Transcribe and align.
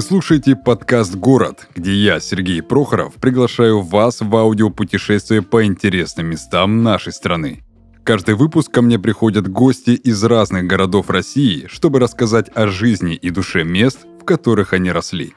Вы 0.00 0.06
слушаете 0.06 0.56
подкаст 0.56 1.14
«Город», 1.14 1.68
где 1.74 1.92
я, 1.92 2.20
Сергей 2.20 2.62
Прохоров, 2.62 3.16
приглашаю 3.16 3.82
вас 3.82 4.22
в 4.22 4.34
аудиопутешествие 4.34 5.42
по 5.42 5.66
интересным 5.66 6.28
местам 6.28 6.82
нашей 6.82 7.12
страны. 7.12 7.62
Каждый 8.02 8.34
выпуск 8.34 8.72
ко 8.72 8.80
мне 8.80 8.98
приходят 8.98 9.46
гости 9.46 9.90
из 9.90 10.24
разных 10.24 10.66
городов 10.66 11.10
России, 11.10 11.66
чтобы 11.66 11.98
рассказать 11.98 12.48
о 12.54 12.68
жизни 12.68 13.14
и 13.14 13.28
душе 13.28 13.62
мест, 13.62 14.06
в 14.18 14.24
которых 14.24 14.72
они 14.72 14.90
росли. 14.90 15.34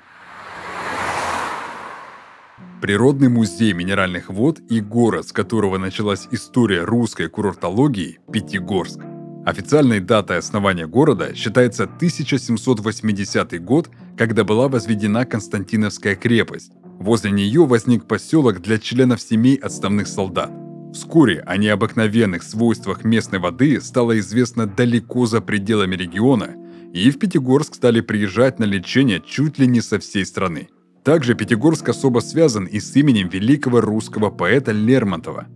Природный 2.81 3.27
музей 3.27 3.73
минеральных 3.73 4.29
вод 4.29 4.61
и 4.69 4.79
город, 4.79 5.27
с 5.27 5.33
которого 5.33 5.77
началась 5.77 6.29
история 6.31 6.85
русской 6.85 7.27
курортологии– 7.27 8.19
Пятигорск– 8.31 9.01
Официальной 9.45 9.99
датой 9.99 10.37
основания 10.37 10.87
города 10.87 11.35
считается 11.35 11.83
1780 11.83 13.61
год, 13.61 13.89
когда 14.17 14.45
была 14.45 14.69
возведена 14.69 15.25
Константиновская 15.25 16.15
крепость. 16.15 16.71
Возле 16.99 17.31
нее 17.31 17.65
возник 17.65 18.05
поселок 18.05 18.61
для 18.61 18.77
членов 18.77 19.21
семей 19.21 19.57
отставных 19.57 20.07
солдат. 20.07 20.49
Вскоре 20.93 21.41
о 21.41 21.57
необыкновенных 21.57 22.43
свойствах 22.43 23.03
местной 23.03 23.39
воды 23.39 23.81
стало 23.81 24.17
известно 24.19 24.65
далеко 24.65 25.25
за 25.25 25.41
пределами 25.41 25.95
региона, 25.95 26.55
и 26.93 27.11
в 27.11 27.19
Пятигорск 27.19 27.75
стали 27.75 27.99
приезжать 27.99 28.59
на 28.59 28.63
лечение 28.63 29.21
чуть 29.25 29.59
ли 29.59 29.67
не 29.67 29.81
со 29.81 29.99
всей 29.99 30.25
страны. 30.25 30.69
Также 31.03 31.35
Пятигорск 31.35 31.89
особо 31.89 32.19
связан 32.19 32.65
и 32.65 32.79
с 32.79 32.95
именем 32.95 33.27
великого 33.27 33.81
русского 33.81 34.29
поэта 34.29 34.71
Лермонтова. 34.71 35.47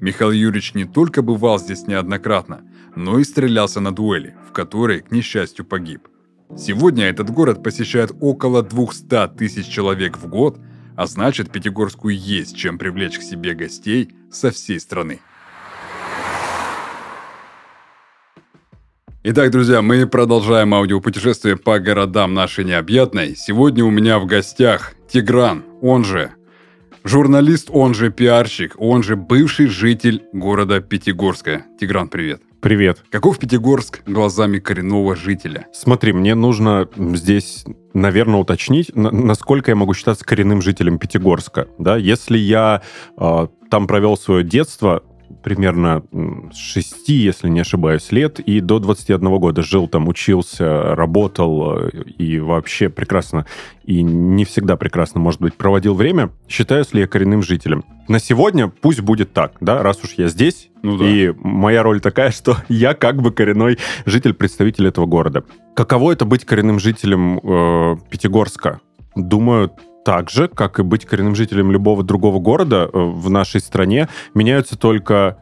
Михаил 0.00 0.30
Юрьевич 0.30 0.74
не 0.74 0.84
только 0.84 1.22
бывал 1.22 1.58
здесь 1.58 1.86
неоднократно– 1.86 2.62
но 2.96 3.18
и 3.18 3.24
стрелялся 3.24 3.80
на 3.80 3.94
дуэли, 3.94 4.34
в 4.48 4.52
которой, 4.52 5.02
к 5.02 5.12
несчастью, 5.12 5.64
погиб. 5.64 6.08
Сегодня 6.56 7.04
этот 7.04 7.30
город 7.30 7.62
посещает 7.62 8.10
около 8.20 8.62
200 8.62 9.36
тысяч 9.36 9.66
человек 9.66 10.16
в 10.16 10.26
год, 10.26 10.58
а 10.96 11.06
значит 11.06 11.50
Пятигорску 11.50 12.08
есть 12.08 12.56
чем 12.56 12.78
привлечь 12.78 13.18
к 13.18 13.22
себе 13.22 13.54
гостей 13.54 14.14
со 14.32 14.50
всей 14.50 14.80
страны. 14.80 15.20
Итак, 19.22 19.50
друзья, 19.50 19.82
мы 19.82 20.06
продолжаем 20.06 20.72
аудиопутешествие 20.72 21.56
по 21.56 21.78
городам 21.80 22.32
нашей 22.32 22.64
необъятной. 22.64 23.34
Сегодня 23.36 23.84
у 23.84 23.90
меня 23.90 24.20
в 24.20 24.26
гостях 24.26 24.94
Тигран, 25.10 25.64
он 25.82 26.04
же 26.04 26.32
журналист, 27.08 27.68
он 27.72 27.94
же 27.94 28.10
пиарщик, 28.10 28.74
он 28.78 29.02
же 29.02 29.16
бывший 29.16 29.66
житель 29.66 30.24
города 30.32 30.80
Пятигорска. 30.80 31.64
Тигран, 31.78 32.08
привет. 32.08 32.42
Привет. 32.60 33.04
Каков 33.10 33.38
Пятигорск 33.38 34.00
глазами 34.06 34.58
коренного 34.58 35.14
жителя? 35.14 35.66
Смотри, 35.72 36.12
мне 36.12 36.34
нужно 36.34 36.88
здесь, 36.96 37.64
наверное, 37.94 38.40
уточнить, 38.40 38.90
насколько 38.94 39.70
я 39.70 39.76
могу 39.76 39.94
считаться 39.94 40.24
коренным 40.24 40.62
жителем 40.62 40.98
Пятигорска. 40.98 41.68
Да? 41.78 41.96
Если 41.96 42.38
я 42.38 42.82
э, 43.16 43.46
там 43.70 43.86
провел 43.86 44.16
свое 44.16 44.42
детство, 44.42 45.04
примерно 45.42 46.02
с 46.52 46.56
6, 46.56 47.08
если 47.08 47.48
не 47.48 47.60
ошибаюсь, 47.60 48.10
лет, 48.12 48.40
и 48.40 48.60
до 48.60 48.78
21 48.78 49.38
года 49.38 49.62
жил 49.62 49.88
там, 49.88 50.08
учился, 50.08 50.94
работал 50.94 51.78
э, 51.78 51.90
и 52.18 52.38
вообще 52.38 52.88
прекрасно, 52.88 53.46
и 53.84 54.02
не 54.02 54.44
всегда 54.44 54.76
прекрасно, 54.76 55.20
может 55.20 55.40
быть, 55.40 55.54
проводил 55.54 55.94
время, 55.94 56.30
считаюсь 56.48 56.92
ли 56.92 57.00
я 57.00 57.06
коренным 57.06 57.42
жителем? 57.42 57.84
На 58.08 58.18
сегодня 58.18 58.68
пусть 58.68 59.00
будет 59.00 59.32
так, 59.32 59.52
да, 59.60 59.82
раз 59.82 60.02
уж 60.02 60.12
я 60.16 60.28
здесь, 60.28 60.70
ну, 60.82 60.96
да. 60.96 61.06
и 61.06 61.32
моя 61.36 61.82
роль 61.82 62.00
такая, 62.00 62.30
что 62.32 62.56
я 62.68 62.94
как 62.94 63.22
бы 63.22 63.32
коренной 63.32 63.78
житель, 64.04 64.34
представитель 64.34 64.86
этого 64.86 65.06
города. 65.06 65.44
Каково 65.74 66.12
это 66.12 66.24
быть 66.24 66.44
коренным 66.44 66.78
жителем 66.78 67.38
э, 67.38 67.96
Пятигорска? 68.10 68.80
Думаю, 69.14 69.72
так 70.06 70.30
же, 70.30 70.46
как 70.46 70.78
и 70.78 70.84
быть 70.84 71.04
коренным 71.04 71.34
жителем 71.34 71.72
любого 71.72 72.04
другого 72.04 72.38
города 72.38 72.88
э, 72.92 72.96
в 72.96 73.28
нашей 73.28 73.60
стране, 73.60 74.08
меняются 74.34 74.78
только 74.78 75.38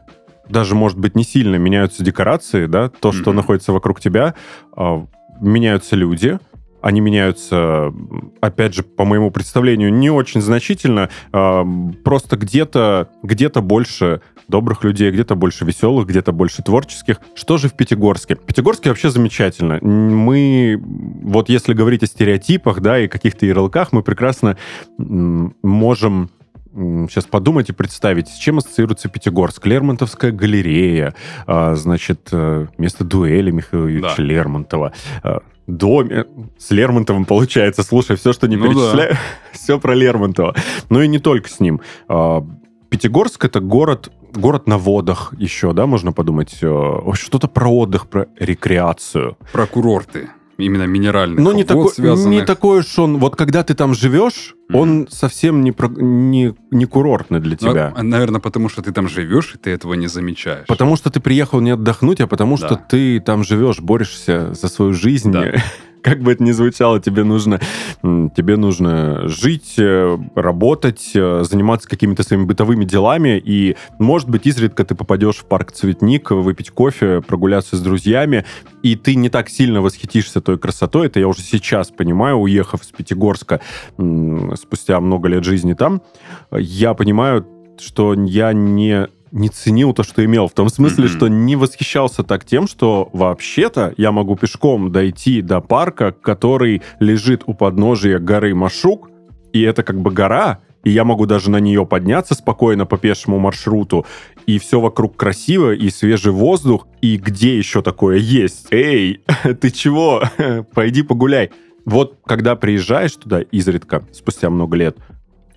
даже, 0.49 0.73
может 0.73 0.97
быть, 0.97 1.15
не 1.15 1.23
сильно 1.23 1.57
меняются 1.57 2.03
декорации, 2.03 2.65
да, 2.65 2.89
то, 2.89 3.11
что 3.11 3.29
mm-hmm. 3.29 3.33
находится 3.35 3.73
вокруг 3.73 3.99
тебя, 3.99 4.33
а, 4.75 5.05
меняются 5.39 5.95
люди, 5.95 6.39
они 6.81 6.99
меняются, 6.99 7.93
опять 8.41 8.73
же, 8.73 8.81
по 8.81 9.05
моему 9.05 9.29
представлению, 9.29 9.93
не 9.93 10.09
очень 10.09 10.41
значительно. 10.41 11.09
А, 11.31 11.63
просто 12.03 12.35
где-то 12.35 13.09
где 13.21 13.49
больше 13.49 14.21
добрых 14.47 14.83
людей, 14.83 15.11
где-то 15.11 15.35
больше 15.35 15.65
веселых, 15.65 16.07
где-то 16.07 16.31
больше 16.31 16.61
творческих. 16.61 17.19
Что 17.35 17.57
же 17.57 17.69
в 17.69 17.73
Пятигорске? 17.73 18.35
Пятигорске 18.35 18.89
вообще 18.89 19.09
замечательно. 19.09 19.79
Мы, 19.81 20.81
вот 21.23 21.49
если 21.49 21.73
говорить 21.73 22.03
о 22.03 22.07
стереотипах, 22.07 22.81
да, 22.81 22.99
и 22.99 23.07
каких-то 23.07 23.45
ярлыках, 23.45 23.91
мы 23.91 24.03
прекрасно 24.03 24.57
можем 24.97 26.29
сейчас 26.75 27.25
подумать 27.25 27.69
и 27.69 27.73
представить, 27.73 28.27
с 28.27 28.35
чем 28.35 28.57
ассоциируется 28.57 29.07
Пятигорск. 29.07 29.65
Лермонтовская 29.65 30.31
галерея, 30.31 31.15
а, 31.47 31.75
значит, 31.75 32.27
э, 32.31 32.67
место 32.77 33.05
дуэли 33.05 33.51
Михаила 33.51 33.87
Юрьевича 33.87 34.17
да. 34.17 34.23
Лермонтова, 34.23 34.93
а, 35.23 35.39
доме 35.67 36.25
с 36.57 36.71
Лермонтовым 36.71 37.25
получается. 37.25 37.83
Слушай, 37.83 38.17
все, 38.17 38.33
что 38.33 38.47
не 38.47 38.57
ну 38.57 38.65
перечисляю, 38.65 39.11
да. 39.13 39.19
все 39.53 39.79
про 39.79 39.93
Лермонтова. 39.95 40.55
Но 40.89 41.01
и 41.01 41.07
не 41.07 41.19
только 41.19 41.49
с 41.49 41.59
ним. 41.59 41.81
А, 42.07 42.45
Пятигорск— 42.89 43.43
это 43.45 43.59
город, 43.61 44.11
город 44.37 44.67
на 44.67 44.77
водах 44.77 45.33
еще, 45.37 45.73
да, 45.73 45.85
можно 45.85 46.11
подумать. 46.11 46.57
Э, 46.61 46.99
что-то 47.13 47.47
про 47.47 47.69
отдых, 47.69 48.07
про 48.07 48.27
рекреацию. 48.39 49.37
Про 49.51 49.65
курорты 49.67 50.29
именно 50.57 50.83
минеральных 50.83 51.39
Но 51.39 51.53
не, 51.53 51.63
такой, 51.63 51.89
связанных. 51.89 52.41
не 52.41 52.45
такой 52.45 52.79
уж 52.79 52.99
он... 52.99 53.17
Вот 53.17 53.35
когда 53.35 53.63
ты 53.63 53.73
там 53.73 53.93
живешь, 53.93 54.55
mm-hmm. 54.69 54.77
он 54.77 55.07
совсем 55.09 55.61
не, 55.61 55.71
про, 55.71 55.87
не, 55.87 56.55
не 56.71 56.85
курортный 56.85 57.39
для 57.39 57.57
ну, 57.59 57.71
тебя. 57.71 57.93
Ну, 57.95 58.03
наверное, 58.03 58.39
потому 58.39 58.69
что 58.69 58.81
ты 58.81 58.91
там 58.91 59.09
живешь, 59.09 59.55
и 59.55 59.57
ты 59.57 59.71
этого 59.71 59.93
не 59.95 60.07
замечаешь. 60.07 60.67
Потому 60.67 60.95
что 60.95 61.09
ты 61.09 61.19
приехал 61.19 61.59
не 61.59 61.71
отдохнуть, 61.71 62.21
а 62.21 62.27
потому 62.27 62.57
да. 62.57 62.67
что 62.67 62.75
ты 62.75 63.19
там 63.19 63.43
живешь, 63.43 63.79
борешься 63.79 64.53
за 64.53 64.67
свою 64.67 64.93
жизнь. 64.93 65.31
Да. 65.31 65.53
как 66.05 66.21
бы 66.21 66.33
это 66.33 66.43
ни 66.43 66.51
звучало, 66.51 66.99
тебе 66.99 67.23
нужно, 67.23 67.59
тебе 68.03 68.57
нужно 68.57 69.27
жить, 69.27 69.73
э, 69.79 70.17
работать, 70.35 71.11
э, 71.15 71.43
заниматься 71.43 71.89
какими-то 71.89 72.21
своими 72.21 72.45
бытовыми 72.45 72.85
делами, 72.85 73.41
и, 73.43 73.75
может 73.97 74.29
быть, 74.29 74.45
изредка 74.45 74.85
ты 74.85 74.93
попадешь 74.93 75.37
в 75.37 75.45
парк 75.45 75.71
«Цветник», 75.71 76.29
выпить 76.29 76.69
кофе, 76.69 77.21
прогуляться 77.21 77.75
с 77.75 77.81
друзьями, 77.81 78.45
и 78.83 78.95
ты 78.95 79.15
не 79.15 79.29
так 79.29 79.49
сильно 79.49 79.81
восхитишься 79.81 80.41
той 80.41 80.59
красотой, 80.59 81.07
это 81.07 81.19
я 81.19 81.27
уже 81.27 81.41
сейчас 81.41 81.89
понимаю, 81.89 82.35
уехав 82.37 82.83
с 82.83 82.91
Пятигорска 82.91 83.61
спустя 83.97 84.99
много 84.99 85.27
лет 85.27 85.43
жизни 85.43 85.73
там, 85.73 86.03
я 86.51 86.93
понимаю, 86.93 87.47
что 87.79 88.13
я 88.13 88.53
не 88.53 89.07
не 89.35 89.49
ценил 89.49 89.93
то, 89.93 90.01
что 90.01 90.23
имел. 90.23 90.47
В 90.47 90.53
том 90.53 90.69
смысле, 90.69 91.05
mm-hmm. 91.05 91.17
что 91.17 91.27
не 91.27 91.55
восхищался 91.57 92.23
так 92.23 92.45
тем, 92.45 92.67
что 92.67 93.09
вообще-то 93.11 93.93
я 93.97 94.11
могу 94.11 94.35
пешком 94.37 94.91
дойти 94.91 95.41
до 95.41 95.59
парка, 95.59 96.13
который 96.13 96.81
лежит 96.99 97.43
у 97.45 97.53
подножия 97.53 98.17
горы 98.17 98.55
Машук, 98.55 99.09
и 99.51 99.61
это 99.61 99.83
как 99.83 99.99
бы 99.99 100.11
гора, 100.11 100.59
и 100.85 100.91
я 100.91 101.03
могу 101.03 101.25
даже 101.25 101.51
на 101.51 101.59
нее 101.59 101.85
подняться 101.85 102.33
спокойно 102.33 102.85
по 102.85 102.97
пешему 102.97 103.37
маршруту, 103.37 104.05
и 104.45 104.57
все 104.57 104.79
вокруг 104.79 105.17
красиво, 105.17 105.73
и 105.73 105.89
свежий 105.89 106.31
воздух, 106.31 106.87
и 107.01 107.17
где 107.17 107.57
еще 107.57 107.81
такое 107.81 108.17
есть? 108.17 108.67
Эй, 108.71 109.21
ты 109.59 109.69
чего? 109.69 110.23
Пойди 110.73 111.01
погуляй. 111.01 111.51
Вот 111.83 112.19
когда 112.25 112.55
приезжаешь 112.55 113.15
туда 113.15 113.41
изредка, 113.41 114.05
спустя 114.13 114.49
много 114.49 114.77
лет, 114.77 114.97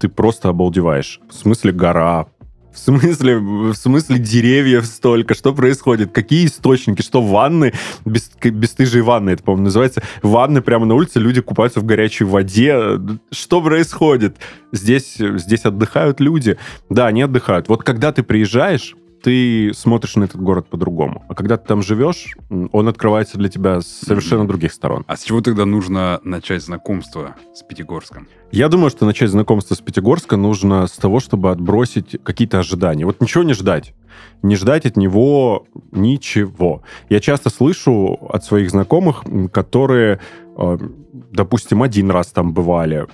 ты 0.00 0.08
просто 0.08 0.48
обалдеваешь. 0.48 1.20
В 1.30 1.34
смысле 1.34 1.72
гора, 1.72 2.26
в 2.72 2.78
смысле, 2.78 3.38
в 3.38 3.74
смысле 3.74 4.18
деревьев 4.18 4.86
столько? 4.86 5.34
Что 5.34 5.54
происходит? 5.54 6.12
Какие 6.12 6.46
источники? 6.46 7.02
Что 7.02 7.22
ванны? 7.22 7.72
Без, 8.04 8.30
бесстыжие 8.42 9.02
ванны, 9.02 9.30
это, 9.30 9.42
по-моему, 9.42 9.64
называется. 9.64 10.02
Ванны 10.22 10.60
прямо 10.60 10.86
на 10.86 10.94
улице, 10.94 11.18
люди 11.18 11.40
купаются 11.40 11.80
в 11.80 11.84
горячей 11.84 12.24
воде. 12.24 13.00
Что 13.30 13.62
происходит? 13.62 14.36
Здесь, 14.72 15.16
здесь 15.18 15.64
отдыхают 15.64 16.20
люди. 16.20 16.58
Да, 16.90 17.06
они 17.06 17.22
отдыхают. 17.22 17.68
Вот 17.68 17.82
когда 17.82 18.12
ты 18.12 18.22
приезжаешь, 18.22 18.94
ты 19.22 19.72
смотришь 19.74 20.16
на 20.16 20.24
этот 20.24 20.40
город 20.40 20.68
по-другому. 20.68 21.24
А 21.28 21.34
когда 21.34 21.56
ты 21.56 21.66
там 21.66 21.82
живешь, 21.82 22.36
он 22.50 22.88
открывается 22.88 23.38
для 23.38 23.48
тебя 23.48 23.80
с 23.80 23.86
совершенно 23.86 24.46
других 24.46 24.72
сторон. 24.72 25.04
А 25.06 25.16
с 25.16 25.22
чего 25.22 25.40
тогда 25.40 25.64
нужно 25.64 26.20
начать 26.24 26.62
знакомство 26.62 27.36
с 27.54 27.62
Пятигорском? 27.62 28.28
Я 28.50 28.68
думаю, 28.68 28.90
что 28.90 29.04
начать 29.04 29.30
знакомство 29.30 29.74
с 29.74 29.80
Пятигорска 29.80 30.36
нужно 30.36 30.86
с 30.86 30.92
того, 30.92 31.20
чтобы 31.20 31.50
отбросить 31.50 32.16
какие-то 32.22 32.60
ожидания. 32.60 33.04
Вот 33.04 33.20
ничего 33.20 33.44
не 33.44 33.54
ждать. 33.54 33.94
Не 34.42 34.56
ждать 34.56 34.86
от 34.86 34.96
него 34.96 35.66
ничего. 35.92 36.82
Я 37.08 37.20
часто 37.20 37.50
слышу 37.50 38.18
от 38.30 38.44
своих 38.44 38.70
знакомых, 38.70 39.24
которые 39.52 40.20
допустим, 40.58 41.82
один 41.82 42.10
раз 42.10 42.28
там 42.28 42.52
бывали, 42.52 43.06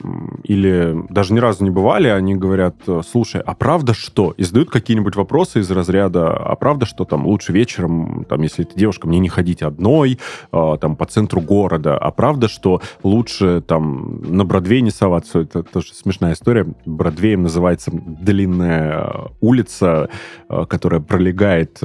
или 0.44 0.96
даже 1.11 1.35
ни 1.35 1.38
разу 1.38 1.64
не 1.64 1.70
бывали, 1.70 2.08
они 2.08 2.35
говорят, 2.35 2.76
слушай, 3.06 3.41
а 3.41 3.55
правда 3.55 3.93
что? 3.93 4.32
И 4.37 4.44
задают 4.44 4.70
какие-нибудь 4.70 5.17
вопросы 5.17 5.61
из 5.61 5.70
разряда, 5.70 6.37
а 6.37 6.56
правда 6.56 6.87
что 6.87 7.05
там 7.05 7.26
лучше 7.26 7.52
вечером, 7.52 8.25
там, 8.29 8.43
если 8.43 8.64
это 8.64 8.79
девушка, 8.79 9.06
мне 9.06 9.19
не 9.19 9.29
ходить 9.29 9.62
одной, 9.62 10.19
э, 10.52 10.76
там, 10.81 10.96
по 10.96 11.05
центру 11.05 11.41
города, 11.41 11.99
а 11.99 12.11
правда, 12.11 12.49
что 12.49 12.81
лучше 13.02 13.62
там 13.67 14.23
на 14.23 14.44
Бродвей 14.44 14.81
не 14.81 14.90
соваться? 14.90 15.40
Это 15.40 15.62
тоже 15.62 15.93
смешная 15.93 16.32
история. 16.32 16.67
Бродвеем 16.87 17.43
называется 17.43 17.90
длинная 17.93 19.31
улица, 19.40 20.08
которая 20.49 21.00
пролегает, 21.00 21.79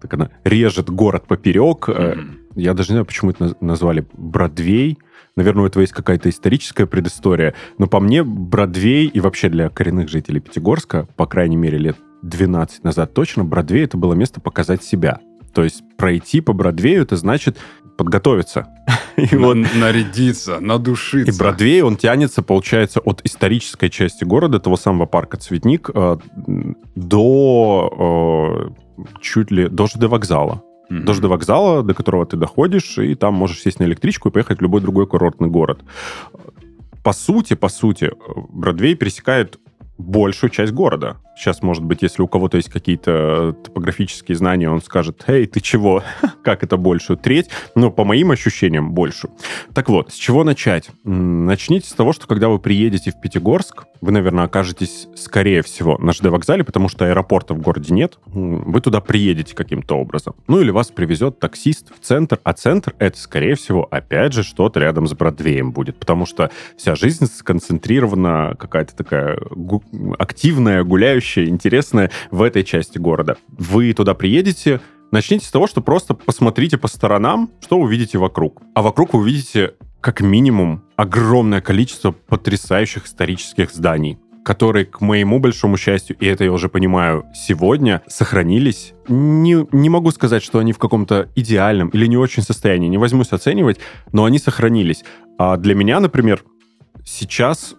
так 0.00 0.14
она 0.14 0.30
режет 0.44 0.90
город 0.90 1.24
поперек, 1.26 1.88
mm-hmm 1.88 2.41
я 2.54 2.74
даже 2.74 2.90
не 2.90 2.94
знаю, 2.94 3.06
почему 3.06 3.30
это 3.30 3.56
назвали 3.60 4.06
Бродвей. 4.12 4.98
Наверное, 5.36 5.64
у 5.64 5.66
этого 5.66 5.80
есть 5.80 5.92
какая-то 5.92 6.28
историческая 6.28 6.86
предыстория. 6.86 7.54
Но 7.78 7.86
по 7.86 8.00
мне, 8.00 8.22
Бродвей 8.22 9.06
и 9.06 9.20
вообще 9.20 9.48
для 9.48 9.68
коренных 9.70 10.08
жителей 10.08 10.40
Пятигорска, 10.40 11.06
по 11.16 11.26
крайней 11.26 11.56
мере, 11.56 11.78
лет 11.78 11.96
12 12.22 12.84
назад 12.84 13.14
точно, 13.14 13.44
Бродвей 13.44 13.84
это 13.84 13.96
было 13.96 14.14
место 14.14 14.40
показать 14.40 14.82
себя. 14.82 15.20
То 15.54 15.64
есть 15.64 15.82
пройти 15.96 16.40
по 16.40 16.52
Бродвею, 16.52 17.02
это 17.02 17.16
значит 17.16 17.58
подготовиться. 17.96 18.68
И 19.16 19.36
вот 19.36 19.56
нарядиться, 19.56 20.60
надушиться. 20.60 21.32
И 21.32 21.38
Бродвей, 21.38 21.82
он 21.82 21.96
тянется, 21.96 22.42
получается, 22.42 23.00
от 23.00 23.20
исторической 23.24 23.90
части 23.90 24.24
города, 24.24 24.60
того 24.60 24.76
самого 24.76 25.06
парка 25.06 25.36
Цветник, 25.36 25.90
э, 25.94 26.16
до 26.94 28.72
э, 28.96 29.04
чуть 29.20 29.50
ли 29.50 29.68
до 29.68 29.86
ЖД 29.86 30.04
вокзала 30.04 30.62
mm-hmm. 30.92 31.04
даже 31.04 31.20
до 31.20 31.28
вокзала, 31.28 31.82
до 31.82 31.94
которого 31.94 32.26
ты 32.26 32.36
доходишь, 32.36 32.98
и 32.98 33.14
там 33.14 33.34
можешь 33.34 33.60
сесть 33.60 33.80
на 33.80 33.84
электричку 33.84 34.28
и 34.28 34.32
поехать 34.32 34.58
в 34.58 34.62
любой 34.62 34.80
другой 34.80 35.06
курортный 35.06 35.48
город. 35.48 35.80
По 37.02 37.12
сути, 37.12 37.54
по 37.54 37.68
сути, 37.68 38.12
Бродвей 38.48 38.94
пересекает 38.94 39.58
большую 39.98 40.50
часть 40.50 40.72
города. 40.72 41.16
Сейчас, 41.36 41.62
может 41.62 41.82
быть, 41.82 42.02
если 42.02 42.22
у 42.22 42.28
кого-то 42.28 42.56
есть 42.56 42.68
какие-то 42.68 43.54
топографические 43.64 44.36
знания, 44.36 44.68
он 44.68 44.82
скажет, 44.82 45.24
«Эй, 45.26 45.46
ты 45.46 45.60
чего? 45.60 46.02
как 46.44 46.62
это 46.62 46.76
большую 46.76 47.16
треть?» 47.16 47.48
Но 47.74 47.90
по 47.90 48.04
моим 48.04 48.30
ощущениям, 48.30 48.92
большую. 48.92 49.32
Так 49.74 49.88
вот, 49.88 50.12
с 50.12 50.14
чего 50.14 50.44
начать? 50.44 50.90
Начните 51.04 51.88
с 51.88 51.92
того, 51.92 52.12
что 52.12 52.26
когда 52.26 52.48
вы 52.48 52.58
приедете 52.58 53.10
в 53.10 53.20
Пятигорск, 53.20 53.84
вы, 54.00 54.12
наверное, 54.12 54.44
окажетесь, 54.44 55.08
скорее 55.14 55.62
всего, 55.62 55.96
на 55.98 56.12
ЖД-вокзале, 56.12 56.64
потому 56.64 56.88
что 56.88 57.06
аэропорта 57.06 57.54
в 57.54 57.60
городе 57.60 57.94
нет. 57.94 58.18
Вы 58.26 58.80
туда 58.80 59.00
приедете 59.00 59.54
каким-то 59.54 59.96
образом. 59.96 60.34
Ну, 60.48 60.60
или 60.60 60.70
вас 60.70 60.88
привезет 60.88 61.38
таксист 61.38 61.92
в 61.94 62.04
центр, 62.04 62.40
а 62.42 62.52
центр— 62.52 62.94
это, 62.98 63.18
скорее 63.18 63.54
всего, 63.54 63.86
опять 63.90 64.32
же, 64.32 64.42
что-то 64.42 64.80
рядом 64.80 65.06
с 65.06 65.14
Бродвеем 65.14 65.72
будет, 65.72 65.98
потому 65.98 66.26
что 66.26 66.50
вся 66.76 66.94
жизнь 66.94 67.26
сконцентрирована, 67.26 68.56
какая-то 68.58 68.96
такая 68.96 69.38
активная, 70.18 70.84
гуляющая, 70.84 71.46
интересная 71.46 72.10
в 72.30 72.42
этой 72.42 72.64
части 72.64 72.98
города. 72.98 73.36
Вы 73.48 73.92
туда 73.92 74.14
приедете, 74.14 74.80
начните 75.10 75.46
с 75.46 75.50
того, 75.50 75.66
что 75.66 75.80
просто 75.80 76.14
посмотрите 76.14 76.78
по 76.78 76.88
сторонам, 76.88 77.50
что 77.60 77.78
увидите 77.78 78.18
вокруг. 78.18 78.62
А 78.74 78.82
вокруг 78.82 79.14
вы 79.14 79.20
увидите 79.20 79.74
как 80.00 80.20
минимум 80.20 80.82
огромное 80.96 81.60
количество 81.60 82.12
потрясающих 82.12 83.06
исторических 83.06 83.70
зданий 83.70 84.18
которые, 84.44 84.86
к 84.86 85.00
моему 85.00 85.38
большому 85.38 85.76
счастью, 85.76 86.16
и 86.18 86.26
это 86.26 86.44
я 86.44 86.52
уже 86.52 86.68
понимаю, 86.68 87.24
сегодня 87.34 88.02
сохранились. 88.08 88.92
Не, 89.08 89.66
не 89.72 89.88
могу 89.88 90.10
сказать, 90.10 90.42
что 90.42 90.58
они 90.58 90.72
в 90.72 90.78
каком-то 90.78 91.28
идеальном 91.34 91.88
или 91.90 92.06
не 92.06 92.16
очень 92.16 92.42
состоянии, 92.42 92.88
не 92.88 92.98
возьмусь 92.98 93.32
оценивать, 93.32 93.78
но 94.12 94.24
они 94.24 94.38
сохранились. 94.38 95.04
А 95.38 95.56
для 95.56 95.74
меня, 95.74 96.00
например, 96.00 96.44
сейчас, 97.04 97.74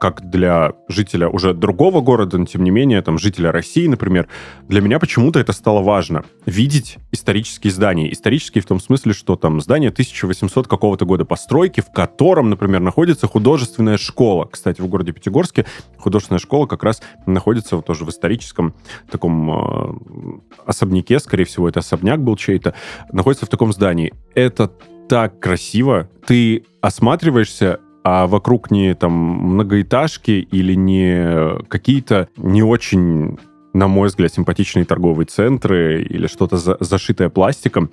как 0.00 0.30
для 0.30 0.72
жителя 0.88 1.28
уже 1.28 1.54
другого 1.54 2.00
города, 2.00 2.38
но 2.38 2.46
тем 2.46 2.64
не 2.64 2.70
менее, 2.70 3.02
там, 3.02 3.18
жителя 3.18 3.52
России, 3.52 3.86
например, 3.86 4.28
для 4.68 4.80
меня 4.80 4.98
почему-то 4.98 5.38
это 5.38 5.52
стало 5.52 5.82
важно. 5.82 6.24
Видеть 6.46 6.98
исторические 7.12 7.72
здания. 7.72 8.12
Исторические 8.12 8.62
в 8.62 8.66
том 8.66 8.80
смысле, 8.80 9.12
что 9.12 9.36
там 9.36 9.60
здание 9.60 9.90
1800 9.90 10.66
какого-то 10.66 11.04
года 11.04 11.24
постройки, 11.24 11.80
в 11.80 11.92
котором, 11.92 12.50
например, 12.50 12.80
находится 12.80 13.26
художественная 13.26 13.98
школа. 13.98 14.46
Кстати, 14.46 14.80
в 14.80 14.86
городе 14.86 15.12
Пятигорске 15.12 15.66
художественная 15.98 16.40
школа 16.40 16.66
как 16.66 16.82
раз 16.84 17.02
находится 17.26 17.76
вот 17.76 17.86
тоже 17.86 18.04
в 18.04 18.10
историческом 18.10 18.74
таком 19.10 19.50
э, 19.50 20.40
особняке, 20.66 21.18
скорее 21.18 21.44
всего, 21.44 21.68
это 21.68 21.80
особняк 21.80 22.22
был 22.22 22.36
чей-то, 22.36 22.74
находится 23.12 23.46
в 23.46 23.48
таком 23.48 23.72
здании. 23.72 24.14
Это 24.34 24.70
так 25.08 25.40
красиво. 25.40 26.08
Ты 26.26 26.64
осматриваешься 26.80 27.80
а 28.10 28.26
вокруг 28.26 28.70
не 28.70 28.94
там 28.94 29.12
многоэтажки 29.12 30.30
или 30.30 30.72
не 30.72 31.62
какие-то 31.68 32.28
не 32.38 32.62
очень 32.62 33.38
на 33.74 33.86
мой 33.86 34.08
взгляд, 34.08 34.32
симпатичные 34.32 34.86
торговые 34.86 35.26
центры 35.26 36.02
или 36.02 36.26
что-то 36.26 36.56
за, 36.56 36.78
зашитое 36.80 37.28
пластиком, 37.28 37.90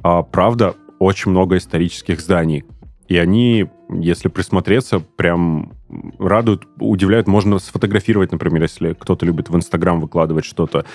а 0.00 0.22
правда 0.22 0.76
очень 1.00 1.32
много 1.32 1.56
исторических 1.56 2.20
зданий. 2.20 2.64
И 3.08 3.18
они, 3.18 3.66
если 3.90 4.28
присмотреться, 4.28 5.00
прям 5.00 5.72
радуют, 6.20 6.68
удивляют. 6.78 7.26
Можно 7.26 7.58
сфотографировать, 7.58 8.30
например, 8.30 8.62
если 8.62 8.92
кто-то 8.92 9.26
любит 9.26 9.50
в 9.50 9.56
Инстаграм 9.56 10.00
выкладывать 10.00 10.44
что-то 10.44 10.86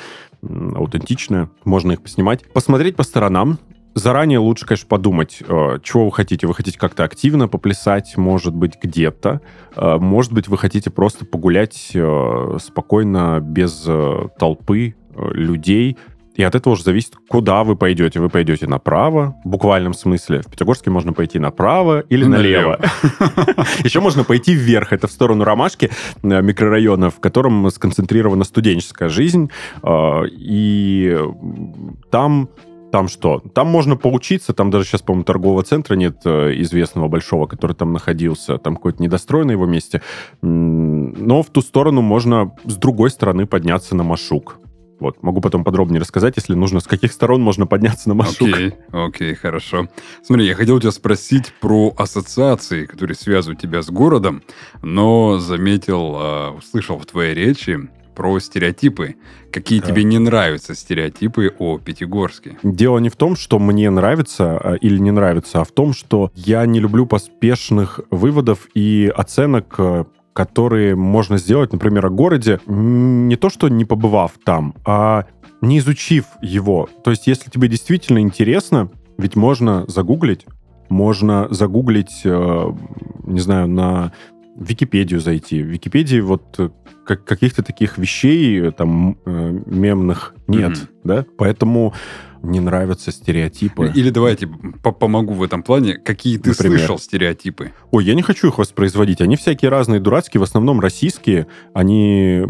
аутентичное, 0.42 1.50
можно 1.66 1.92
их 1.92 2.02
поснимать. 2.02 2.50
Посмотреть 2.54 2.96
по 2.96 3.04
сторонам, 3.04 3.60
заранее 3.94 4.40
лучше, 4.40 4.66
конечно, 4.66 4.88
подумать, 4.88 5.40
э, 5.42 5.80
чего 5.84 6.06
вы 6.06 6.12
хотите. 6.12 6.48
Вы 6.48 6.54
хотите 6.54 6.78
как-то 6.78 7.04
активно 7.04 7.48
поплясать, 7.48 8.16
может 8.18 8.54
быть, 8.54 8.78
где-то. 8.82 9.42
Э, 9.76 9.98
может 9.98 10.32
быть, 10.32 10.48
вы 10.48 10.58
хотите 10.58 10.90
просто 10.90 11.26
погулять 11.26 11.92
э, 11.94 12.58
спокойно, 12.62 13.40
без 13.42 13.88
толпы 14.40 14.96
людей. 15.16 15.98
И 16.36 16.44
от 16.44 16.56
этого 16.56 16.74
уже 16.74 16.84
зависит, 16.84 17.16
куда 17.28 17.66
вы 17.66 17.76
пойдете. 17.76 18.22
Вы 18.22 18.30
пойдете 18.30 18.66
направо, 18.66 19.36
в 19.44 19.50
буквальном 19.50 19.94
смысле. 19.94 20.42
В 20.42 20.50
Пятигорске 20.50 20.90
можно 20.90 21.12
пойти 21.12 21.40
направо 21.40 22.00
или 22.10 22.24
налево. 22.24 22.80
Еще 23.84 24.00
можно 24.00 24.24
пойти 24.24 24.54
вверх. 24.54 24.94
Это 24.94 25.08
в 25.08 25.12
сторону 25.12 25.44
Ромашки, 25.44 25.92
микрорайона, 26.24 27.10
в 27.10 27.20
котором 27.20 27.70
сконцентрирована 27.70 28.46
студенческая 28.46 29.10
жизнь. 29.10 29.52
И 29.86 31.20
там 32.10 32.50
там 32.92 33.08
что? 33.08 33.42
Там 33.54 33.68
можно 33.68 33.96
поучиться, 33.96 34.54
там 34.54 34.70
даже 34.70 34.86
сейчас, 34.86 35.02
по-моему, 35.02 35.24
торгового 35.24 35.64
центра 35.64 35.96
нет 35.96 36.22
э, 36.26 36.54
известного 36.62 37.08
большого, 37.08 37.48
который 37.48 37.74
там 37.74 37.94
находился, 37.94 38.58
там 38.58 38.76
какой-то 38.76 39.02
недострой 39.02 39.46
на 39.46 39.52
его 39.52 39.66
месте. 39.66 40.02
Но 40.42 41.42
в 41.42 41.50
ту 41.50 41.62
сторону 41.62 42.02
можно 42.02 42.52
с 42.66 42.76
другой 42.76 43.10
стороны 43.10 43.46
подняться 43.46 43.96
на 43.96 44.04
Машук. 44.04 44.60
Вот, 45.00 45.24
могу 45.24 45.42
потом 45.42 45.64
подробнее 45.64 46.00
рассказать, 46.00 46.36
если 46.36 46.54
нужно, 46.54 46.80
с 46.80 46.86
каких 46.86 47.12
сторон 47.12 47.42
можно 47.42 47.66
подняться 47.66 48.08
на 48.08 48.14
Машук. 48.14 48.50
Окей, 48.50 48.74
окей, 48.92 49.34
хорошо. 49.34 49.88
Смотри, 50.22 50.46
я 50.46 50.54
хотел 50.54 50.80
тебя 50.80 50.92
спросить 50.92 51.52
про 51.60 51.92
ассоциации, 51.98 52.86
которые 52.86 53.16
связывают 53.16 53.60
тебя 53.60 53.82
с 53.82 53.90
городом, 53.90 54.44
но 54.84 55.40
заметил, 55.40 56.18
э, 56.20 56.50
услышал 56.52 57.00
в 57.00 57.06
твоей 57.08 57.34
речи 57.34 57.80
про 58.16 58.40
стереотипы. 58.40 59.16
Какие 59.52 59.80
да. 59.80 59.88
тебе 59.88 60.04
не 60.04 60.20
нравятся 60.20 60.76
стереотипы 60.76 61.54
о 61.60 61.78
Пятигорске? 61.78 62.58
Дело 62.64 63.00
не 63.00 63.10
в 63.10 63.16
том, 63.16 63.36
что 63.36 63.60
мне 63.60 63.90
нравится 63.90 64.58
а, 64.58 64.74
или 64.76 64.98
не 64.98 65.12
нравится, 65.12 65.62
а 65.62 65.64
в 65.64 65.72
том, 65.72 65.94
что 65.94 66.32
я 66.36 66.66
не 66.66 66.80
люблю 66.80 67.06
поспешных 67.06 68.00
выводов 68.10 68.68
и 68.74 69.12
оценок 69.16 69.76
э, 69.78 70.06
которые 70.34 70.96
можно 70.96 71.38
сделать, 71.38 71.74
например, 71.74 72.06
о 72.06 72.10
городе, 72.10 72.60
не 72.66 73.36
то 73.36 73.50
что 73.50 73.68
не 73.68 73.86
побывав 73.86 74.34
там, 74.44 74.76
а 74.86 75.26
не 75.62 75.80
изучив 75.80 76.26
его. 76.42 76.90
То 77.04 77.12
есть, 77.12 77.28
если 77.28 77.50
тебе 77.50 77.68
действительно 77.68 78.20
интересно, 78.20 78.90
ведь 79.18 79.36
можно 79.36 79.86
загуглить, 79.88 80.46
можно 80.90 81.48
загуглить, 81.50 82.22
э, 82.24 82.74
не 83.26 83.40
знаю, 83.40 83.68
на 83.68 84.12
в 84.56 84.70
Википедию 84.70 85.20
зайти. 85.20 85.62
В 85.62 85.68
Википедии 85.68 86.20
вот 86.20 86.56
э, 86.60 86.70
как, 87.06 87.24
каких-то 87.26 87.64
таких 87.64 87.98
вещей 87.98 88.60
э, 88.60 88.72
там 88.72 89.18
э, 89.26 89.62
мемных 89.66 90.36
нет, 90.48 90.72
mm-hmm. 90.72 90.88
да? 91.04 91.26
Поэтому 91.38 91.94
не 92.44 92.60
нравятся 92.60 93.12
стереотипы. 93.12 93.92
Или 93.94 94.10
давайте 94.10 94.48
помогу 94.48 95.34
в 95.34 95.44
этом 95.44 95.62
плане. 95.62 95.96
Какие 95.96 96.38
ты 96.38 96.50
Например? 96.50 96.80
слышал 96.80 96.98
стереотипы? 96.98 97.72
Ой, 97.92 98.04
я 98.04 98.16
не 98.16 98.24
хочу 98.24 98.48
их 98.48 98.58
воспроизводить. 98.58 99.22
Они 99.22 99.36
всякие 99.36 99.70
разные, 99.70 100.00
дурацкие, 100.00 100.40
в 100.40 100.44
основном 100.44 100.80
российские. 100.80 101.46
Они, 101.74 102.44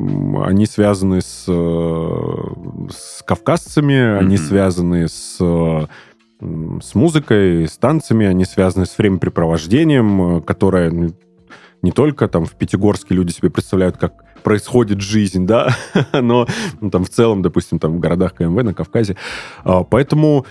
они 0.43 0.65
связаны 0.65 1.21
с, 1.21 1.43
с 1.45 3.23
кавказцами, 3.25 3.93
mm-hmm. 3.93 4.17
они 4.17 4.37
связаны 4.37 5.07
с 5.09 5.87
с 6.41 6.95
музыкой, 6.95 7.67
с 7.67 7.77
танцами, 7.77 8.25
они 8.25 8.45
связаны 8.45 8.87
с 8.87 8.97
времяпрепровождением, 8.97 10.41
которое 10.41 11.13
не 11.81 11.91
только 11.91 12.27
там 12.27 12.45
в 12.45 12.53
Пятигорске 12.53 13.15
люди 13.15 13.31
себе 13.31 13.49
представляют, 13.49 13.97
как 13.97 14.23
происходит 14.43 15.01
жизнь, 15.01 15.45
да, 15.45 15.75
но 16.13 16.47
ну, 16.79 16.89
там 16.89 17.03
в 17.03 17.09
целом, 17.09 17.41
допустим, 17.41 17.79
там 17.79 17.97
в 17.97 17.99
городах 17.99 18.35
КМВ 18.35 18.63
на 18.63 18.73
Кавказе. 18.73 19.15
А, 19.63 19.83
поэтому 19.83 20.45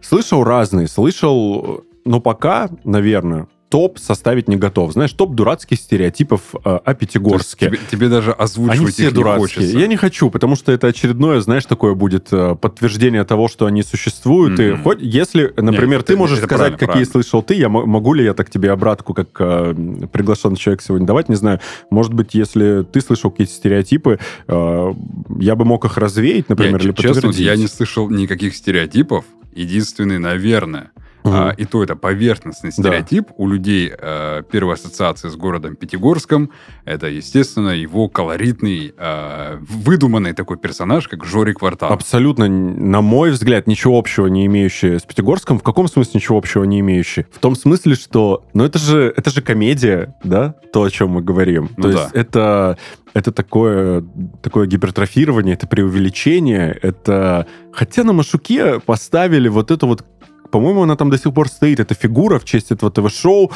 слышал 0.00 0.44
разные, 0.44 0.88
слышал 0.88 1.84
но 2.04 2.20
пока, 2.20 2.68
наверное, 2.84 3.48
топ 3.72 3.98
составить 3.98 4.48
не 4.48 4.56
готов. 4.56 4.92
Знаешь, 4.92 5.12
топ 5.12 5.34
дурацких 5.34 5.78
стереотипов 5.78 6.42
э, 6.62 6.78
о 6.84 6.94
Пятигорске. 6.94 7.66
Тебе, 7.68 7.78
тебе 7.90 8.08
даже 8.10 8.30
озвучивать 8.32 8.78
они 8.80 8.90
все 8.90 9.06
их 9.06 9.14
дурацкие. 9.14 9.40
не 9.40 9.54
хочется. 9.54 9.78
Я 9.78 9.86
не 9.86 9.96
хочу, 9.96 10.28
потому 10.30 10.56
что 10.56 10.72
это 10.72 10.88
очередное, 10.88 11.40
знаешь, 11.40 11.64
такое 11.64 11.94
будет 11.94 12.28
э, 12.32 12.54
подтверждение 12.54 13.24
того, 13.24 13.48
что 13.48 13.64
они 13.64 13.82
существуют. 13.82 14.60
И 14.60 14.72
Мгм. 14.72 14.82
хоть, 14.82 14.98
если, 15.00 15.54
например, 15.56 16.00
Нет, 16.00 16.06
ты 16.06 16.12
это- 16.12 16.18
можешь 16.18 16.36
это 16.38 16.46
сказать, 16.48 16.58
правильно, 16.58 16.78
какие 16.78 16.86
правильно. 16.92 17.10
слышал 17.12 17.42
ты, 17.42 17.54
я 17.54 17.70
могу 17.70 18.12
ли 18.12 18.24
я 18.24 18.34
так 18.34 18.50
тебе 18.50 18.70
обратку, 18.70 19.14
как 19.14 19.28
э, 19.40 19.74
приглашенный 20.12 20.56
человек 20.56 20.82
сегодня 20.82 21.06
давать, 21.06 21.30
не 21.30 21.36
знаю. 21.36 21.58
Может 21.90 22.12
быть, 22.12 22.34
если 22.34 22.82
ты 22.84 23.00
слышал 23.00 23.30
какие-то 23.30 23.54
стереотипы, 23.54 24.18
э, 24.48 24.92
я 25.40 25.56
бы 25.56 25.64
мог 25.64 25.86
их 25.86 25.96
развеять, 25.96 26.50
например, 26.50 26.78
Я, 26.78 26.84
или 26.88 26.92
честно, 26.92 27.14
подтвердить. 27.22 27.40
я 27.46 27.56
не 27.56 27.68
слышал 27.68 28.10
никаких 28.10 28.54
стереотипов. 28.54 29.24
Единственный, 29.54 30.18
наверное, 30.18 30.90
Мгм. 31.24 31.34
а, 31.34 31.50
и 31.56 31.64
то 31.64 31.82
это 31.82 31.96
поверхностный 31.96 32.70
Да. 32.70 32.82
стереотип. 32.82 33.28
У 33.36 33.48
людей 33.48 33.92
э, 33.96 34.42
первая 34.50 34.74
ассоциация 34.76 35.30
с 35.30 35.36
городом 35.36 35.76
Пятигорском 35.76 36.50
это, 36.84 37.06
естественно, 37.06 37.70
его 37.70 38.08
колоритный, 38.08 38.92
э, 38.96 39.58
выдуманный 39.60 40.32
такой 40.32 40.56
персонаж, 40.58 41.08
как 41.08 41.24
Жорик 41.24 41.58
Квартал. 41.60 41.92
Абсолютно, 41.92 42.48
на 42.48 43.00
мой 43.02 43.30
взгляд, 43.30 43.66
ничего 43.66 43.98
общего 43.98 44.26
не 44.26 44.46
имеющие 44.46 44.98
с 44.98 45.02
Пятигорском. 45.02 45.58
В 45.58 45.62
каком 45.62 45.88
смысле 45.88 46.12
ничего 46.14 46.38
общего 46.38 46.64
не 46.64 46.80
имеющие? 46.80 47.26
В 47.30 47.38
том 47.38 47.54
смысле, 47.54 47.94
что, 47.94 48.44
ну 48.54 48.64
это 48.64 48.78
же, 48.78 49.12
это 49.16 49.30
же 49.30 49.42
комедия, 49.42 50.14
да, 50.24 50.54
то, 50.72 50.82
о 50.82 50.90
чем 50.90 51.10
мы 51.10 51.22
говорим. 51.22 51.70
Ну 51.76 51.82
то 51.84 51.92
да. 51.92 52.00
есть 52.00 52.14
это, 52.14 52.78
это 53.14 53.32
такое, 53.32 54.04
такое 54.42 54.66
гипертрофирование, 54.66 55.54
это 55.54 55.66
преувеличение, 55.66 56.76
это... 56.82 57.46
Хотя 57.72 58.04
на 58.04 58.12
Машуке 58.12 58.80
поставили 58.80 59.48
вот 59.48 59.70
это 59.70 59.86
вот 59.86 60.04
по-моему, 60.52 60.82
она 60.82 60.94
там 60.96 61.10
до 61.10 61.18
сих 61.18 61.32
пор 61.34 61.48
стоит, 61.48 61.80
эта 61.80 61.94
фигура 61.94 62.38
в 62.38 62.44
честь 62.44 62.70
этого 62.70 62.90
ТВ-шоу, 62.92 63.50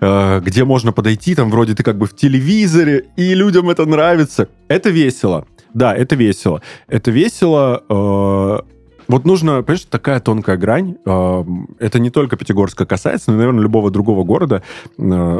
э, 0.00 0.40
где 0.44 0.64
можно 0.64 0.92
подойти, 0.92 1.34
там 1.34 1.50
вроде 1.50 1.74
ты 1.74 1.82
как 1.82 1.96
бы 1.96 2.06
в 2.06 2.14
телевизоре, 2.14 3.06
и 3.16 3.34
людям 3.34 3.70
это 3.70 3.86
нравится. 3.86 4.48
Это 4.68 4.90
весело. 4.90 5.46
Да, 5.74 5.94
это 5.96 6.14
весело. 6.16 6.60
Это 6.86 7.10
весело. 7.10 7.82
э, 7.88 8.58
вот 9.08 9.24
нужно, 9.26 9.62
понимаешь, 9.62 9.86
такая 9.90 10.20
тонкая 10.20 10.56
грань. 10.56 10.96
э, 11.06 11.44
Это 11.78 11.98
не 11.98 12.10
только 12.10 12.36
Пятигорска 12.36 12.86
касается, 12.86 13.32
но, 13.32 13.38
наверное, 13.38 13.62
любого 13.62 13.90
другого 13.90 14.24
города. 14.24 14.62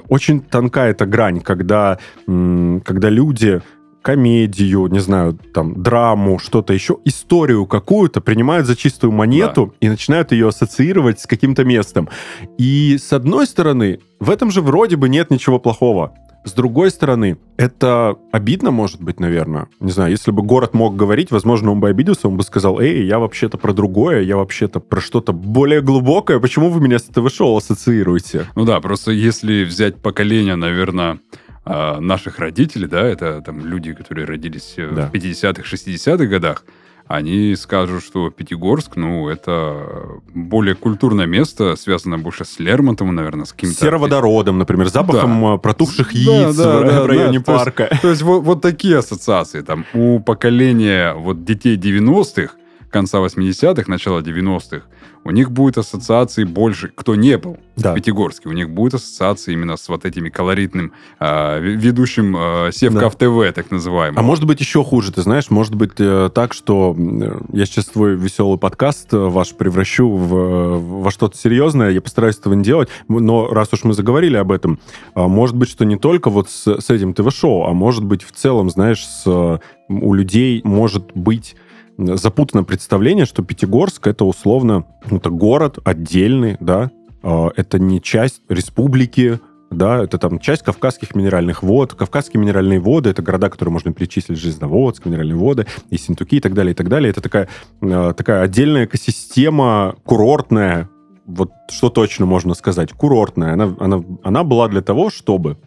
Очень 0.08 0.40
тонка 0.40 0.86
эта 0.86 1.06
грань, 1.06 1.40
когда, 1.40 1.98
когда 2.26 3.10
люди 3.10 3.62
комедию, 4.04 4.86
не 4.88 4.98
знаю, 4.98 5.38
там, 5.54 5.82
драму, 5.82 6.38
что-то 6.38 6.74
еще, 6.74 6.98
историю 7.06 7.64
какую-то 7.64 8.20
принимают 8.20 8.66
за 8.66 8.76
чистую 8.76 9.12
монету 9.12 9.74
и 9.80 9.88
начинают 9.88 10.30
ее 10.30 10.48
ассоциировать 10.48 11.20
с 11.20 11.26
каким-то 11.26 11.64
местом. 11.64 12.10
И 12.58 12.98
с 12.98 13.14
одной 13.14 13.46
стороны, 13.46 14.00
в 14.20 14.28
этом 14.28 14.50
же 14.50 14.60
вроде 14.60 14.96
бы 14.96 15.08
нет 15.08 15.30
ничего 15.30 15.58
плохого. 15.58 16.12
С 16.44 16.52
другой 16.52 16.90
стороны, 16.90 17.38
это 17.56 18.16
обидно, 18.30 18.70
может 18.70 19.00
быть, 19.00 19.18
наверное. 19.18 19.68
Не 19.80 19.90
знаю, 19.90 20.10
если 20.10 20.30
бы 20.30 20.42
город 20.42 20.74
мог 20.74 20.94
говорить, 20.94 21.30
возможно, 21.30 21.72
он 21.72 21.80
бы 21.80 21.88
обиделся, 21.88 22.28
он 22.28 22.36
бы 22.36 22.42
сказал, 22.42 22.80
эй, 22.80 23.06
я 23.06 23.18
вообще-то 23.18 23.56
про 23.56 23.72
другое, 23.72 24.20
я 24.20 24.36
вообще-то 24.36 24.80
про 24.80 25.00
что-то 25.00 25.32
более 25.32 25.80
глубокое, 25.80 26.40
почему 26.40 26.68
вы 26.68 26.82
меня 26.82 26.98
с 26.98 27.04
ТВ-шоу 27.04 27.56
ассоциируете? 27.56 28.46
Ну 28.54 28.66
да, 28.66 28.78
просто 28.80 29.12
если 29.12 29.64
взять 29.64 29.96
поколение, 29.96 30.56
наверное, 30.56 31.20
а, 31.64 32.00
наших 32.00 32.38
родителей, 32.38 32.86
да, 32.86 33.02
это 33.06 33.40
там 33.42 33.64
люди, 33.66 33.92
которые 33.94 34.26
родились 34.26 34.74
э, 34.76 34.90
Да. 34.94 35.06
в 35.08 35.12
50-х, 35.12 35.62
60-х 35.62 36.26
годах, 36.26 36.64
они 37.06 37.54
скажут, 37.56 38.02
что 38.02 38.30
Пятигорск, 38.30 38.96
ну, 38.96 39.28
это 39.28 40.20
более 40.34 40.74
культурное 40.74 41.26
место, 41.26 41.76
связано 41.76 42.18
больше 42.18 42.44
с 42.46 42.58
Лермонтовым, 42.58 43.14
наверное, 43.14 43.44
с 43.44 43.52
каким-то... 43.52 43.76
сероводородом, 43.76 44.58
например, 44.58 44.88
запахом 44.88 45.54
э, 45.54 45.58
протухших 45.58 46.12
Да, 46.12 46.18
яиц 46.18 46.56
да, 46.56 46.78
в, 46.80 46.86
да, 46.86 47.02
в 47.02 47.06
районе 47.06 47.38
да, 47.40 47.44
то 47.44 47.52
есть- 47.54 47.64
парка. 47.64 47.98
То 48.00 48.08
есть 48.10 48.22
вот, 48.22 48.40
вот 48.42 48.62
такие 48.62 48.98
ассоциации. 48.98 49.60
Там 49.60 49.84
у 49.92 50.18
поколения 50.20 51.12
вот 51.14 51.44
детей 51.44 51.76
90-х, 51.76 52.54
конца 52.90 53.18
80-х, 53.18 53.84
начала 53.90 54.20
90-х, 54.20 54.82
у 55.24 55.30
них 55.30 55.50
будет 55.50 55.78
ассоциации 55.78 56.44
больше, 56.44 56.88
кто 56.94 57.14
не 57.14 57.38
был 57.38 57.56
Да. 57.76 57.92
в 57.92 57.94
Пятигорске, 57.94 58.48
у 58.48 58.52
них 58.52 58.70
будет 58.70 58.94
ассоциации 58.94 59.52
именно 59.52 59.76
с 59.76 59.88
вот 59.88 60.04
этими 60.04 60.28
колоритным 60.28 60.92
в- 61.18 61.58
ведущим 61.60 62.36
а, 62.38 62.70
Севкав 62.72 63.16
ТВ, 63.16 63.52
так 63.54 63.70
называемым. 63.70 64.18
А 64.18 64.22
может 64.22 64.44
быть 64.44 64.60
еще 64.60 64.84
хуже, 64.84 65.12
ты 65.12 65.22
знаешь, 65.22 65.50
может 65.50 65.74
быть 65.74 65.92
э, 65.98 66.30
так, 66.34 66.52
что 66.54 66.94
э, 66.96 67.40
я 67.52 67.66
сейчас 67.66 67.86
твой 67.86 68.16
веселый 68.16 68.58
подкаст 68.58 69.12
э, 69.12 69.16
ваш 69.16 69.54
превращу 69.54 70.10
в, 70.10 70.34
э, 70.36 70.78
во 70.78 71.10
что-то 71.10 71.36
серьезное, 71.36 71.90
я 71.90 72.00
постараюсь 72.00 72.36
этого 72.38 72.54
не 72.54 72.62
делать, 72.64 72.88
но 73.08 73.48
раз 73.48 73.72
уж 73.72 73.84
мы 73.84 73.94
заговорили 73.94 74.36
об 74.36 74.52
этом, 74.52 74.78
а, 75.14 75.26
может 75.28 75.56
быть, 75.56 75.68
что 75.70 75.84
не 75.84 75.96
только 75.96 76.30
вот 76.30 76.50
с, 76.50 76.66
с 76.80 76.90
этим 76.90 77.14
ТВ-шоу, 77.14 77.64
а 77.64 77.72
может 77.72 78.04
быть 78.04 78.22
в 78.22 78.32
целом, 78.32 78.70
знаешь, 78.70 79.04
с, 79.06 79.22
э, 79.26 79.58
у 79.88 80.14
людей 80.14 80.60
может 80.64 81.12
быть 81.14 81.56
запутано 81.98 82.64
представление, 82.64 83.26
что 83.26 83.42
Пятигорск 83.42 84.06
это 84.06 84.24
условно 84.24 84.84
ну, 85.10 85.18
это 85.18 85.30
город 85.30 85.78
отдельный, 85.84 86.56
да, 86.60 86.90
А, 87.22 87.50
это 87.56 87.78
не 87.78 88.00
часть 88.02 88.42
республики, 88.48 89.40
да, 89.70 90.02
это 90.04 90.18
там 90.18 90.38
часть 90.38 90.62
Кавказских 90.62 91.14
минеральных 91.14 91.62
вод. 91.62 91.94
Кавказские 91.94 92.40
минеральные 92.40 92.80
воды— 92.80 93.10
это 93.10 93.22
города, 93.22 93.50
которые 93.50 93.72
можно 93.72 93.92
перечислить, 93.92 94.38
Железноводск, 94.38 95.04
минеральные 95.04 95.36
воды, 95.36 95.66
и 95.90 95.96
Синтуки, 95.96 96.36
и 96.36 96.40
так 96.40 96.54
далее, 96.54 96.72
и 96.72 96.74
так 96.74 96.88
далее. 96.88 97.10
Это 97.10 97.20
такая, 97.20 97.48
э, 97.80 98.14
такая 98.16 98.42
отдельная 98.42 98.84
экосистема 98.84 99.96
курортная, 100.04 100.88
вот 101.26 101.50
что 101.70 101.88
точно 101.90 102.26
можно 102.26 102.54
сказать, 102.54 102.92
курортная. 102.92 103.54
Она, 103.54 103.74
она, 103.78 104.04
она 104.22 104.44
была 104.44 104.68
для 104.68 104.82
того, 104.82 105.10
чтобы 105.10 105.58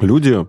люди 0.00 0.46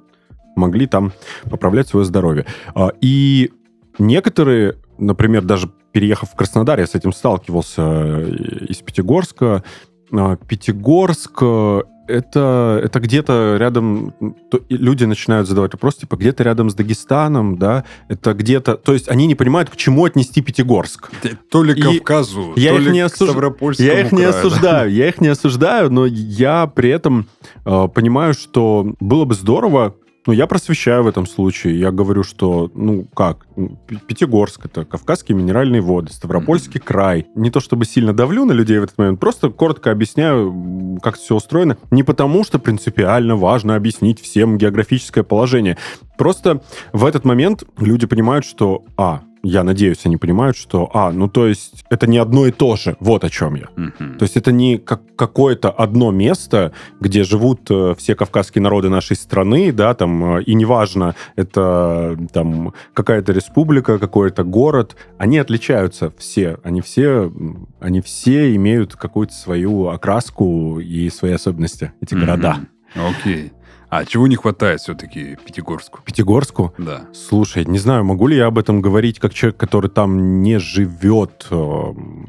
могли 0.56 0.88
там 0.88 1.12
поправлять 1.50 1.88
свое 1.88 2.06
здоровье. 2.06 2.46
А, 2.74 2.92
И 3.02 3.52
некоторые, 4.00 4.76
например, 4.98 5.44
даже 5.44 5.70
переехав 5.92 6.32
в 6.32 6.36
Краснодар, 6.36 6.80
я 6.80 6.88
с 6.88 6.96
этим 6.96 7.14
сталкивался 7.14 7.82
э, 7.82 8.30
из 8.70 8.78
Пятигорска. 8.78 9.64
А, 10.12 10.36
Пятигорск 10.36 11.38
э, 11.42 11.82
это, 12.08 12.80
это 12.84 13.00
где-то 13.00 13.58
рядом, 13.60 14.14
то- 14.52 14.62
люди 14.70 15.06
начинают 15.06 15.48
задавать 15.48 15.74
вопрос, 15.74 15.96
типа, 15.96 16.18
где-то 16.18 16.44
рядом 16.44 16.70
с 16.70 16.76
Дагестаном, 16.76 17.58
да, 17.58 17.84
это 18.10 18.34
где-то, 18.36 18.76
то 18.78 18.94
есть 18.94 19.10
они 19.10 19.26
не 19.26 19.34
понимают, 19.34 19.72
к 19.72 19.76
чему 19.76 20.06
отнести 20.06 20.42
Пятигорск. 20.42 21.10
То 21.50 21.64
ли 21.64 21.74
И 21.74 21.82
Кавказу, 21.82 22.54
я 22.56 22.72
то 22.74 22.78
их 22.80 22.86
ли 22.86 22.92
не 22.92 23.02
к 23.02 23.12
осуж- 23.12 23.30
Ставропольскому 23.30 23.90
Я 23.90 24.02
их 24.02 24.12
не 24.12 24.18
краю, 24.20 24.32
да. 24.34 24.40
осуждаю, 24.40 24.92
я 24.92 25.10
их 25.10 25.20
не 25.20 25.30
осуждаю, 25.30 25.90
но 25.92 26.06
я 26.06 26.68
при 26.68 26.90
этом 26.92 27.28
э, 27.66 27.88
понимаю, 27.88 28.36
что 28.36 28.94
было 29.00 29.26
бы 29.26 29.34
здорово, 29.34 29.96
ну, 30.26 30.34
я 30.34 30.48
просвещаю 30.48 31.04
в 31.04 31.08
этом 31.08 31.28
случае. 31.28 31.80
Я 31.80 31.92
говорю, 31.92 32.24
что, 32.24 32.72
ну, 32.74 33.06
как, 33.14 33.46
ну, 33.56 33.78
Пятигорск, 34.08 34.66
это 34.66 34.84
Кавказские 34.84 35.38
минеральные 35.38 35.82
воды, 35.82 36.12
Ставропольский 36.12 36.80
край. 36.80 37.28
Не 37.36 37.52
то 37.52 37.60
чтобы 37.60 37.86
сильно 37.86 38.14
давлю 38.14 38.46
на 38.46 38.52
людей 38.52 38.80
в 38.80 38.84
этот 38.84 38.98
момент, 38.98 39.20
просто 39.20 39.50
коротко 39.50 39.92
объясняю, 39.92 41.00
как 41.02 41.18
все 41.18 41.36
устроено. 41.36 41.78
Не 41.92 42.04
потому, 42.04 42.44
что 42.44 42.58
принципиально 42.58 43.36
важно 43.36 43.76
объяснить 43.76 44.20
всем 44.20 44.58
географическое 44.58 45.24
положение. 45.24 45.78
Просто 46.18 46.62
в 46.92 47.06
этот 47.06 47.24
момент 47.24 47.64
люди 47.78 48.08
понимают, 48.08 48.46
что, 48.46 48.84
а, 48.98 49.22
я 49.46 49.64
надеюсь, 49.64 50.06
они 50.06 50.18
понимают, 50.18 50.58
что, 50.58 50.90
а, 50.94 51.12
ну, 51.12 51.28
то 51.28 51.48
есть 51.48 51.86
это 51.90 52.08
не 52.08 52.18
одно 52.18 52.48
и 52.48 52.52
то 52.52 52.76
же. 52.76 52.98
Вот 53.00 53.24
о 53.24 53.30
чем 53.30 53.56
я. 53.56 53.68
Мгм. 53.76 54.18
То 54.18 54.24
есть 54.24 54.38
это 54.38 54.52
не 54.52 54.78
как 54.78 55.02
какое-то 55.16 55.70
одно 55.70 56.12
место, 56.12 56.72
где 57.00 57.24
живут 57.24 57.62
э, 57.70 57.96
все 57.98 58.16
кавказские 58.16 58.62
народы 58.62 58.90
нашей 58.90 59.16
страны, 59.16 59.72
да, 59.72 59.94
там, 59.94 60.38
э, 60.38 60.44
и 60.44 60.54
неважно, 60.54 61.16
это 61.36 62.18
там 62.34 62.74
какая-то 62.94 63.32
республика, 63.32 64.00
какой-то 64.00 64.44
город, 64.44 64.96
они 65.18 65.38
отличаются 65.38 66.12
все, 66.18 66.58
они 66.64 66.82
все, 66.82 67.32
они 67.80 68.02
все 68.02 68.56
имеют 68.56 68.96
какую-то 68.96 69.34
свою 69.34 69.88
окраску 69.88 70.80
и 70.80 71.10
свои 71.10 71.34
особенности, 71.34 71.94
эти 72.02 72.16
города. 72.16 72.58
Мгм. 72.96 73.08
Окей. 73.08 73.52
А 73.90 74.04
чего 74.06 74.28
не 74.28 74.36
хватает 74.36 74.82
все-таки 74.82 75.38
Пятигорску? 75.46 76.00
Пятигорску, 76.04 76.74
Да. 76.78 77.02
Слушай, 77.14 77.66
не 77.66 77.78
знаю, 77.78 78.04
могу 78.04 78.28
ли 78.28 78.36
я 78.38 78.48
об 78.48 78.58
этом 78.58 78.82
говорить 78.82 79.20
как 79.20 79.34
человек, 79.34 79.58
который 79.58 79.90
там 79.90 80.42
не 80.42 80.60
живет, 80.60 81.48
э, 81.52 81.84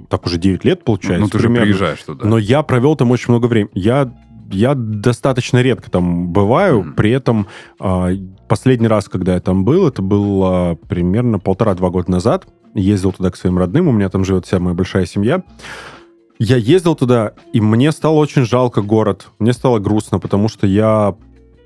так 0.09 0.27
уже 0.27 0.39
9 0.39 0.65
лет, 0.65 0.85
получается. 0.85 1.23
ну, 1.23 1.29
ты 1.29 1.39
же 1.39 1.49
приезжаешь 1.49 2.03
туда. 2.03 2.27
Но 2.27 2.39
я 2.39 2.63
провел 2.63 2.95
там 2.97 3.11
очень 3.11 3.33
много 3.33 3.47
времени. 3.47 3.71
Я, 3.75 4.13
я 4.51 4.75
достаточно 4.75 5.61
редко 5.63 5.91
там 5.91 6.29
бываю, 6.29 6.81
Мгм. 6.83 6.95
при 6.95 7.11
этом 7.11 7.47
а, 7.81 8.11
последний 8.49 8.87
раз, 8.89 9.09
когда 9.09 9.35
я 9.35 9.41
там 9.41 9.65
был, 9.65 9.89
это 9.89 10.03
было 10.03 10.79
примерно 10.89 11.39
полтора-два 11.39 11.91
года 11.91 12.11
назад. 12.11 12.47
Ездил 12.75 13.13
туда 13.13 13.31
к 13.31 13.37
своим 13.37 13.57
родным, 13.59 13.89
у 13.89 13.93
меня 13.93 14.09
там 14.11 14.25
живет 14.25 14.45
вся 14.47 14.59
моя 14.61 14.75
большая 14.75 15.07
семья. 15.07 15.43
Я 16.39 16.57
ездил 16.57 16.95
туда, 16.95 17.33
и 17.55 17.63
мне 17.63 17.91
стало 17.93 18.17
очень 18.17 18.45
жалко 18.45 18.83
город. 18.83 19.29
Мне 19.39 19.55
стало 19.55 19.79
грустно, 19.79 20.19
потому 20.19 20.49
что 20.49 20.67
я 20.67 21.17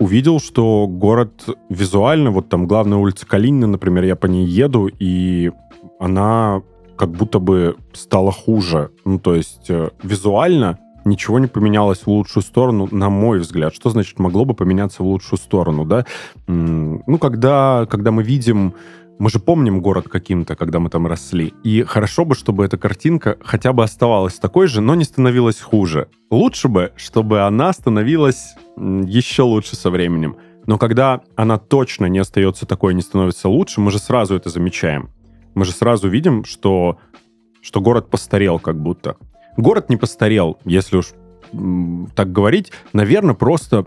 увидел, 0.01 0.41
что 0.41 0.89
город 0.89 1.47
визуально, 1.69 2.33
вот 2.33 2.49
там 2.49 2.67
главная 2.67 2.99
улица 2.99 3.27
Калинина, 3.27 3.69
например, 3.69 4.05
я 4.05 4.17
по 4.17 4.27
ней 4.27 4.47
еду, 4.47 4.91
и 4.99 5.53
она 6.01 6.63
как 6.97 7.11
будто 7.11 7.39
бы 7.39 7.77
стала 7.93 8.33
хуже. 8.33 8.91
Ну, 9.05 9.19
то 9.19 9.35
есть 9.35 9.71
э, 9.71 9.91
визуально 10.03 10.79
ничего 11.05 11.39
не 11.39 11.47
поменялось 11.47 12.01
в 12.01 12.09
лучшую 12.09 12.43
сторону, 12.43 12.89
на 12.91 13.09
мой 13.09 13.39
взгляд. 13.39 13.75
Что 13.75 13.91
значит 13.91 14.19
могло 14.19 14.45
бы 14.45 14.55
поменяться 14.55 15.03
в 15.03 15.07
лучшую 15.07 15.39
сторону, 15.39 15.85
да? 15.85 16.05
Ну, 16.47 17.19
когда, 17.19 17.87
когда 17.89 18.11
мы 18.11 18.23
видим 18.23 18.75
мы 19.21 19.29
же 19.29 19.39
помним 19.39 19.83
город 19.83 20.09
каким-то, 20.09 20.57
когда 20.57 20.79
мы 20.79 20.89
там 20.89 21.07
росли. 21.07 21.53
И 21.63 21.83
хорошо 21.83 22.25
бы, 22.25 22.35
чтобы 22.35 22.65
эта 22.65 22.79
картинка 22.79 23.37
хотя 23.43 23.75
бы 23.75 23.85
оставалась 23.85 24.39
такой 24.39 24.67
же, 24.67 24.81
но 24.81 24.95
не 24.95 25.05
становилась 25.05 25.61
хуже. 25.61 26.09
Лучше 26.31 26.69
бы, 26.69 26.93
чтобы 26.97 27.43
она 27.43 27.71
становилась 27.75 28.55
еще 28.79 29.43
лучше 29.43 29.77
со 29.77 29.91
временем. 29.91 30.37
Но 30.67 30.79
когда 30.79 31.21
она 31.37 31.59
точно 31.59 32.07
не 32.07 32.19
остается 32.19 32.65
такой, 32.65 32.95
не 32.95 33.03
становится 33.03 33.51
лучше, 33.51 33.83
мы 33.83 33.91
же 33.91 33.99
сразу 33.99 34.35
это 34.35 34.49
замечаем. 34.49 35.11
Мы 35.55 35.67
же 35.67 35.73
сразу 35.73 36.09
видим, 36.09 36.47
что, 36.47 36.97
что 37.61 37.83
город 37.83 38.09
постарел 38.09 38.59
как 38.59 38.81
будто. 38.81 39.17
Город 39.59 39.91
не 39.91 39.99
постарел, 39.99 40.59
если 40.65 40.97
уж 40.97 41.09
так 42.17 42.33
говорить. 42.33 42.73
Наверное, 42.95 43.35
просто, 43.35 43.85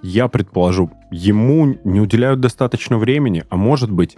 я 0.00 0.28
предположу, 0.28 0.90
ему 1.10 1.76
не 1.84 2.00
уделяют 2.00 2.40
достаточно 2.40 2.96
времени, 2.96 3.44
а 3.50 3.56
может 3.56 3.90
быть, 3.90 4.16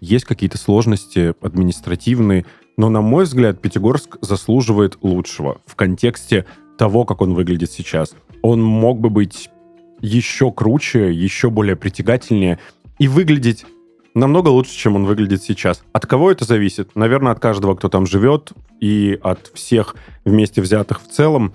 есть 0.00 0.24
какие-то 0.24 0.58
сложности 0.58 1.34
административные, 1.40 2.46
но, 2.76 2.88
на 2.90 3.00
мой 3.00 3.24
взгляд, 3.24 3.60
Пятигорск 3.60 4.18
заслуживает 4.20 4.98
лучшего 5.02 5.60
в 5.66 5.74
контексте 5.74 6.46
того, 6.76 7.04
как 7.04 7.20
он 7.20 7.34
выглядит 7.34 7.72
сейчас. 7.72 8.14
Он 8.42 8.62
мог 8.62 9.00
бы 9.00 9.10
быть 9.10 9.50
еще 10.00 10.52
круче, 10.52 11.12
еще 11.12 11.50
более 11.50 11.76
притягательнее 11.76 12.58
и 12.98 13.08
выглядеть 13.08 13.66
намного 14.14 14.48
лучше, 14.48 14.76
чем 14.76 14.96
он 14.96 15.04
выглядит 15.04 15.42
сейчас. 15.42 15.82
От 15.92 16.06
кого 16.06 16.30
это 16.30 16.44
зависит? 16.44 16.94
Наверное, 16.94 17.32
от 17.32 17.40
каждого, 17.40 17.74
кто 17.74 17.88
там 17.88 18.06
живет, 18.06 18.52
и 18.80 19.18
от 19.22 19.50
всех 19.54 19.96
вместе 20.24 20.62
взятых 20.62 21.02
в 21.02 21.08
целом. 21.08 21.52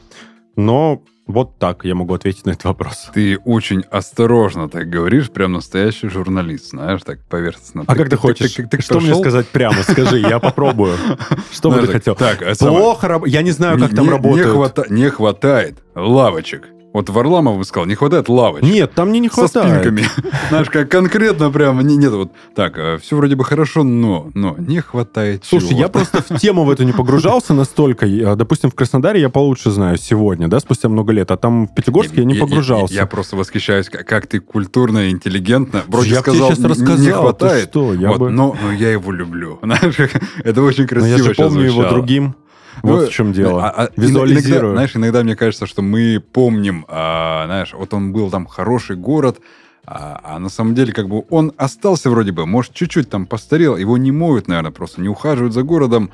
Но 0.55 1.03
вот 1.25 1.57
так 1.57 1.85
я 1.85 1.95
могу 1.95 2.13
ответить 2.13 2.45
на 2.45 2.51
этот 2.51 2.65
вопрос. 2.65 3.09
Ты 3.13 3.37
очень 3.37 3.83
осторожно 3.89 4.67
так 4.67 4.89
говоришь, 4.89 5.31
прям 5.31 5.53
настоящий 5.53 6.09
журналист, 6.09 6.71
знаешь, 6.71 7.01
так 7.03 7.23
поверхностно. 7.29 7.83
А 7.87 7.93
ты, 7.93 7.99
как 7.99 8.09
ты, 8.09 8.17
хочешь? 8.17 8.51
Ты, 8.51 8.63
ты, 8.63 8.77
ты, 8.77 8.83
что 8.83 8.99
мне 8.99 9.15
сказать 9.15 9.47
прямо? 9.47 9.81
Скажи, 9.83 10.19
я 10.19 10.39
попробую. 10.39 10.97
Что 11.51 11.71
бы 11.71 11.79
ты 11.81 11.87
хотел? 11.87 12.15
Так, 12.15 12.43
Плохо, 12.57 13.21
я 13.25 13.41
не 13.41 13.51
знаю, 13.51 13.79
как 13.79 13.95
там 13.95 14.09
работает. 14.09 14.89
Не 14.89 15.09
хватает 15.09 15.79
лавочек 15.95 16.72
вот 16.93 17.09
Варламов 17.09 17.57
бы 17.57 17.65
сказал, 17.65 17.87
не 17.87 17.95
хватает 17.95 18.29
лавочек. 18.29 18.69
Нет, 18.69 18.93
там 18.93 19.09
мне 19.09 19.19
не 19.19 19.27
хватает. 19.27 19.67
Со 19.67 19.81
спинками. 19.81 20.05
Знаешь, 20.49 20.69
как 20.69 20.89
конкретно 20.89 21.49
прямо... 21.49 21.81
Не, 21.81 21.97
нет, 21.97 22.11
вот 22.11 22.31
так, 22.55 22.77
э, 22.77 22.99
все 23.01 23.17
вроде 23.17 23.35
бы 23.35 23.43
хорошо, 23.43 23.83
но, 23.83 24.29
но 24.35 24.55
не 24.59 24.79
хватает 24.79 25.43
Слушай, 25.43 25.75
я 25.75 25.89
просто 25.89 26.21
в 26.21 26.39
тему 26.39 26.63
в 26.63 26.69
эту 26.69 26.83
не 26.83 26.93
погружался 26.93 27.53
настолько. 27.53 28.07
Допустим, 28.35 28.69
в 28.69 28.75
Краснодаре 28.75 29.19
я 29.19 29.29
получше 29.29 29.71
знаю 29.71 29.97
сегодня, 29.97 30.47
да, 30.47 30.59
спустя 30.59 30.87
много 30.87 31.13
лет, 31.13 31.31
а 31.31 31.37
там 31.37 31.67
в 31.67 31.73
Пятигорске 31.73 32.17
я, 32.17 32.25
не 32.25 32.35
погружался. 32.35 32.93
Я, 32.93 33.07
просто 33.07 33.35
восхищаюсь, 33.35 33.89
как 33.89 34.27
ты 34.27 34.39
культурно, 34.39 35.09
интеллигентно. 35.09 35.83
Вроде 35.87 36.11
я 36.11 36.19
сказал, 36.19 36.49
тебе 36.49 36.55
сейчас 36.57 36.69
рассказал, 36.69 37.05
не 37.05 37.11
хватает. 37.11 37.69
что? 37.69 37.93
Я 37.95 38.09
вот, 38.09 38.19
бы... 38.19 38.29
но, 38.29 38.55
я 38.77 38.91
его 38.91 39.11
люблю. 39.11 39.59
Это 40.43 40.61
очень 40.61 40.85
красиво 40.85 41.17
я 41.17 41.23
же 41.23 41.33
помню 41.33 41.63
его 41.63 41.89
другим. 41.89 42.35
Вот 42.81 43.01
ну, 43.01 43.07
в 43.07 43.09
чем 43.09 43.33
дело. 43.33 43.65
А, 43.65 43.85
а, 43.85 43.89
Визуализирую. 43.95 44.59
Иногда, 44.59 44.71
знаешь, 44.73 44.95
иногда 44.95 45.23
мне 45.23 45.35
кажется, 45.35 45.67
что 45.67 45.81
мы 45.81 46.19
помним, 46.19 46.85
а, 46.87 47.45
знаешь, 47.45 47.73
вот 47.73 47.93
он 47.93 48.11
был 48.11 48.29
там 48.31 48.45
хороший 48.45 48.95
город, 48.95 49.39
а, 49.85 50.19
а 50.23 50.39
на 50.39 50.49
самом 50.49 50.75
деле 50.75 50.93
как 50.93 51.09
бы 51.09 51.23
он 51.29 51.53
остался 51.57 52.09
вроде 52.09 52.31
бы, 52.31 52.45
может, 52.45 52.73
чуть-чуть 52.73 53.09
там 53.09 53.25
постарел, 53.25 53.75
его 53.75 53.97
не 53.97 54.11
моют, 54.11 54.47
наверное, 54.47 54.71
просто 54.71 55.01
не 55.01 55.09
ухаживают 55.09 55.53
за 55.53 55.63
городом, 55.63 56.11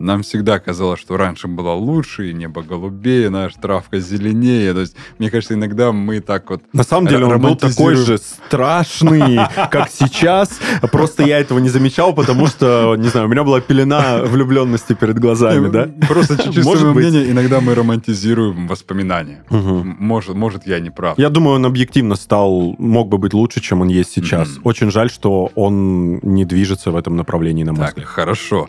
нам 0.00 0.22
всегда 0.22 0.58
казалось, 0.58 0.98
что 0.98 1.16
раньше 1.16 1.46
было 1.46 1.72
лучше, 1.72 2.30
и 2.30 2.32
небо 2.32 2.62
голубее, 2.62 3.28
наша 3.28 3.60
травка 3.60 4.00
зеленее. 4.00 4.72
То 4.72 4.80
есть, 4.80 4.96
мне 5.18 5.30
кажется, 5.30 5.54
иногда 5.54 5.92
мы 5.92 6.20
так 6.20 6.48
вот 6.50 6.62
На 6.72 6.84
самом 6.84 7.06
деле 7.06 7.26
он 7.26 7.40
был 7.40 7.54
такой 7.54 7.94
же 7.94 8.18
страшный, 8.18 9.38
как 9.70 9.90
сейчас. 9.90 10.58
Просто 10.90 11.22
я 11.24 11.38
этого 11.38 11.58
не 11.58 11.68
замечал, 11.68 12.14
потому 12.14 12.46
что, 12.46 12.96
не 12.96 13.08
знаю, 13.08 13.26
у 13.26 13.30
меня 13.30 13.44
была 13.44 13.60
пелена 13.60 14.22
влюбленности 14.24 14.94
перед 14.94 15.18
глазами, 15.18 15.68
да? 15.68 15.90
Просто 16.08 16.42
чуть-чуть 16.42 16.64
свое 16.64 16.92
мнение, 16.94 17.30
иногда 17.30 17.60
мы 17.60 17.74
романтизируем 17.74 18.66
воспоминания. 18.66 19.44
Может, 19.50 20.34
может, 20.34 20.66
я 20.66 20.80
не 20.80 20.90
прав. 20.90 21.18
Я 21.18 21.28
думаю, 21.28 21.56
он 21.56 21.66
объективно 21.66 22.16
стал, 22.16 22.74
мог 22.78 23.08
бы 23.08 23.18
быть 23.18 23.34
лучше, 23.34 23.60
чем 23.60 23.82
он 23.82 23.88
есть 23.88 24.12
сейчас. 24.12 24.58
Очень 24.64 24.90
жаль, 24.90 25.10
что 25.10 25.50
он 25.54 26.20
не 26.22 26.46
движется 26.46 26.90
в 26.90 26.96
этом 26.96 27.16
направлении, 27.16 27.64
на 27.64 27.72
мой 27.72 27.86
взгляд. 27.86 28.06
Так, 28.06 28.14
хорошо. 28.14 28.68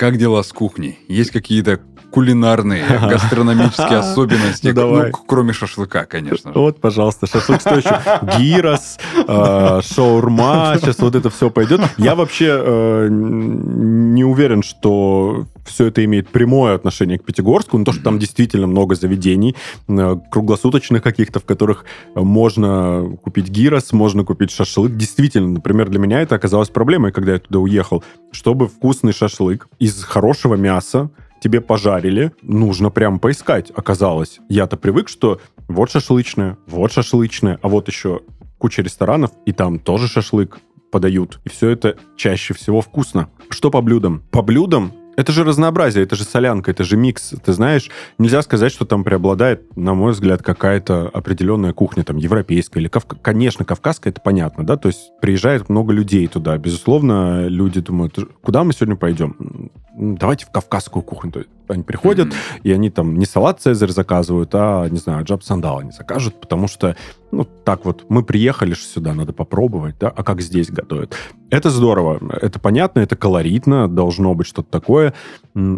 Как 0.00 0.16
дела 0.16 0.42
с 0.42 0.50
кухней? 0.50 0.98
Есть 1.08 1.30
какие-то 1.30 1.78
кулинарные, 2.10 2.86
гастрономические 3.02 3.98
особенности, 3.98 4.68
ну, 4.68 4.72
давай. 4.72 5.10
ну, 5.10 5.18
кроме 5.26 5.52
шашлыка, 5.52 6.06
конечно 6.06 6.54
же. 6.54 6.58
Вот, 6.58 6.80
пожалуйста, 6.80 7.26
шашлык 7.26 7.60
что 7.60 7.74
еще? 7.74 8.00
Гирос, 8.38 8.96
э, 9.28 9.80
шаурма, 9.82 10.78
сейчас 10.80 11.00
вот 11.00 11.16
это 11.16 11.28
все 11.28 11.50
пойдет. 11.50 11.82
Я 11.98 12.14
вообще 12.14 12.46
э, 12.48 13.08
не 13.10 14.24
уверен, 14.24 14.62
что 14.62 15.44
все 15.64 15.86
это 15.86 16.04
имеет 16.04 16.28
прямое 16.28 16.74
отношение 16.74 17.18
к 17.18 17.24
Пятигорску, 17.24 17.78
но 17.78 17.84
то, 17.84 17.92
что 17.92 18.02
там 18.02 18.18
действительно 18.18 18.66
много 18.66 18.94
заведений, 18.94 19.56
э, 19.88 20.16
круглосуточных 20.30 21.02
каких-то, 21.02 21.40
в 21.40 21.44
которых 21.44 21.84
можно 22.14 23.16
купить 23.22 23.48
гирос, 23.48 23.92
можно 23.92 24.24
купить 24.24 24.50
шашлык. 24.50 24.96
Действительно, 24.96 25.48
например, 25.48 25.88
для 25.88 25.98
меня 25.98 26.20
это 26.20 26.34
оказалось 26.34 26.68
проблемой, 26.68 27.12
когда 27.12 27.32
я 27.32 27.38
туда 27.38 27.58
уехал. 27.58 28.02
Чтобы 28.32 28.68
вкусный 28.68 29.12
шашлык 29.12 29.68
из 29.78 30.02
хорошего 30.04 30.54
мяса, 30.54 31.10
тебе 31.40 31.60
пожарили, 31.60 32.32
нужно 32.42 32.90
прям 32.90 33.18
поискать, 33.18 33.72
оказалось. 33.74 34.40
Я-то 34.48 34.76
привык, 34.76 35.08
что 35.08 35.40
вот 35.68 35.90
шашлычная, 35.90 36.58
вот 36.66 36.92
шашлычная, 36.92 37.58
а 37.62 37.68
вот 37.68 37.88
еще 37.88 38.20
куча 38.58 38.82
ресторанов, 38.82 39.30
и 39.46 39.52
там 39.52 39.78
тоже 39.78 40.06
шашлык 40.06 40.60
подают. 40.90 41.40
И 41.44 41.48
все 41.48 41.70
это 41.70 41.96
чаще 42.16 42.52
всего 42.54 42.80
вкусно. 42.80 43.30
Что 43.48 43.70
по 43.70 43.80
блюдам? 43.80 44.22
По 44.30 44.42
блюдам 44.42 44.92
это 45.16 45.32
же 45.32 45.44
разнообразие, 45.44 46.04
это 46.04 46.16
же 46.16 46.24
солянка, 46.24 46.70
это 46.70 46.84
же 46.84 46.96
микс. 46.96 47.34
Ты 47.44 47.52
знаешь, 47.52 47.90
нельзя 48.18 48.42
сказать, 48.42 48.72
что 48.72 48.84
там 48.84 49.04
преобладает, 49.04 49.76
на 49.76 49.94
мой 49.94 50.12
взгляд, 50.12 50.42
какая-то 50.42 51.08
определенная 51.12 51.72
кухня, 51.72 52.04
там, 52.04 52.16
европейская 52.16 52.80
или, 52.80 52.88
кав... 52.88 53.04
конечно, 53.04 53.64
кавказская, 53.64 54.12
это 54.12 54.20
понятно, 54.20 54.64
да, 54.64 54.76
то 54.76 54.88
есть 54.88 55.10
приезжает 55.20 55.68
много 55.68 55.92
людей 55.92 56.26
туда. 56.26 56.56
Безусловно, 56.58 57.48
люди 57.48 57.80
думают, 57.80 58.18
куда 58.42 58.64
мы 58.64 58.72
сегодня 58.72 58.96
пойдем? 58.96 59.70
Давайте 59.96 60.46
в 60.46 60.50
кавказскую 60.50 61.02
кухню. 61.02 61.32
То 61.32 61.38
есть 61.40 61.50
они 61.68 61.82
приходят, 61.82 62.28
mm-hmm. 62.28 62.60
и 62.62 62.72
они 62.72 62.90
там 62.90 63.18
не 63.18 63.26
салат 63.26 63.60
Цезарь 63.60 63.90
заказывают, 63.90 64.50
а, 64.54 64.88
не 64.88 64.98
знаю, 64.98 65.24
джаб 65.24 65.42
сандал 65.42 65.78
они 65.78 65.90
закажут, 65.90 66.40
потому 66.40 66.68
что, 66.68 66.96
ну, 67.30 67.44
так 67.44 67.84
вот, 67.84 68.06
мы 68.08 68.22
приехали 68.22 68.74
же 68.74 68.82
сюда, 68.82 69.14
надо 69.14 69.32
попробовать, 69.32 69.96
да, 69.98 70.08
а 70.08 70.22
как 70.22 70.40
здесь 70.40 70.70
готовят. 70.70 71.14
Это 71.50 71.70
здорово, 71.70 72.20
это 72.40 72.58
понятно, 72.58 73.00
это 73.00 73.16
колоритно, 73.16 73.88
должно 73.88 74.34
быть 74.34 74.46
что-то 74.46 74.70
такое. 74.70 75.14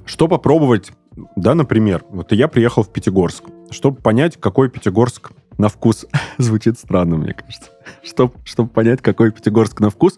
Что 0.04 0.28
попробовать, 0.28 0.92
да, 1.36 1.54
например, 1.54 2.04
вот 2.08 2.32
я 2.32 2.48
приехал 2.48 2.82
в 2.82 2.92
Пятигорск, 2.92 3.44
чтобы 3.70 3.96
понять, 4.00 4.38
какой 4.38 4.68
Пятигорск 4.68 5.32
на 5.58 5.68
вкус, 5.68 6.06
звучит 6.38 6.78
странно, 6.78 7.16
мне 7.16 7.34
кажется, 7.34 7.70
чтобы, 8.02 8.34
чтобы 8.44 8.70
понять, 8.70 9.00
какой 9.00 9.30
Пятигорск 9.30 9.80
на 9.80 9.90
вкус, 9.90 10.16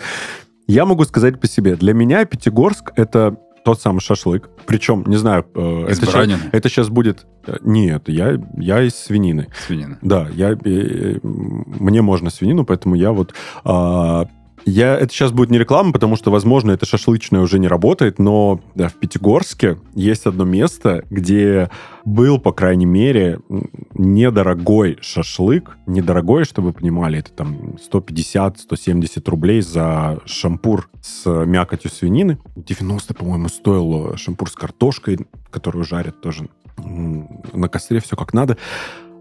я 0.67 0.87
могу 0.87 1.05
сказать 1.05 1.41
по 1.41 1.47
себе. 1.47 1.77
Для 1.77 1.93
меня 1.93 2.25
Пятигорск— 2.25 2.93
это 2.97 3.37
тот 3.65 3.81
самый 3.81 4.01
шашлык. 4.01 4.51
Причем, 4.67 5.05
не 5.07 5.17
знаю... 5.17 5.47
Э, 5.55 5.91
из 5.91 5.99
это? 5.99 6.07
Сейчас, 6.07 6.41
это 6.53 6.69
сейчас 6.69 6.89
будет... 6.91 7.27
Э, 7.47 7.57
нет, 7.63 8.09
я, 8.09 8.39
я 8.57 8.83
из 8.83 8.95
свинины. 8.95 9.49
Свинина. 9.67 9.99
Да, 10.03 10.29
я, 10.33 10.53
э, 10.53 11.19
мне 11.23 12.03
можно 12.03 12.31
свинину, 12.31 12.65
поэтому 12.65 12.95
я 12.95 13.13
вот... 13.13 13.35
Э, 13.65 14.25
я, 14.67 14.97
это 14.97 15.13
сейчас 15.13 15.33
будет 15.33 15.51
не 15.51 15.59
реклама, 15.59 15.93
потому 15.93 16.17
что, 16.17 16.31
возможно, 16.31 16.73
это 16.73 16.87
шашлычное 16.87 17.41
уже 17.41 17.59
не 17.59 17.69
работает, 17.69 18.19
но 18.19 18.61
да, 18.75 18.89
в 18.89 18.95
Пятигорске 18.95 19.79
есть 19.95 20.27
одно 20.27 20.45
место, 20.45 21.05
где 21.11 21.71
был, 22.05 22.39
по 22.39 22.53
крайней 22.53 22.87
мере, 22.87 23.41
недорогой 23.95 24.99
шашлык. 25.01 25.77
Недорогой, 25.87 26.45
чтобы 26.45 26.69
вы 26.69 26.73
понимали, 26.75 27.19
это 27.19 27.33
там 27.33 27.77
150-170 27.93 29.31
рублей 29.31 29.61
за 29.61 30.21
шампур 30.25 30.89
с 31.01 31.27
мякотью 31.27 31.91
свинины. 31.91 32.39
90, 32.57 33.15
по-моему, 33.15 33.49
стоил 33.49 34.17
шампур 34.17 34.51
с 34.51 34.55
картошкой, 34.55 35.27
которую 35.51 35.85
жарят 35.85 36.21
тоже 36.21 36.49
на 36.77 37.69
костре, 37.69 38.01
все 38.01 38.17
как 38.17 38.33
надо 38.33 38.57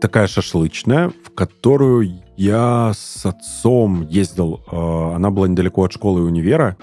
такая 0.02 0.28
шашлычная, 0.28 1.12
в 1.24 1.34
которую 1.34 2.22
я 2.36 2.92
с 2.96 3.26
отцом 3.26 4.08
ездил. 4.08 4.62
Э, 4.72 5.16
она 5.16 5.30
была 5.30 5.48
недалеко 5.48 5.84
от 5.84 5.94
школы 5.94 6.22
и 6.22 6.24
универа. 6.24 6.78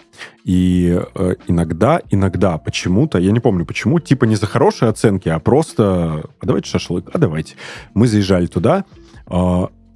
И 0.45 1.01
э, 1.15 1.35
иногда, 1.47 2.01
иногда 2.11 2.59
почему-то, 2.59 3.19
я 3.19 3.33
не 3.33 3.41
помню 3.41 3.67
почему, 3.67 4.01
типа 4.01 4.25
не 4.25 4.37
за 4.37 4.47
хорошие 4.47 4.89
оценки, 4.89 5.29
а 5.29 5.39
просто, 5.39 6.25
а 6.41 6.47
давайте 6.47 6.71
шашлык, 6.71 7.11
а 7.13 7.19
давайте. 7.19 7.57
Мы 7.95 8.07
заезжали 8.07 8.47
туда. 8.47 8.85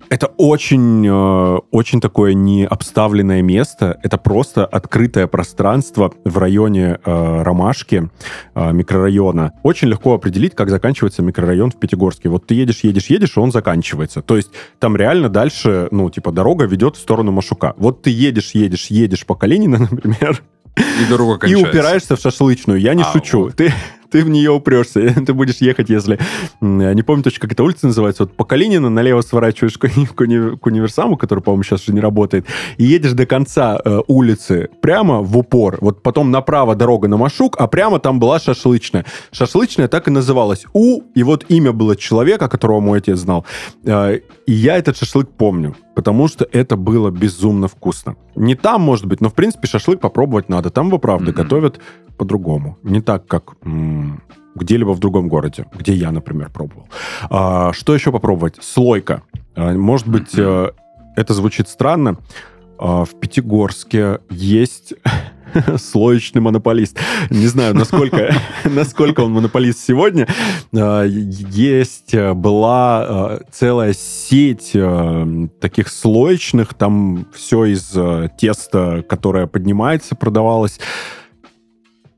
Это 0.09 0.27
очень, 0.27 1.07
э, 1.07 1.59
очень 1.71 2.01
такое 2.01 2.35
не 2.35 2.67
обставленное 2.67 3.43
место. 3.43 3.99
Это 4.03 4.19
просто 4.19 4.67
открытое 4.67 5.27
пространство 5.27 6.13
в 6.25 6.39
районе 6.39 6.99
э, 7.05 7.43
Ромашки, 7.43 8.11
э, 8.55 8.73
микрорайона. 8.73 9.53
Очень 9.63 9.89
легко 9.89 10.15
определить, 10.15 10.55
как 10.55 10.71
заканчивается 10.71 11.23
микрорайон 11.23 11.71
в 11.71 11.77
Пятигорске. 11.77 12.29
Вот 12.29 12.47
ты 12.47 12.55
едешь, 12.55 12.81
едешь, 12.85 13.07
едешь, 13.07 13.37
и 13.37 13.41
он 13.41 13.53
заканчивается. 13.53 14.23
То 14.23 14.37
есть 14.37 14.51
там 14.79 14.97
реально 14.97 15.29
дальше, 15.29 15.89
ну, 15.91 16.11
типа, 16.11 16.33
дорога 16.33 16.67
ведет 16.67 16.97
в 16.97 17.01
сторону 17.01 17.33
Машука. 17.33 17.75
Вот 17.77 18.03
ты 18.03 18.11
едешь, 18.11 18.53
едешь, 18.53 18.87
едешь 18.87 19.27
по 19.27 19.35
Калинина, 19.35 19.79
например, 19.91 20.43
и 20.77 21.09
дорога 21.09 21.39
кончается. 21.39 21.67
И 21.67 21.71
упираешься 21.71 22.17
в 22.17 22.21
шашлычную. 22.21 22.81
Я 22.81 22.95
не 22.95 23.03
а, 23.03 23.13
шучу. 23.13 23.45
Вот. 23.45 23.57
Ты, 23.57 23.73
ты 24.11 24.25
в 24.25 24.29
нее 24.29 24.51
упрешься. 24.51 25.15
ты 25.27 25.33
будешь 25.35 25.57
ехать, 25.57 25.89
если... 25.89 26.19
Не 26.61 27.03
помню 27.03 27.23
точно, 27.23 27.41
как 27.41 27.53
эта 27.53 27.63
улица 27.63 27.87
называется. 27.87 28.25
Вот 28.25 28.37
по 28.37 28.45
Калинина 28.45 28.91
налево 28.91 29.21
сворачиваешь 29.23 29.79
к, 29.79 29.89
к, 29.89 30.21
уни, 30.21 30.57
к 30.57 30.67
универсаму, 30.67 31.17
который, 31.17 31.41
по-моему, 31.41 31.63
сейчас 31.63 31.83
уже 31.83 31.93
не 31.93 32.01
работает, 32.01 32.47
и 32.77 32.85
едешь 32.85 33.13
до 33.13 33.27
конца 33.27 33.81
э, 33.85 34.01
улицы 34.07 34.71
прямо 34.81 35.21
в 35.21 35.37
упор. 35.37 35.79
Вот 35.81 36.03
потом 36.03 36.31
направо 36.31 36.75
дорога 36.75 37.09
на 37.09 37.17
Машук, 37.17 37.57
а 37.59 37.67
прямо 37.67 37.99
там 37.99 38.21
была 38.21 38.39
шашлычная. 38.39 39.05
Шашлычная 39.33 39.89
так 39.89 40.09
и 40.09 40.11
называлась. 40.11 40.67
У, 40.73 41.03
и 41.15 41.23
вот 41.23 41.45
имя 41.49 41.73
было 41.73 41.97
человека, 41.97 42.49
которого 42.49 42.81
мой 42.81 42.99
отец 42.99 43.19
знал. 43.19 43.45
Э, 43.85 44.19
и 44.47 44.53
я 44.53 44.77
этот 44.77 44.97
шашлык 44.97 45.29
помню 45.29 45.75
потому 45.95 46.29
что 46.29 46.47
это 46.51 46.77
было 46.77 47.11
безумно 47.11 47.69
вкусно. 47.69 48.17
Не 48.35 48.55
там, 48.55 48.83
может 48.83 49.07
быть, 49.07 49.21
но, 49.21 49.29
в 49.29 49.35
принципе, 49.35 49.69
шашлык 49.69 50.01
попробовать 50.01 50.49
надо. 50.49 50.71
Там, 50.71 50.91
вы 50.91 50.99
правда, 50.99 51.31
mm-hmm. 51.31 51.35
готовят 51.35 51.81
по-другому. 52.17 52.79
Не 52.83 53.01
так, 53.01 53.27
как 53.27 53.55
м- 53.63 54.23
где-либо 54.55 54.91
в 54.91 54.99
другом 54.99 55.29
городе, 55.29 55.67
где 55.75 55.93
я, 55.95 56.13
например, 56.13 56.51
пробовал. 56.51 56.89
А, 57.31 57.73
что 57.73 57.95
еще 57.95 58.13
попробовать? 58.13 58.57
Слойка. 58.61 59.23
А, 59.57 59.73
может 59.73 60.09
быть, 60.09 60.35
mm-hmm. 60.35 60.75
это 61.17 61.35
звучит 61.35 61.69
странно. 61.69 62.19
А, 62.79 63.05
в 63.05 63.19
Пятигорске 63.19 64.21
есть 64.31 64.95
слоечный 65.79 66.41
монополист. 66.41 66.99
Не 67.31 67.47
знаю, 67.47 67.75
насколько, 67.75 68.35
насколько 68.65 69.21
он 69.21 69.33
монополист 69.33 69.81
сегодня. 69.81 70.29
А, 70.75 71.05
есть, 71.05 72.15
э, 72.15 72.33
была 72.35 73.07
э, 73.09 73.45
целая 73.53 73.93
сеть 73.93 74.71
э, 74.75 75.49
таких 75.61 75.89
слоечных, 75.89 76.75
там 76.75 77.27
все 77.35 77.65
из 77.65 77.97
теста, 78.39 79.05
которое 79.09 79.47
поднимается, 79.47 80.15
продавалось. 80.15 80.79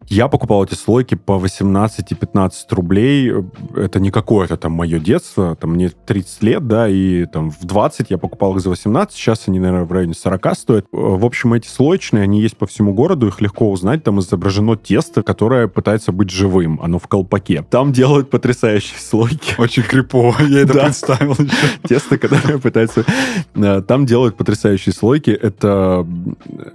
Я 0.08 0.28
покупал 0.28 0.64
эти 0.64 0.74
слойки 0.74 1.16
по 1.16 1.38
18 1.38 2.12
и 2.12 2.14
15 2.14 2.72
рублей. 2.72 3.32
Это 3.74 3.98
не 3.98 4.10
какое-то 4.10 4.56
там 4.56 4.72
мое 4.72 5.00
детство. 5.00 5.56
Там 5.56 5.72
мне 5.72 5.88
30 5.88 6.42
лет, 6.42 6.66
да, 6.66 6.88
и 6.88 7.26
там 7.26 7.50
в 7.50 7.64
20 7.64 8.10
я 8.10 8.18
покупал 8.18 8.54
их 8.54 8.62
за 8.62 8.70
18. 8.70 9.16
Сейчас 9.16 9.44
они, 9.46 9.58
наверное, 9.58 9.84
в 9.84 9.92
районе 9.92 10.14
40 10.14 10.56
стоят. 10.56 10.86
В 10.92 11.24
общем, 11.24 11.54
эти 11.54 11.66
слоечные, 11.66 12.22
они 12.22 12.40
есть 12.40 12.56
по 12.56 12.66
всему 12.66 12.94
городу. 12.94 13.26
Их 13.26 13.40
легко 13.40 13.70
узнать. 13.70 14.04
Там 14.04 14.20
изображено 14.20 14.76
тесто, 14.76 15.22
которое 15.22 15.66
пытается 15.66 16.12
быть 16.12 16.30
живым. 16.30 16.80
Оно 16.80 17.00
в 17.00 17.08
колпаке. 17.08 17.64
Там 17.68 17.92
делают 17.92 18.30
потрясающие 18.30 19.00
слойки. 19.00 19.54
Очень 19.58 19.82
крипово. 19.82 20.36
Я 20.44 20.60
это 20.60 20.74
представил. 20.84 21.36
Тесто, 21.88 22.16
которое 22.18 22.58
пытается... 22.58 23.04
Э, 23.54 23.82
там 23.82 24.06
делают 24.06 24.36
потрясающие 24.36 24.92
слойки. 24.92 25.30
Это, 25.30 26.06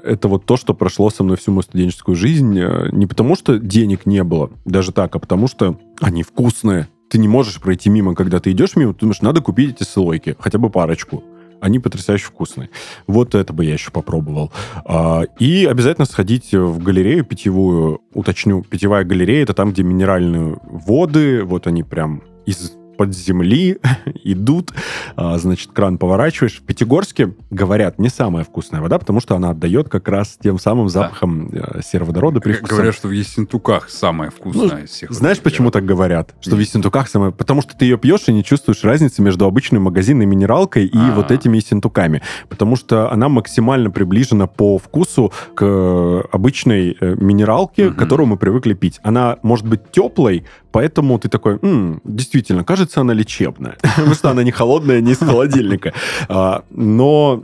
это 0.03 0.27
вот 0.27 0.45
то, 0.45 0.57
что 0.57 0.73
прошло 0.73 1.09
со 1.09 1.23
мной 1.23 1.37
всю 1.37 1.51
мою 1.51 1.61
студенческую 1.61 2.15
жизнь. 2.15 2.59
Э, 2.59 2.89
не 2.91 3.07
потому 3.07 3.20
потому, 3.21 3.35
что 3.35 3.59
денег 3.59 4.07
не 4.07 4.23
было, 4.23 4.49
даже 4.65 4.91
так, 4.91 5.15
а 5.15 5.19
потому 5.19 5.47
что 5.47 5.79
они 5.99 6.23
вкусные. 6.23 6.87
Ты 7.07 7.19
не 7.19 7.27
можешь 7.27 7.61
пройти 7.61 7.87
мимо, 7.87 8.15
когда 8.15 8.39
ты 8.39 8.49
идешь 8.49 8.75
мимо, 8.75 8.95
ты 8.95 9.01
думаешь, 9.01 9.21
надо 9.21 9.41
купить 9.41 9.75
эти 9.79 9.87
слойки, 9.87 10.35
хотя 10.39 10.57
бы 10.57 10.71
парочку. 10.71 11.23
Они 11.59 11.77
потрясающе 11.77 12.25
вкусные. 12.25 12.71
Вот 13.05 13.35
это 13.35 13.53
бы 13.53 13.63
я 13.63 13.73
еще 13.73 13.91
попробовал. 13.91 14.51
А, 14.85 15.21
и 15.37 15.65
обязательно 15.65 16.05
сходить 16.05 16.51
в 16.51 16.81
галерею 16.81 17.23
питьевую. 17.23 18.01
Уточню, 18.15 18.63
питьевая 18.63 19.03
галерея— 19.03 19.43
это 19.43 19.53
там, 19.53 19.71
где 19.71 19.83
минеральные 19.83 20.57
воды, 20.63 21.43
вот 21.43 21.67
они 21.67 21.83
прям 21.83 22.23
из 22.47 22.73
из-под 23.01 23.15
земли 23.15 23.77
идут, 24.23 24.71
а, 25.15 25.37
значит, 25.37 25.71
кран 25.71 25.97
поворачиваешь. 25.97 26.59
В 26.59 26.61
Пятигорске, 26.63 27.33
говорят, 27.49 27.99
не 27.99 28.09
самая 28.09 28.43
вкусная 28.43 28.81
вода, 28.81 28.99
потому 28.99 29.19
что 29.19 29.35
она 29.35 29.51
отдает 29.51 29.89
как 29.89 30.07
раз 30.07 30.37
тем 30.41 30.59
самым 30.59 30.89
запахом 30.89 31.49
да. 31.49 31.71
Э, 31.75 31.81
сероводорода. 31.83 32.39
Привкусом. 32.39 32.77
Говорят, 32.77 32.95
что 32.95 33.07
в 33.07 33.11
Ессентуках 33.11 33.89
самая 33.89 34.29
вкусная 34.29 34.77
ну, 34.77 34.83
из 34.83 34.89
всех. 34.89 35.11
Знаешь, 35.11 35.39
почему 35.39 35.71
так 35.71 35.85
говорят? 35.85 36.33
Что 36.41 36.51
Нет. 36.51 36.59
в 36.59 36.61
Ессентуках 36.61 37.09
самая... 37.09 37.31
Потому 37.31 37.61
что 37.61 37.75
ты 37.75 37.85
ее 37.85 37.97
пьешь 37.97 38.23
и 38.27 38.33
не 38.33 38.43
чувствуешь 38.43 38.83
разницы 38.83 39.21
между 39.21 39.45
обычной 39.45 39.79
магазинной 39.79 40.25
минералкой 40.25 40.85
и 40.85 40.97
А-а-а. 40.97 41.15
вот 41.15 41.31
этими 41.31 41.57
Ессентуками. 41.57 42.21
Потому 42.49 42.75
что 42.75 43.11
она 43.11 43.29
максимально 43.29 43.89
приближена 43.91 44.47
по 44.47 44.77
вкусу 44.77 45.33
к 45.55 46.23
обычной 46.31 46.97
э, 46.99 47.15
минералке, 47.19 47.87
угу. 47.87 47.97
которую 47.97 48.27
мы 48.27 48.37
привыкли 48.37 48.73
пить. 48.73 48.99
Она 49.03 49.37
может 49.41 49.67
быть 49.67 49.91
теплой, 49.91 50.45
поэтому 50.71 51.19
ты 51.19 51.29
такой, 51.29 51.59
М, 51.61 52.01
действительно, 52.03 52.63
кажется, 52.63 53.01
она 53.01 53.13
лечебная. 53.13 53.77
Потому 53.97 54.13
что 54.15 54.29
она 54.29 54.43
не 54.43 54.51
холодная, 54.51 55.01
не 55.01 55.11
из 55.11 55.19
холодильника. 55.19 55.93
А, 56.29 56.63
но 56.69 57.41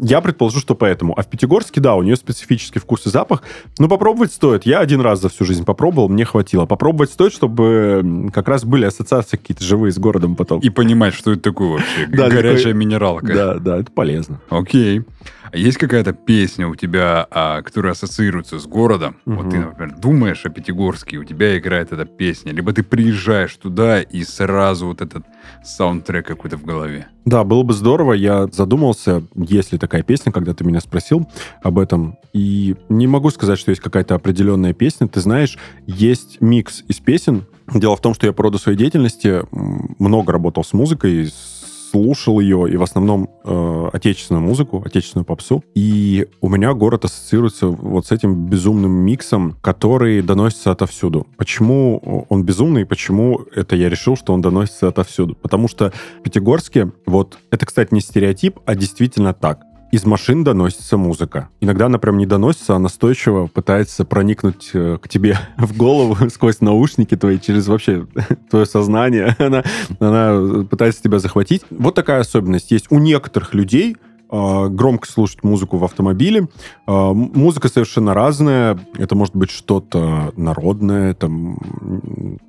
я 0.00 0.20
предположу, 0.20 0.60
что 0.60 0.74
поэтому. 0.74 1.18
А 1.18 1.22
в 1.22 1.28
Пятигорске, 1.28 1.80
да, 1.80 1.94
у 1.94 2.02
нее 2.02 2.16
специфический 2.16 2.78
вкус 2.78 3.06
и 3.06 3.10
запах. 3.10 3.42
Но 3.78 3.88
попробовать 3.88 4.32
стоит. 4.32 4.66
Я 4.66 4.80
один 4.80 5.00
раз 5.00 5.20
за 5.20 5.28
всю 5.28 5.44
жизнь 5.44 5.64
попробовал, 5.64 6.08
мне 6.08 6.24
хватило. 6.24 6.66
Попробовать 6.66 7.10
стоит, 7.10 7.32
чтобы 7.32 8.30
как 8.32 8.48
раз 8.48 8.64
были 8.64 8.84
ассоциации 8.84 9.36
какие-то 9.36 9.64
живые 9.64 9.92
с 9.92 9.98
городом 9.98 10.36
потом. 10.36 10.60
И 10.60 10.70
понимать, 10.70 11.14
что 11.14 11.32
это 11.32 11.42
такое 11.42 11.68
вообще. 11.68 12.06
Да, 12.18 12.28
Горячая 12.28 12.74
минералка. 12.74 13.32
Да, 13.32 13.54
да, 13.54 13.78
это 13.78 13.90
полезно. 13.92 14.40
Окей. 14.50 15.04
А 15.50 15.56
есть 15.56 15.78
какая-то 15.78 16.12
песня 16.12 16.68
у 16.68 16.74
тебя, 16.74 17.26
а, 17.30 17.62
которая 17.62 17.92
ассоциируется 17.92 18.58
с 18.58 18.66
городом? 18.66 19.16
Угу. 19.24 19.34
Вот 19.34 19.50
ты, 19.50 19.58
например, 19.58 19.94
думаешь 19.96 20.44
о 20.44 20.50
Пятигорске, 20.50 21.16
у 21.16 21.24
тебя 21.24 21.56
играет 21.58 21.92
эта 21.92 22.04
песня, 22.04 22.52
либо 22.52 22.72
ты 22.72 22.82
приезжаешь 22.82 23.54
туда 23.56 24.02
и 24.02 24.24
сразу 24.24 24.86
вот 24.86 25.00
этот 25.00 25.24
саундтрек 25.62 26.26
какой-то 26.26 26.56
в 26.56 26.64
голове. 26.64 27.08
Да, 27.24 27.44
было 27.44 27.62
бы 27.62 27.74
здорово. 27.74 28.14
Я 28.14 28.46
задумался, 28.46 29.22
есть 29.34 29.72
ли 29.72 29.78
такая 29.78 30.02
песня, 30.02 30.32
когда 30.32 30.54
ты 30.54 30.64
меня 30.64 30.80
спросил 30.80 31.28
об 31.62 31.78
этом. 31.78 32.16
И 32.32 32.76
не 32.88 33.06
могу 33.06 33.30
сказать, 33.30 33.58
что 33.58 33.70
есть 33.70 33.82
какая-то 33.82 34.14
определенная 34.14 34.72
песня. 34.72 35.08
Ты 35.08 35.20
знаешь, 35.20 35.58
есть 35.86 36.40
микс 36.40 36.82
из 36.88 37.00
песен. 37.00 37.46
Дело 37.72 37.96
в 37.96 38.00
том, 38.00 38.14
что 38.14 38.26
я 38.26 38.32
по 38.32 38.44
роду 38.44 38.58
своей 38.58 38.78
деятельности 38.78 39.42
много 39.52 40.32
работал 40.32 40.64
с 40.64 40.72
музыкой, 40.72 41.26
с 41.26 41.57
слушал 41.90 42.40
ее, 42.40 42.70
и 42.70 42.76
в 42.76 42.82
основном 42.82 43.28
э, 43.44 43.90
отечественную 43.92 44.44
музыку, 44.44 44.82
отечественную 44.84 45.24
попсу. 45.24 45.62
И 45.74 46.26
у 46.40 46.48
меня 46.48 46.72
город 46.74 47.04
ассоциируется 47.04 47.68
вот 47.68 48.06
с 48.06 48.12
этим 48.12 48.46
безумным 48.46 48.92
миксом, 48.92 49.56
который 49.60 50.22
доносится 50.22 50.70
отовсюду. 50.70 51.26
Почему 51.36 52.26
он 52.28 52.44
безумный, 52.44 52.86
почему 52.86 53.40
это 53.54 53.76
я 53.76 53.88
решил, 53.88 54.16
что 54.16 54.32
он 54.32 54.40
доносится 54.40 54.88
отовсюду? 54.88 55.34
Потому 55.34 55.68
что 55.68 55.92
Пятигорске, 56.22 56.92
вот, 57.06 57.38
это, 57.50 57.66
кстати, 57.66 57.94
не 57.94 58.00
стереотип, 58.00 58.58
а 58.66 58.74
действительно 58.74 59.34
так 59.34 59.67
из 59.90 60.04
машин 60.04 60.44
доносится 60.44 60.96
музыка. 60.96 61.48
Иногда 61.60 61.86
она 61.86 61.98
прям 61.98 62.18
не 62.18 62.26
доносится, 62.26 62.76
а 62.76 62.78
настойчиво 62.78 63.46
пытается 63.46 64.04
проникнуть 64.04 64.70
э, 64.74 64.98
к 65.00 65.08
тебе 65.08 65.38
в 65.56 65.76
голову 65.76 66.28
сквозь 66.30 66.60
наушники 66.60 67.16
твои, 67.16 67.38
через 67.38 67.68
вообще 67.68 68.06
твое 68.50 68.66
сознание. 68.66 69.34
Она, 69.38 69.64
она 70.00 70.64
пытается 70.64 71.02
тебя 71.02 71.18
захватить. 71.18 71.62
Вот 71.70 71.94
такая 71.94 72.20
особенность 72.20 72.70
есть 72.70 72.86
у 72.90 72.98
некоторых 72.98 73.54
людей, 73.54 73.96
громко 74.30 75.08
слушать 75.08 75.42
музыку 75.42 75.78
в 75.78 75.84
автомобиле. 75.84 76.48
А, 76.86 77.12
музыка 77.12 77.68
совершенно 77.68 78.14
разная. 78.14 78.78
Это 78.96 79.14
может 79.14 79.34
быть 79.34 79.50
что-то 79.50 80.32
народное, 80.36 81.14
там 81.14 81.58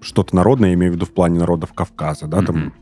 что-то 0.01 0.35
народное, 0.35 0.69
я 0.69 0.75
имею 0.75 0.93
в 0.93 0.95
виду 0.95 1.05
в 1.05 1.13
плане 1.13 1.39
народов 1.39 1.73
Кавказа, 1.73 2.27
да, 2.27 2.39
mm-hmm. 2.39 2.45
там 2.45 2.73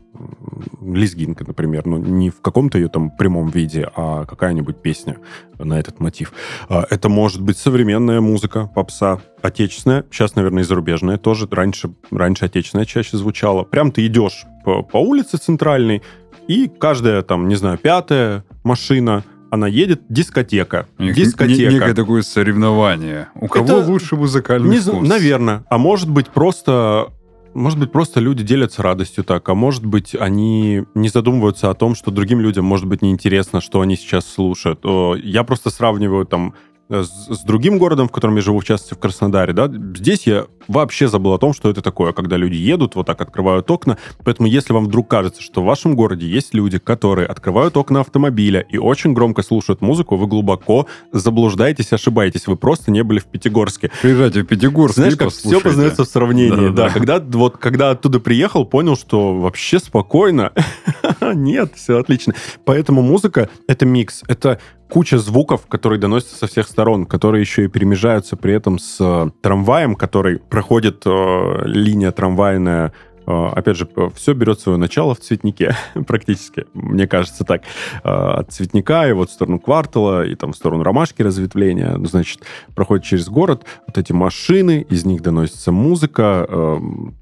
лезгинка, 0.82 1.44
например, 1.46 1.86
но 1.86 1.98
не 1.98 2.30
в 2.30 2.40
каком-то 2.40 2.78
ее 2.78 2.88
там 2.88 3.10
прямом 3.10 3.48
виде, 3.48 3.88
а 3.94 4.24
какая-нибудь 4.24 4.82
песня 4.82 5.18
на 5.58 5.78
этот 5.78 6.00
мотив. 6.00 6.32
А, 6.68 6.84
это 6.90 7.08
может 7.08 7.42
быть 7.42 7.58
современная 7.58 8.20
музыка, 8.20 8.70
попса, 8.74 9.20
отечественная, 9.42 10.04
сейчас, 10.10 10.34
наверное, 10.34 10.62
и 10.62 10.66
зарубежная 10.66 11.18
тоже. 11.18 11.46
Раньше, 11.50 11.90
раньше 12.10 12.46
отечественная 12.46 12.86
чаще 12.86 13.16
звучала. 13.16 13.64
Прям 13.64 13.92
ты 13.92 14.06
идешь 14.06 14.44
по, 14.64 14.82
по 14.82 14.96
улице 14.96 15.36
центральной, 15.36 16.02
и 16.48 16.68
каждая 16.68 17.22
там, 17.22 17.46
не 17.48 17.56
знаю, 17.56 17.78
пятая 17.78 18.44
машина, 18.68 19.24
она 19.50 19.66
едет 19.66 20.02
дискотека. 20.08 20.86
Дискотека. 20.98 21.72
Некое 21.72 21.94
такое 21.94 22.22
соревнование. 22.22 23.28
У 23.34 23.48
кого 23.48 23.78
Это, 23.78 23.90
лучше 23.90 24.16
музыкальный 24.16 24.68
не, 24.70 24.78
вкус? 24.78 25.08
Наверное. 25.08 25.64
А 25.70 25.78
может 25.78 26.10
быть, 26.10 26.28
просто 26.28 27.08
может 27.54 27.78
быть, 27.78 27.90
просто 27.90 28.20
люди 28.20 28.44
делятся 28.44 28.82
радостью 28.82 29.24
так, 29.24 29.48
а 29.48 29.54
может 29.54 29.84
быть, 29.84 30.14
они 30.14 30.84
не 30.94 31.08
задумываются 31.08 31.70
о 31.70 31.74
том, 31.74 31.94
что 31.94 32.10
другим 32.10 32.40
людям 32.40 32.64
может 32.64 32.86
быть 32.86 33.02
неинтересно, 33.02 33.60
что 33.60 33.80
они 33.80 33.96
сейчас 33.96 34.26
слушают. 34.26 34.80
Я 35.24 35.42
просто 35.44 35.70
сравниваю 35.70 36.26
там 36.26 36.54
с, 36.90 37.28
с 37.28 37.40
другим 37.44 37.78
городом, 37.78 38.08
в 38.08 38.12
котором 38.12 38.36
я 38.36 38.42
живу, 38.42 38.58
в 38.60 38.64
частности, 38.64 38.94
в 38.94 38.98
Краснодаре, 38.98 39.52
да, 39.52 39.68
здесь 39.68 40.26
я 40.26 40.46
вообще 40.68 41.08
забыл 41.08 41.32
о 41.32 41.38
том, 41.38 41.54
что 41.54 41.70
это 41.70 41.82
такое, 41.82 42.12
когда 42.12 42.36
люди 42.36 42.56
едут, 42.56 42.94
вот 42.94 43.06
так 43.06 43.20
открывают 43.20 43.70
окна. 43.70 43.98
Поэтому, 44.24 44.46
если 44.46 44.72
вам 44.72 44.84
вдруг 44.84 45.08
кажется, 45.08 45.42
что 45.42 45.62
в 45.62 45.64
вашем 45.64 45.96
городе 45.96 46.26
есть 46.26 46.54
люди, 46.54 46.78
которые 46.78 47.26
открывают 47.26 47.76
окна 47.76 48.00
автомобиля 48.00 48.60
и 48.60 48.78
очень 48.78 49.14
громко 49.14 49.42
слушают 49.42 49.80
музыку, 49.80 50.16
вы 50.16 50.26
глубоко 50.26 50.86
заблуждаетесь, 51.12 51.92
ошибаетесь. 51.92 52.46
Вы 52.46 52.56
просто 52.56 52.90
не 52.90 53.02
были 53.02 53.18
в 53.18 53.24
Пятигорске. 53.24 53.90
Приезжайте 54.02 54.42
в 54.42 54.46
Пятигорск 54.46 54.96
Знаешь, 54.96 55.16
как 55.16 55.30
все 55.30 55.60
познается 55.60 56.04
в 56.04 56.08
сравнении. 56.08 56.68
Да, 56.68 56.84
да, 56.84 56.88
да. 56.88 56.90
Когда, 56.90 57.18
вот, 57.18 57.56
когда 57.56 57.90
оттуда 57.90 58.20
приехал, 58.20 58.66
понял, 58.66 58.96
что 58.96 59.38
вообще 59.38 59.78
спокойно. 59.78 60.52
Нет, 61.34 61.72
все 61.74 61.98
отлично. 61.98 62.34
Поэтому 62.64 63.02
музыка— 63.02 63.48
это 63.68 63.86
микс. 63.86 64.22
Это 64.28 64.58
куча 64.88 65.18
звуков, 65.18 65.66
которые 65.66 65.98
доносятся 65.98 66.36
со 66.36 66.46
всех 66.46 66.66
сторон, 66.66 67.06
которые 67.06 67.40
еще 67.40 67.64
и 67.64 67.68
перемежаются 67.68 68.36
при 68.36 68.54
этом 68.54 68.78
с 68.78 68.96
э, 69.00 69.30
трамваем, 69.42 69.94
который 69.94 70.38
проходит 70.38 71.02
э, 71.06 71.62
линия 71.66 72.10
трамвайная 72.10 72.92
э, 73.26 73.46
Опять 73.54 73.76
же, 73.76 73.88
все 74.14 74.32
берет 74.32 74.60
свое 74.60 74.78
начало 74.78 75.14
в 75.14 75.20
цветнике, 75.20 75.76
практически, 76.06 76.64
мне 76.72 77.06
кажется 77.06 77.44
так. 77.44 77.62
Э, 78.02 78.38
от 78.38 78.52
цветника 78.52 79.08
и 79.08 79.12
вот 79.12 79.30
в 79.30 79.32
сторону 79.32 79.58
квартала, 79.58 80.26
и 80.26 80.34
там 80.34 80.52
в 80.52 80.56
сторону 80.56 80.82
ромашки 80.82 81.22
разветвления. 81.22 81.98
Значит, 82.04 82.40
проходит 82.74 83.04
через 83.04 83.28
город. 83.28 83.64
Вот 83.86 83.98
эти 83.98 84.12
машины, 84.12 84.86
из 84.88 85.04
них 85.04 85.22
доносится 85.22 85.70
музыка. 85.70 86.48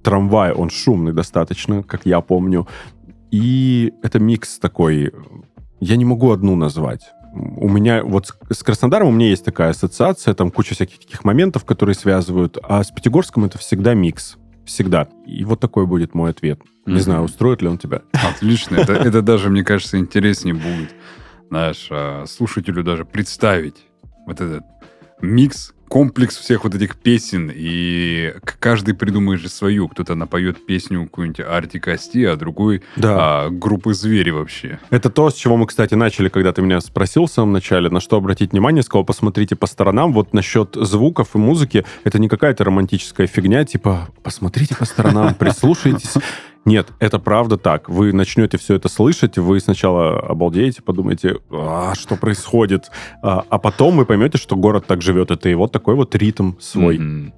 Трамвай, 0.03 0.53
он 0.53 0.71
шумный 0.71 1.13
достаточно, 1.13 1.83
как 1.83 2.07
я 2.07 2.21
помню. 2.21 2.69
И 3.31 3.93
это 4.03 4.19
микс 4.19 4.59
такой... 4.59 5.13
Я 5.81 5.97
не 5.97 6.05
могу 6.05 6.31
одну 6.31 6.57
назвать 6.57 7.03
у 7.39 7.69
меня 7.69 8.03
вот 8.03 8.35
с 8.51 8.63
Краснодаром 8.63 9.09
у 9.09 9.13
меня 9.13 9.29
есть 9.29 9.45
такая 9.45 9.71
ассоциация, 9.71 10.35
там 10.35 10.51
куча 10.51 10.75
всяких 10.75 10.99
таких 10.99 11.25
моментов, 11.25 11.65
которые 11.65 11.95
связывают, 11.95 12.59
а 12.63 12.83
с 12.83 12.91
Пятигорском 12.91 13.45
это 13.45 13.59
всегда 13.59 13.95
микс. 13.95 14.37
Всегда. 14.65 15.07
И 15.27 15.45
вот 15.45 15.61
такой 15.61 15.87
будет 15.87 16.15
мой 16.15 16.31
ответ. 16.31 16.61
Не 16.87 16.95
mm-hmm. 16.95 17.01
знаю, 17.01 17.23
устроит 17.23 17.63
ли 17.63 17.69
он 17.69 17.79
тебя. 17.79 18.03
Отлично. 18.13 18.77
Это, 18.77 18.95
это 18.95 19.23
даже, 19.23 19.49
мне 19.49 19.63
кажется, 19.63 19.99
интереснее 19.99 20.55
будет, 20.55 20.93
знаешь, 21.49 21.87
а, 21.91 22.25
слушателю 22.27 22.83
даже 22.83 23.05
представить 23.05 23.87
вот 24.27 24.41
этот 24.41 24.65
микс 25.21 25.73
комплекс 25.89 26.37
всех 26.37 26.65
вот 26.65 26.75
этих 26.75 26.97
песен, 26.97 27.51
и 27.55 28.35
каждый 28.61 28.95
придумает 28.95 29.41
же 29.41 29.49
свою. 29.49 29.89
Кто-то 29.89 30.15
напоет 30.15 30.65
песню 30.67 31.05
какую-нибудь 31.05 31.41
Арти 31.41 31.79
Кости, 31.79 32.25
а 32.25 32.37
другой 32.37 32.83
да. 32.97 33.45
а, 33.47 33.51
группы 33.51 33.95
Звери 33.95 34.31
вообще. 34.31 34.79
Это 34.91 35.11
то, 35.11 35.31
с 35.31 35.35
чего 35.35 35.57
мы, 35.57 35.67
кстати, 35.67 35.95
начали, 35.95 36.29
когда 36.29 36.53
ты 36.53 36.63
меня 36.63 36.81
спросил 36.81 37.27
в 37.27 37.31
самом 37.31 37.53
начале, 37.53 37.89
на 37.91 38.01
что 38.01 38.17
обратить 38.17 38.53
внимание, 38.53 38.83
сказал, 38.83 39.05
посмотрите 39.05 39.57
по 39.57 39.67
сторонам. 39.67 40.13
Вот 40.13 40.33
насчет 40.33 40.75
звуков 40.75 41.35
и 41.35 41.39
музыки, 41.39 41.85
это 42.05 42.19
не 42.19 42.29
какая-то 42.29 42.65
романтическая 42.65 43.27
фигня, 43.27 43.65
типа, 43.65 44.09
посмотрите 44.23 44.77
по 44.77 44.85
сторонам, 44.85 45.35
прислушайтесь. 45.35 46.15
Нет, 46.67 46.89
это 46.99 47.21
правда 47.21 47.57
так. 47.57 47.89
Вы 47.89 48.13
начнете 48.13 48.59
все 48.59 48.75
это 48.75 48.89
слышать, 48.89 49.39
вы 49.39 49.61
сначала 49.61 50.19
обалдеете, 50.19 50.83
подумаете, 50.83 51.39
а, 51.51 51.95
что 51.95 52.17
происходит, 52.17 52.91
а, 53.23 53.45
а 53.49 53.59
потом 53.59 53.97
вы 53.97 54.05
поймете, 54.05 54.37
что 54.37 54.57
город 54.57 54.85
так 54.87 55.01
живет. 55.01 55.31
Это 55.31 55.49
и 55.49 55.55
вот 55.55 55.71
такой 55.71 55.95
вот 55.95 56.15
ритм 56.17 56.55
свой. 56.59 56.99
Mm-hmm. 56.99 57.33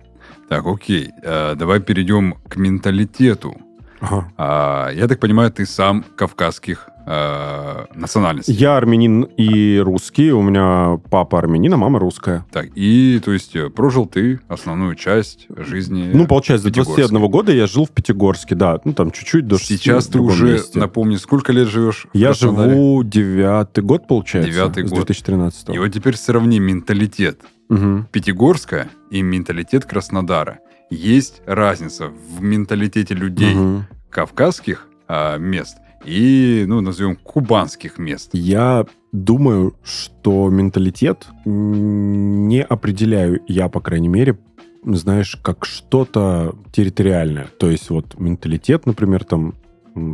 Так, 0.49 0.67
окей. 0.67 1.11
А, 1.23 1.55
давай 1.55 1.81
перейдем 1.81 2.37
к 2.49 2.57
менталитету. 2.57 3.55
Ага. 4.01 4.33
А, 4.39 4.91
я 4.93 5.07
так 5.07 5.21
понимаю, 5.21 5.51
ты 5.53 5.67
сам 5.67 6.07
кавказских 6.17 6.89
э, 7.09 7.87
национальности. 7.95 8.53
Я 8.53 8.77
армянин 8.77 9.23
и 9.23 9.79
русский. 9.79 10.31
У 10.31 10.43
меня 10.43 11.01
папа 11.11 11.39
армянин, 11.39 11.73
а 11.73 11.77
мама 11.77 11.99
русская. 11.99 12.45
Так, 12.53 12.69
и, 12.75 13.21
то 13.25 13.33
есть, 13.33 13.57
э, 13.57 13.71
прожил 13.71 14.07
ты 14.07 14.41
основную 14.49 14.95
часть 14.95 15.47
жизни 15.49 16.11
Ну, 16.13 16.27
получается, 16.27 16.69
до 16.69 16.75
21 16.75 17.29
года 17.29 17.53
я 17.53 17.67
жил 17.67 17.87
в 17.87 17.91
Пятигорске, 17.91 18.55
да. 18.55 18.81
Ну, 18.85 18.93
там 18.93 19.11
чуть-чуть 19.11 19.47
до 19.47 19.59
Сейчас 19.59 20.07
ты 20.07 20.21
уже, 20.21 20.53
месте. 20.53 20.79
напомни, 20.79 21.17
сколько 21.17 21.53
лет 21.53 21.69
живешь 21.69 22.07
Я 22.13 22.33
живу 22.35 23.03
девятый 23.03 23.83
год, 23.83 24.07
получается. 24.07 24.51
Девятый 24.51 24.83
год. 24.85 25.07
2013 25.07 25.71
И 25.71 25.79
вот 25.79 25.89
теперь 25.89 26.17
сравни 26.17 26.59
менталитет 26.59 27.41
угу. 27.69 28.07
Пятигорска 28.13 28.89
и 29.11 29.23
менталитет 29.23 29.87
Краснодара. 29.87 30.59
Есть 30.91 31.43
разница 31.47 32.09
в 32.09 32.43
менталитете 32.43 33.15
людей 33.15 33.55
угу. 33.55 33.85
кавказских 34.11 34.89
а, 35.07 35.39
мест– 35.39 35.79
и, 36.05 36.65
ну, 36.67 36.81
назовем, 36.81 37.17
кубанских 37.17 37.99
мест. 37.99 38.31
Я 38.33 38.87
думаю, 39.13 39.75
что 39.83 40.49
менталитет 40.49 41.27
не 41.45 42.63
определяю 42.63 43.41
я, 43.47 43.69
по 43.69 43.81
крайней 43.81 44.09
мере, 44.09 44.39
знаешь, 44.85 45.37
как 45.43 45.65
что-то 45.65 46.55
территориальное. 46.73 47.49
То 47.59 47.71
есть 47.71 47.91
вот 47.91 48.19
менталитет, 48.19 48.87
например, 48.87 49.25
там 49.25 49.55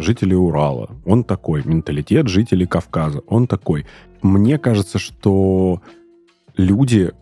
жителей 0.01 0.37
Урала, 0.37 0.91
он 1.05 1.25
такой. 1.25 1.63
Менталитет 1.65 2.29
жителей 2.29 2.67
Кавказа, 2.67 3.21
он 3.27 3.47
такой. 3.47 3.87
Мне 4.23 4.59
кажется, 4.59 4.99
что 4.99 5.83
люди 6.57 7.13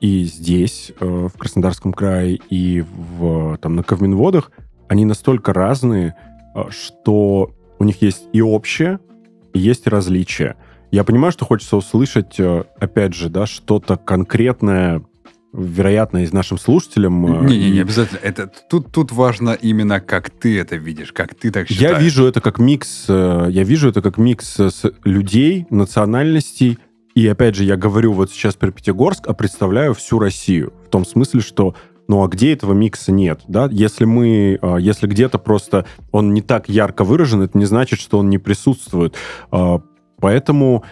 и 0.00 0.24
здесь, 0.24 0.92
э, 1.00 1.28
в 1.32 1.36
Краснодарском 1.36 1.92
крае, 1.92 2.38
и 2.50 2.82
в, 2.82 3.58
там, 3.58 3.74
на 3.74 3.82
Ковминводах, 3.82 4.52
они 4.88 5.04
настолько 5.04 5.52
разные, 5.52 6.14
э, 6.54 6.64
что 6.70 7.50
у 7.78 7.84
них 7.84 8.02
есть 8.02 8.28
и 8.32 8.40
общее, 8.40 8.98
и 9.52 9.58
есть 9.58 9.86
различия. 9.86 10.56
Я 10.90 11.04
понимаю, 11.04 11.32
что 11.32 11.44
хочется 11.44 11.76
услышать, 11.76 12.38
э, 12.38 12.64
опять 12.78 13.14
же, 13.14 13.28
да, 13.28 13.46
что-то 13.46 13.96
конкретное, 13.96 15.02
вероятно, 15.52 16.22
из 16.24 16.32
нашим 16.32 16.58
слушателям. 16.58 17.46
Не, 17.46 17.58
не, 17.58 17.70
не 17.70 17.80
обязательно. 17.80 18.18
Это 18.22 18.46
тут 18.46 18.90
тут 18.90 19.12
важно 19.12 19.50
именно 19.50 20.00
как 20.00 20.30
ты 20.30 20.58
это 20.58 20.76
видишь, 20.76 21.12
как 21.12 21.34
ты 21.34 21.50
так 21.50 21.68
считаешь. 21.68 21.92
Я 21.92 21.98
вижу 21.98 22.26
это 22.26 22.40
как 22.40 22.58
микс. 22.58 23.04
Э, 23.08 23.48
я 23.50 23.64
вижу 23.64 23.88
это 23.88 24.00
как 24.02 24.18
микс 24.18 24.58
с 24.58 24.92
людей, 25.04 25.66
национальностей. 25.70 26.78
И 27.14 27.26
опять 27.26 27.56
же, 27.56 27.64
я 27.64 27.76
говорю 27.76 28.12
вот 28.12 28.30
сейчас 28.30 28.54
про 28.54 28.70
Пятигорск, 28.70 29.26
а 29.26 29.34
представляю 29.34 29.92
всю 29.92 30.18
Россию 30.18 30.72
в 30.86 30.88
том 30.88 31.04
смысле, 31.04 31.40
что 31.40 31.74
ну 32.08 32.24
а 32.24 32.28
где 32.28 32.54
этого 32.54 32.72
микса 32.72 33.12
нет, 33.12 33.42
да? 33.46 33.68
Если 33.70 34.06
мы, 34.06 34.58
а, 34.62 34.76
если 34.76 35.06
где-то 35.06 35.38
просто 35.38 35.84
он 36.10 36.32
не 36.32 36.40
так 36.40 36.68
ярко 36.68 37.04
выражен, 37.04 37.42
это 37.42 37.56
не 37.56 37.66
значит, 37.66 38.00
что 38.00 38.18
он 38.18 38.30
не 38.30 38.38
присутствует. 38.38 39.14
А, 39.50 39.82
поэтому 40.18 40.84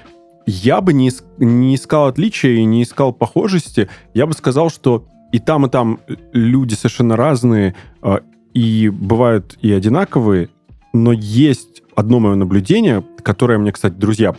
я 0.45 0.81
бы 0.83 0.93
не, 0.93 1.11
не 1.39 1.75
искал 1.75 2.07
отличия 2.07 2.53
и 2.53 2.65
не 2.65 2.83
искал 2.83 3.13
похожести. 3.13 3.89
Я 4.13 4.27
бы 4.27 4.35
сказал, 4.35 4.71
что 4.71 5.07
и 5.33 5.39
там, 5.39 5.67
и 5.67 5.71
там 5.71 6.01
люди 6.33 6.75
совершенно 6.75 7.17
разные, 7.17 7.75
а, 8.03 8.21
и 8.53 8.91
бывают 8.91 9.59
и 9.63 9.73
одинаковые, 9.73 10.51
но 10.93 11.13
есть 11.13 11.83
одно 11.95 12.21
мое 12.21 12.35
наблюдение, 12.35 13.03
которое 13.23 13.59
мне, 13.59 13.73
кстати, 13.73 13.95
друзья 13.95 14.35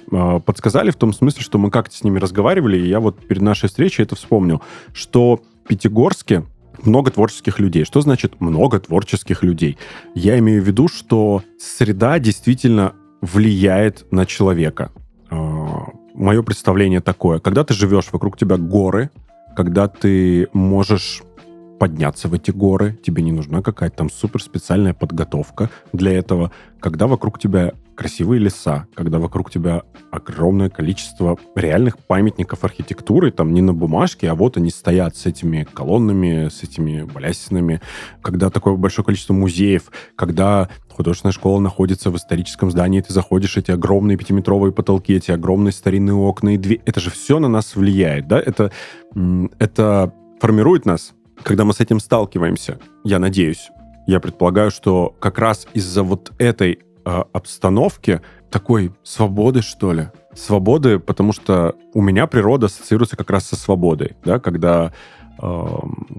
подсказали 0.45 0.91
в 0.91 0.95
том 0.95 1.11
смысле, 1.11 1.41
что 1.41 1.57
мы 1.57 1.69
как-то 1.69 1.95
с 1.95 2.03
ними 2.03 2.19
разговаривали, 2.19 2.77
и 2.77 2.87
я 2.87 2.99
вот 2.99 3.27
перед 3.27 3.41
нашей 3.41 3.67
встречей 3.67 4.03
это 4.03 4.15
вспомнил, 4.15 4.61
что 4.93 5.41
в 5.63 5.67
Пятигорске 5.67 6.45
много 6.83 7.11
творческих 7.11 7.59
людей. 7.59 7.85
Что 7.85 8.01
значит 8.01 8.39
много 8.41 8.79
творческих 8.79 9.43
людей? 9.43 9.77
Я 10.15 10.37
имею 10.39 10.61
в 10.61 10.67
виду, 10.67 10.87
что 10.87 11.43
среда 11.59 12.19
действительно 12.19 12.93
влияет 13.21 14.05
на 14.11 14.25
человека. 14.25 14.91
А, 15.29 15.85
Мое 16.17 16.41
представление 16.41 16.99
такое. 16.99 17.37
Когда 17.37 17.63
ты 17.63 17.75
живешь, 17.75 18.11
вокруг 18.11 18.37
тебя 18.37 18.57
горы, 18.57 19.11
когда 19.55 19.87
ты 19.87 20.47
можешь 20.51 21.21
подняться 21.79 22.27
в 22.27 22.33
эти 22.33 22.49
горы, 22.49 22.97
тебе 23.03 23.21
не 23.21 23.31
нужна 23.31 23.61
какая-то 23.61 23.97
там 23.97 24.09
супер 24.09 24.41
специальная 24.41 24.95
подготовка 24.95 25.69
для 25.93 26.11
этого, 26.13 26.51
когда 26.79 27.05
вокруг 27.05 27.37
тебя 27.37 27.73
красивые 27.97 28.39
леса, 28.39 28.87
когда 28.93 29.17
вокруг 29.17 29.49
тебя 29.49 29.81
огромное 30.11 30.69
количество 30.69 31.37
реальных 31.55 31.97
памятников 31.97 32.63
архитектуры, 32.63 33.31
там 33.31 33.53
не 33.53 33.61
на 33.61 33.73
бумажке, 33.73 34.29
а 34.29 34.35
вот 34.35 34.55
они 34.55 34.69
стоят 34.69 35.17
с 35.17 35.25
этими 35.25 35.67
колоннами, 35.73 36.47
с 36.49 36.63
этими 36.63 37.01
балясинами, 37.01 37.81
когда 38.21 38.49
такое 38.49 38.75
большое 38.75 39.03
количество 39.03 39.33
музеев, 39.33 39.91
когда 40.15 40.69
художественная 40.89 41.33
школа 41.33 41.59
находится 41.59 42.11
в 42.11 42.15
историческом 42.15 42.71
здании, 42.71 43.01
ты 43.01 43.11
заходишь, 43.11 43.57
эти 43.57 43.71
огромные 43.71 44.17
пятиметровые 44.17 44.71
потолки, 44.71 45.13
эти 45.13 45.31
огромные 45.31 45.71
старинные 45.71 46.15
окна 46.15 46.53
и 46.53 46.57
двери, 46.57 46.81
это 46.85 46.99
же 46.99 47.09
все 47.09 47.39
на 47.39 47.47
нас 47.47 47.75
влияет, 47.75 48.27
да, 48.27 48.39
это, 48.39 48.71
это 49.59 50.13
формирует 50.39 50.85
нас, 50.85 51.13
когда 51.43 51.65
мы 51.65 51.73
с 51.73 51.79
этим 51.79 51.99
сталкиваемся, 51.99 52.79
я 53.03 53.17
надеюсь, 53.19 53.69
я 54.05 54.19
предполагаю, 54.19 54.71
что 54.71 55.15
как 55.19 55.37
раз 55.37 55.67
из-за 55.73 56.03
вот 56.03 56.31
этой 56.37 56.79
э, 57.07 57.23
обстановки 57.33 58.21
такой 58.51 58.91
свободы, 59.03 59.61
что 59.61 59.93
ли. 59.93 60.09
Свободы, 60.35 60.99
потому 60.99 61.33
что 61.33 61.75
у 61.93 62.01
меня 62.01 62.27
природа 62.27 62.67
ассоциируется 62.67 63.15
как 63.15 63.29
раз 63.29 63.47
со 63.47 63.55
свободой, 63.55 64.15
да, 64.23 64.39
когда 64.39 64.93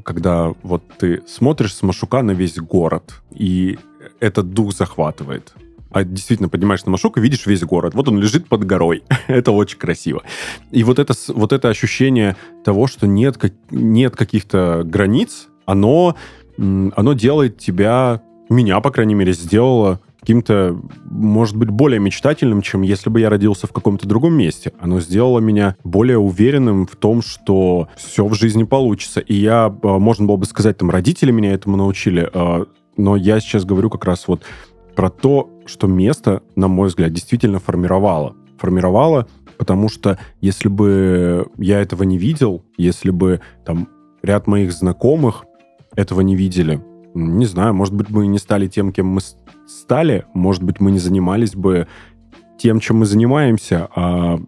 когда 0.04 0.52
вот 0.62 0.84
ты 0.96 1.22
смотришь 1.26 1.74
с 1.74 1.82
Машука 1.82 2.22
на 2.22 2.30
весь 2.30 2.56
город, 2.56 3.20
и 3.32 3.76
этот 4.20 4.52
дух 4.52 4.72
захватывает. 4.72 5.54
а 5.90 6.04
действительно 6.04 6.48
поднимаешься 6.48 6.86
на 6.86 6.92
Машук 6.92 7.18
и 7.18 7.20
видишь 7.20 7.46
весь 7.46 7.62
город. 7.62 7.94
Вот 7.94 8.08
он 8.08 8.20
лежит 8.20 8.46
под 8.46 8.64
горой. 8.64 9.02
это 9.26 9.52
очень 9.52 9.78
красиво. 9.78 10.22
И 10.70 10.84
вот 10.84 10.98
это, 10.98 11.14
вот 11.28 11.52
это 11.52 11.68
ощущение 11.68 12.36
того, 12.62 12.86
что 12.86 13.06
нет, 13.06 13.38
как, 13.38 13.52
нет 13.70 14.14
каких-то 14.14 14.82
границ, 14.84 15.48
оно, 15.64 16.14
оно 16.56 17.12
делает 17.14 17.58
тебя, 17.58 18.22
меня, 18.50 18.80
по 18.80 18.90
крайней 18.90 19.14
мере, 19.14 19.32
сделало 19.32 20.00
каким-то, 20.28 20.78
может 21.06 21.56
быть, 21.56 21.70
более 21.70 21.98
мечтательным, 22.00 22.60
чем 22.60 22.82
если 22.82 23.08
бы 23.08 23.18
я 23.18 23.30
родился 23.30 23.66
в 23.66 23.72
каком-то 23.72 24.06
другом 24.06 24.34
месте. 24.34 24.74
Оно 24.78 25.00
сделало 25.00 25.38
меня 25.38 25.74
более 25.84 26.18
уверенным 26.18 26.86
в 26.86 26.96
том, 26.96 27.22
что 27.22 27.88
все 27.96 28.26
в 28.26 28.34
жизни 28.34 28.64
получится. 28.64 29.20
И 29.20 29.34
я, 29.34 29.74
а, 29.82 29.98
можно 29.98 30.26
было 30.26 30.36
бы 30.36 30.44
сказать, 30.44 30.76
там, 30.76 30.90
родители 30.90 31.30
меня 31.30 31.54
этому 31.54 31.78
научили, 31.78 32.28
а, 32.30 32.66
но 32.98 33.16
я 33.16 33.40
сейчас 33.40 33.64
говорю 33.64 33.88
как 33.88 34.04
раз 34.04 34.28
вот 34.28 34.42
про 34.94 35.08
то, 35.08 35.48
что 35.64 35.86
место, 35.86 36.42
на 36.56 36.68
мой 36.68 36.88
взгляд, 36.88 37.10
действительно 37.10 37.58
формировало. 37.58 38.36
Формировало, 38.58 39.28
потому 39.56 39.88
что 39.88 40.18
если 40.42 40.68
бы 40.68 41.46
я 41.56 41.80
этого 41.80 42.02
не 42.02 42.18
видел, 42.18 42.62
если 42.76 43.12
бы 43.12 43.40
там 43.64 43.88
ряд 44.22 44.46
моих 44.46 44.72
знакомых 44.72 45.46
этого 45.96 46.20
не 46.20 46.36
видели, 46.36 46.82
не 47.14 47.46
знаю, 47.46 47.74
может 47.74 47.94
быть, 47.94 48.10
мы 48.10 48.26
не 48.26 48.38
стали 48.38 48.66
тем, 48.66 48.92
кем 48.92 49.06
мы 49.06 49.20
стали, 49.68 50.24
может 50.34 50.62
быть, 50.62 50.80
мы 50.80 50.90
не 50.90 50.98
занимались 50.98 51.54
бы 51.54 51.86
тем, 52.56 52.80
чем 52.80 52.98
мы 52.98 53.06
занимаемся, 53.06 53.88
а, 53.94 54.40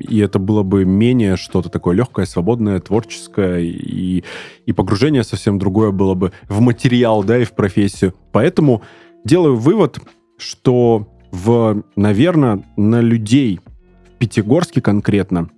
и 0.00 0.18
это 0.18 0.38
было 0.40 0.64
бы 0.64 0.84
менее 0.84 1.36
что-то 1.36 1.68
такое 1.68 1.94
легкое, 1.94 2.26
свободное, 2.26 2.80
творческое, 2.80 3.60
и, 3.60 4.24
и 4.64 4.72
погружение 4.72 5.22
совсем 5.22 5.58
другое 5.58 5.92
было 5.92 6.14
бы 6.14 6.32
в 6.48 6.60
материал, 6.60 7.22
да, 7.22 7.38
и 7.38 7.44
в 7.44 7.52
профессию. 7.52 8.14
Поэтому 8.32 8.82
делаю 9.24 9.56
вывод, 9.56 10.00
что 10.38 11.06
в, 11.30 11.84
наверное, 11.94 12.64
на 12.76 13.00
людей 13.00 13.60
в 14.08 14.18
Пятигорске 14.18 14.80
конкретно 14.80 15.50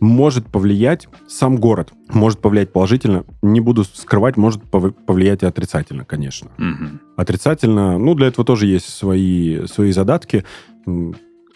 может 0.00 0.46
повлиять 0.46 1.08
сам 1.26 1.56
город. 1.56 1.92
Может 2.08 2.40
повлиять 2.40 2.72
положительно. 2.72 3.24
Не 3.42 3.60
буду 3.60 3.84
скрывать, 3.84 4.36
может 4.36 4.62
повлиять 4.62 5.42
и 5.42 5.46
отрицательно, 5.46 6.04
конечно. 6.04 6.50
Угу. 6.58 7.00
Отрицательно, 7.16 7.98
ну, 7.98 8.14
для 8.14 8.28
этого 8.28 8.44
тоже 8.44 8.66
есть 8.66 8.88
свои, 8.88 9.66
свои 9.66 9.92
задатки. 9.92 10.44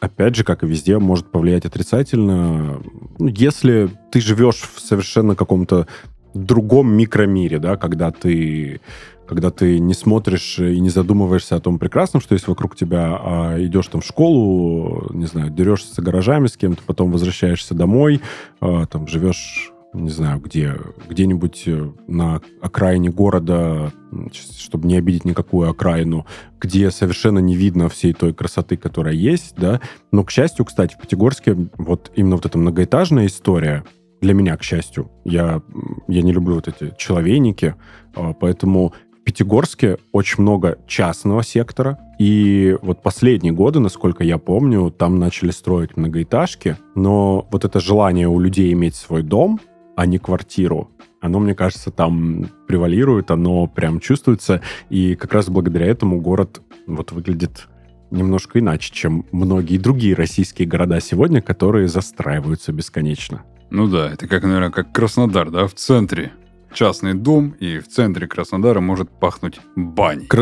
Опять 0.00 0.34
же, 0.34 0.44
как 0.44 0.64
и 0.64 0.66
везде, 0.66 0.98
может 0.98 1.30
повлиять 1.30 1.64
отрицательно. 1.64 2.82
Ну, 3.18 3.26
если 3.26 3.90
ты 4.10 4.20
живешь 4.20 4.68
в 4.74 4.80
совершенно 4.80 5.36
каком-то 5.36 5.86
другом 6.34 6.92
микромире, 6.92 7.58
да, 7.58 7.76
когда 7.76 8.10
ты 8.10 8.80
когда 9.32 9.50
ты 9.50 9.78
не 9.78 9.94
смотришь 9.94 10.58
и 10.58 10.78
не 10.78 10.90
задумываешься 10.90 11.56
о 11.56 11.60
том 11.60 11.78
прекрасном, 11.78 12.20
что 12.20 12.34
есть 12.34 12.48
вокруг 12.48 12.76
тебя, 12.76 13.18
а 13.18 13.56
идешь 13.58 13.86
там 13.86 14.02
в 14.02 14.04
школу, 14.04 15.10
не 15.14 15.24
знаю, 15.24 15.48
дерешься 15.48 15.94
с 15.94 15.98
гаражами 15.98 16.48
с 16.48 16.58
кем-то, 16.58 16.82
потом 16.86 17.10
возвращаешься 17.10 17.74
домой, 17.74 18.20
а, 18.60 18.84
там 18.84 19.06
живешь 19.06 19.72
не 19.94 20.10
знаю, 20.10 20.40
где, 20.40 20.74
где-нибудь 21.08 21.64
э, 21.66 21.92
на 22.06 22.40
окраине 22.62 23.10
города, 23.10 23.92
чтобы 24.32 24.88
не 24.88 24.96
обидеть 24.96 25.26
никакую 25.26 25.68
окраину, 25.68 26.26
где 26.58 26.90
совершенно 26.90 27.40
не 27.40 27.54
видно 27.54 27.90
всей 27.90 28.14
той 28.14 28.32
красоты, 28.32 28.78
которая 28.78 29.12
есть, 29.12 29.54
да. 29.56 29.82
Но, 30.10 30.24
к 30.24 30.30
счастью, 30.30 30.64
кстати, 30.64 30.94
в 30.94 30.98
Пятигорске 30.98 31.68
вот 31.76 32.10
именно 32.16 32.36
вот 32.36 32.46
эта 32.46 32.56
многоэтажная 32.56 33.26
история, 33.26 33.84
для 34.22 34.34
меня, 34.34 34.56
к 34.56 34.62
счастью, 34.62 35.10
я, 35.24 35.60
я 36.08 36.22
не 36.22 36.32
люблю 36.32 36.54
вот 36.54 36.68
эти 36.68 36.94
человейники, 36.96 37.74
а, 38.14 38.32
поэтому 38.32 38.94
Пятигорске 39.24 39.98
очень 40.12 40.42
много 40.42 40.78
частного 40.86 41.42
сектора, 41.42 41.98
и 42.18 42.76
вот 42.82 43.02
последние 43.02 43.52
годы, 43.52 43.78
насколько 43.80 44.24
я 44.24 44.38
помню, 44.38 44.90
там 44.90 45.18
начали 45.18 45.50
строить 45.50 45.96
многоэтажки, 45.96 46.76
но 46.94 47.46
вот 47.50 47.64
это 47.64 47.80
желание 47.80 48.28
у 48.28 48.38
людей 48.38 48.72
иметь 48.72 48.94
свой 48.94 49.22
дом, 49.22 49.60
а 49.96 50.06
не 50.06 50.18
квартиру, 50.18 50.90
оно, 51.20 51.38
мне 51.38 51.54
кажется, 51.54 51.90
там 51.90 52.48
превалирует, 52.66 53.30
оно 53.30 53.66
прям 53.68 54.00
чувствуется, 54.00 54.60
и 54.90 55.14
как 55.14 55.32
раз 55.32 55.48
благодаря 55.48 55.86
этому 55.86 56.20
город 56.20 56.60
вот 56.86 57.12
выглядит 57.12 57.68
немножко 58.10 58.58
иначе, 58.58 58.92
чем 58.92 59.24
многие 59.32 59.78
другие 59.78 60.14
российские 60.14 60.66
города 60.68 61.00
сегодня, 61.00 61.40
которые 61.40 61.88
застраиваются 61.88 62.72
бесконечно. 62.72 63.42
Ну 63.70 63.86
да, 63.86 64.12
это 64.12 64.26
как, 64.26 64.42
наверное, 64.42 64.70
как 64.70 64.92
Краснодар, 64.92 65.50
да, 65.50 65.66
в 65.66 65.74
центре 65.74 66.32
частный 66.72 67.14
дом, 67.14 67.54
и 67.60 67.78
в 67.78 67.88
центре 67.88 68.26
Краснодара 68.26 68.80
может 68.80 69.10
пахнуть 69.10 69.60
баней. 69.76 70.28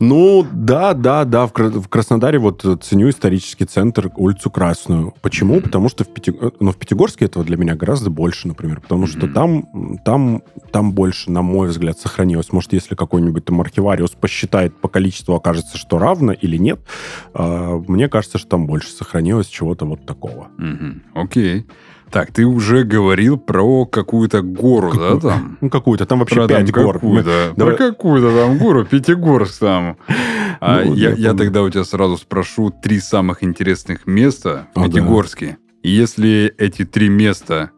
Ну, 0.00 0.46
да, 0.52 0.92
да, 0.92 1.24
да. 1.24 1.46
В 1.46 1.88
Краснодаре 1.88 2.38
вот 2.38 2.64
ценю 2.82 3.08
исторический 3.08 3.64
центр, 3.64 4.10
улицу 4.16 4.50
Красную. 4.50 5.14
Почему? 5.22 5.60
Потому 5.60 5.88
что 5.88 6.04
в, 6.04 6.08
ну, 6.60 6.72
в 6.72 6.76
Пятигорске 6.76 7.24
этого 7.24 7.44
для 7.44 7.56
меня 7.56 7.74
гораздо 7.74 8.10
больше, 8.10 8.48
например. 8.48 8.80
Потому 8.80 9.06
что 9.06 9.26
там, 9.26 9.98
там, 10.04 10.42
там 10.70 10.92
больше, 10.92 11.30
на 11.30 11.42
мой 11.42 11.68
взгляд, 11.68 11.98
сохранилось. 11.98 12.52
Может, 12.52 12.74
если 12.74 12.94
какой-нибудь 12.94 13.44
там 13.44 13.60
архивариус 13.60 14.10
посчитает 14.10 14.76
по 14.76 14.88
количеству, 14.88 15.34
окажется, 15.34 15.78
что 15.78 15.98
равно 15.98 16.32
или 16.32 16.56
нет, 16.56 16.80
а, 17.32 17.78
мне 17.88 18.08
кажется, 18.08 18.38
что 18.38 18.48
там 18.48 18.66
больше 18.66 18.90
сохранилось 18.90 19.46
чего-то 19.46 19.86
вот 19.86 20.04
такого. 20.04 20.48
Окей. 21.14 21.66
Так, 22.10 22.32
ты 22.32 22.44
уже 22.44 22.84
говорил 22.84 23.36
про 23.36 23.84
какую-то 23.84 24.42
гору, 24.42 24.90
как, 24.90 25.20
да, 25.20 25.28
там? 25.30 25.58
Ну, 25.60 25.70
какую-то, 25.70 26.06
там 26.06 26.20
вообще 26.20 26.36
про, 26.36 26.48
пять 26.48 26.72
там, 26.72 26.84
гор. 26.84 26.94
Какую-то, 26.94 27.52
Давай... 27.56 27.76
Про 27.76 27.86
какую-то 27.90 28.36
там 28.36 28.58
гору, 28.58 28.84
Пятигорск 28.84 29.60
там. 29.60 29.96
А 30.58 30.82
ну, 30.84 30.94
я, 30.94 31.10
я, 31.10 31.16
я 31.16 31.34
тогда 31.34 31.62
у 31.62 31.68
тебя 31.68 31.84
сразу 31.84 32.16
спрошу 32.16 32.70
три 32.70 32.98
самых 32.98 33.44
интересных 33.44 34.06
места 34.06 34.68
в 34.74 34.84
Пятигорске. 34.84 35.58
И 35.82 35.90
если 35.90 36.54
эти 36.56 36.86
три 36.86 37.10
места 37.10 37.72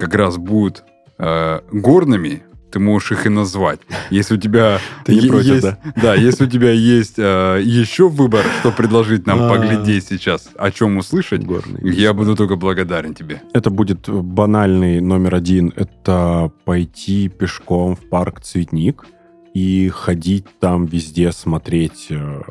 как 0.00 0.14
раз 0.14 0.36
будут 0.36 0.82
э, 1.18 1.60
горными, 1.70 2.42
ты 2.70 2.78
можешь 2.78 3.12
их 3.12 3.26
и 3.26 3.28
назвать. 3.28 3.80
Если 4.10 4.34
у 4.34 4.38
тебя 4.38 4.78
ты 5.04 5.14
не 5.14 5.28
против, 5.28 5.54
есть, 5.54 5.62
да? 5.62 5.78
Да, 5.96 6.14
если 6.14 6.44
у 6.44 6.48
тебя 6.48 6.70
есть 6.70 7.18
э, 7.18 7.60
еще 7.62 8.08
выбор, 8.08 8.44
что 8.60 8.72
предложить 8.72 9.26
нам 9.26 9.42
а. 9.44 9.48
поглядеть 9.48 10.06
сейчас, 10.06 10.48
о 10.56 10.70
чем 10.70 10.98
услышать, 10.98 11.42
я 11.82 12.12
буду 12.12 12.36
только 12.36 12.56
благодарен 12.56 13.14
тебе. 13.14 13.42
Это 13.52 13.70
будет 13.70 14.08
банальный 14.08 15.00
номер 15.00 15.34
один. 15.34 15.72
Это 15.76 16.50
пойти 16.64 17.28
пешком 17.28 17.96
в 17.96 18.08
парк 18.08 18.40
Цветник 18.40 19.06
и 19.54 19.88
ходить 19.88 20.46
там 20.60 20.86
везде, 20.86 21.32
смотреть, 21.32 22.08
э, 22.10 22.42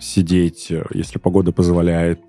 сидеть, 0.00 0.68
э, 0.70 0.84
если 0.94 1.18
погода 1.18 1.52
позволяет, 1.52 2.20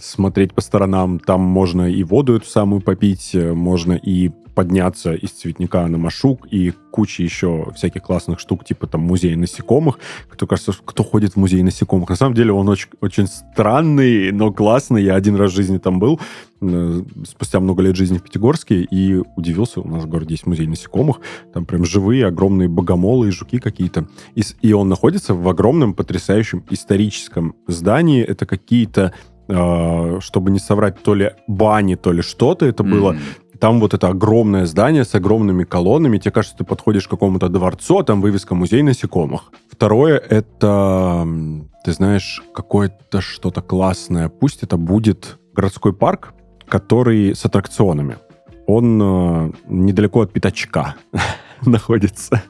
смотреть 0.00 0.54
по 0.54 0.60
сторонам. 0.60 1.18
Там 1.18 1.40
можно 1.40 1.90
и 1.90 2.02
воду 2.04 2.36
эту 2.36 2.46
самую 2.46 2.82
попить, 2.82 3.34
можно 3.34 3.94
и 3.94 4.30
подняться 4.54 5.14
из 5.14 5.30
цветника 5.30 5.86
на 5.86 5.98
Машук 5.98 6.46
и 6.50 6.72
куча 6.90 7.22
еще 7.22 7.72
всяких 7.74 8.02
классных 8.02 8.38
штук, 8.38 8.64
типа 8.64 8.86
там 8.86 9.00
музей 9.00 9.34
насекомых. 9.34 9.98
Кто 10.28 10.46
кажется, 10.46 10.72
кто 10.84 11.02
ходит 11.02 11.32
в 11.32 11.36
музей 11.36 11.62
насекомых? 11.62 12.08
На 12.08 12.16
самом 12.16 12.34
деле 12.34 12.52
он 12.52 12.68
очень, 12.68 12.88
очень 13.00 13.26
странный, 13.26 14.30
но 14.30 14.52
классный. 14.52 15.02
Я 15.02 15.16
один 15.16 15.34
раз 15.36 15.50
в 15.50 15.54
жизни 15.56 15.78
там 15.78 15.98
был, 15.98 16.20
э, 16.60 17.02
спустя 17.28 17.58
много 17.58 17.82
лет 17.82 17.96
жизни 17.96 18.18
в 18.18 18.22
Пятигорске, 18.22 18.82
и 18.82 19.20
удивился, 19.36 19.80
у 19.80 19.88
нас 19.88 20.04
в 20.04 20.08
городе 20.08 20.34
есть 20.34 20.46
музей 20.46 20.66
насекомых, 20.66 21.20
там 21.52 21.66
прям 21.66 21.84
живые 21.84 22.26
огромные 22.26 22.68
богомолы 22.68 23.28
и 23.28 23.32
жуки 23.32 23.58
какие-то. 23.58 24.06
И, 24.36 24.42
и 24.62 24.72
он 24.72 24.88
находится 24.88 25.34
в 25.34 25.48
огромном 25.48 25.94
потрясающем 25.94 26.62
историческом 26.70 27.56
здании. 27.66 28.22
Это 28.22 28.46
какие-то 28.46 29.12
э, 29.48 30.18
чтобы 30.20 30.50
не 30.50 30.58
соврать, 30.58 31.02
то 31.02 31.14
ли 31.14 31.32
бани, 31.46 31.96
то 31.96 32.12
ли 32.12 32.22
что-то 32.22 32.66
это 32.66 32.82
mm-hmm. 32.82 32.90
было. 32.90 33.16
Там 33.58 33.80
вот 33.80 33.94
это 33.94 34.08
огромное 34.08 34.66
здание 34.66 35.04
с 35.04 35.14
огромными 35.14 35.64
колоннами. 35.64 36.18
Тебе 36.18 36.32
кажется, 36.32 36.58
ты 36.58 36.64
подходишь 36.64 37.06
к 37.06 37.10
какому-то 37.10 37.48
дворцу, 37.48 37.98
а 37.98 38.04
там 38.04 38.20
вывеска 38.20 38.54
«Музей 38.54 38.82
насекомых». 38.82 39.52
Второе— 39.70 40.18
это, 40.30 41.26
ты 41.84 41.92
знаешь, 41.92 42.42
какое-то 42.54 43.20
что-то 43.20 43.62
классное. 43.62 44.28
Пусть 44.28 44.62
это 44.62 44.76
будет 44.76 45.38
городской 45.54 45.92
парк, 45.92 46.34
который 46.68 47.34
с 47.34 47.44
аттракционами. 47.44 48.18
Он 48.66 49.00
э, 49.00 49.52
недалеко 49.68 50.22
от 50.22 50.32
Пятачка 50.32 50.96
находится. 51.62 52.42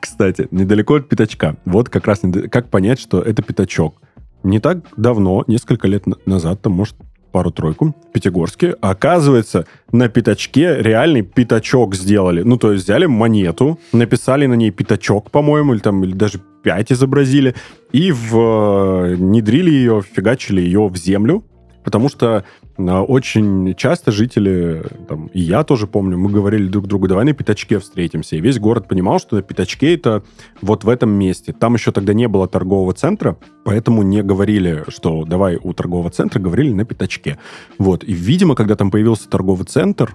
Кстати, 0.00 0.48
недалеко 0.50 0.96
от 0.96 1.08
Пятачка. 1.08 1.56
Вот 1.64 1.88
как 1.88 2.06
раз 2.06 2.20
как 2.50 2.70
понять, 2.70 3.00
что 3.00 3.20
это 3.20 3.42
Пятачок. 3.42 4.00
Не 4.42 4.60
так 4.60 4.78
давно, 4.96 5.44
несколько 5.46 5.88
лет 5.88 6.04
назад, 6.26 6.62
там, 6.62 6.72
может, 6.72 6.96
пару-тройку 7.38 7.94
в 8.08 8.12
Пятигорске. 8.12 8.74
Оказывается, 8.80 9.64
на 9.92 10.08
пятачке 10.08 10.82
реальный 10.82 11.22
пятачок 11.22 11.94
сделали. 11.94 12.42
Ну, 12.42 12.56
то 12.56 12.72
есть 12.72 12.84
взяли 12.84 13.06
монету, 13.06 13.78
написали 13.92 14.46
на 14.46 14.54
ней 14.54 14.72
пятачок, 14.72 15.30
по-моему, 15.30 15.72
или 15.72 15.80
там 15.80 16.02
или 16.02 16.12
даже 16.12 16.40
пять 16.64 16.90
изобразили, 16.90 17.54
и 17.92 18.10
в, 18.10 19.14
внедрили 19.14 19.70
ее, 19.70 20.02
фигачили 20.02 20.60
ее 20.60 20.88
в 20.88 20.96
землю, 20.96 21.44
Потому 21.84 22.08
что 22.08 22.44
а, 22.76 23.02
очень 23.02 23.74
часто 23.74 24.12
жители, 24.12 24.84
там, 25.08 25.26
и 25.28 25.40
я 25.40 25.64
тоже 25.64 25.86
помню, 25.86 26.18
мы 26.18 26.30
говорили 26.30 26.68
друг 26.68 26.86
другу, 26.86 27.08
давай 27.08 27.24
на 27.24 27.32
пятачке 27.32 27.78
встретимся. 27.78 28.36
И 28.36 28.40
весь 28.40 28.58
город 28.58 28.88
понимал, 28.88 29.18
что 29.18 29.36
на 29.36 29.42
пятачке 29.42 29.94
это 29.94 30.22
вот 30.60 30.84
в 30.84 30.88
этом 30.88 31.10
месте. 31.10 31.52
Там 31.52 31.74
еще 31.74 31.92
тогда 31.92 32.12
не 32.12 32.28
было 32.28 32.46
торгового 32.48 32.92
центра, 32.92 33.36
поэтому 33.64 34.02
не 34.02 34.22
говорили, 34.22 34.84
что 34.88 35.24
давай 35.24 35.56
у 35.56 35.72
торгового 35.72 36.10
центра, 36.10 36.40
говорили 36.40 36.72
на 36.72 36.84
пятачке. 36.84 37.38
Вот. 37.78 38.04
И, 38.04 38.12
видимо, 38.12 38.54
когда 38.54 38.76
там 38.76 38.90
появился 38.90 39.28
торговый 39.28 39.66
центр, 39.66 40.14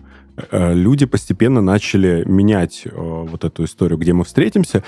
э, 0.51 0.73
люди 0.73 1.05
постепенно 1.05 1.61
начали 1.61 2.23
менять 2.25 2.83
э, 2.85 2.89
вот 2.93 3.43
эту 3.43 3.65
историю, 3.65 3.97
где 3.97 4.13
мы 4.13 4.23
встретимся, 4.23 4.83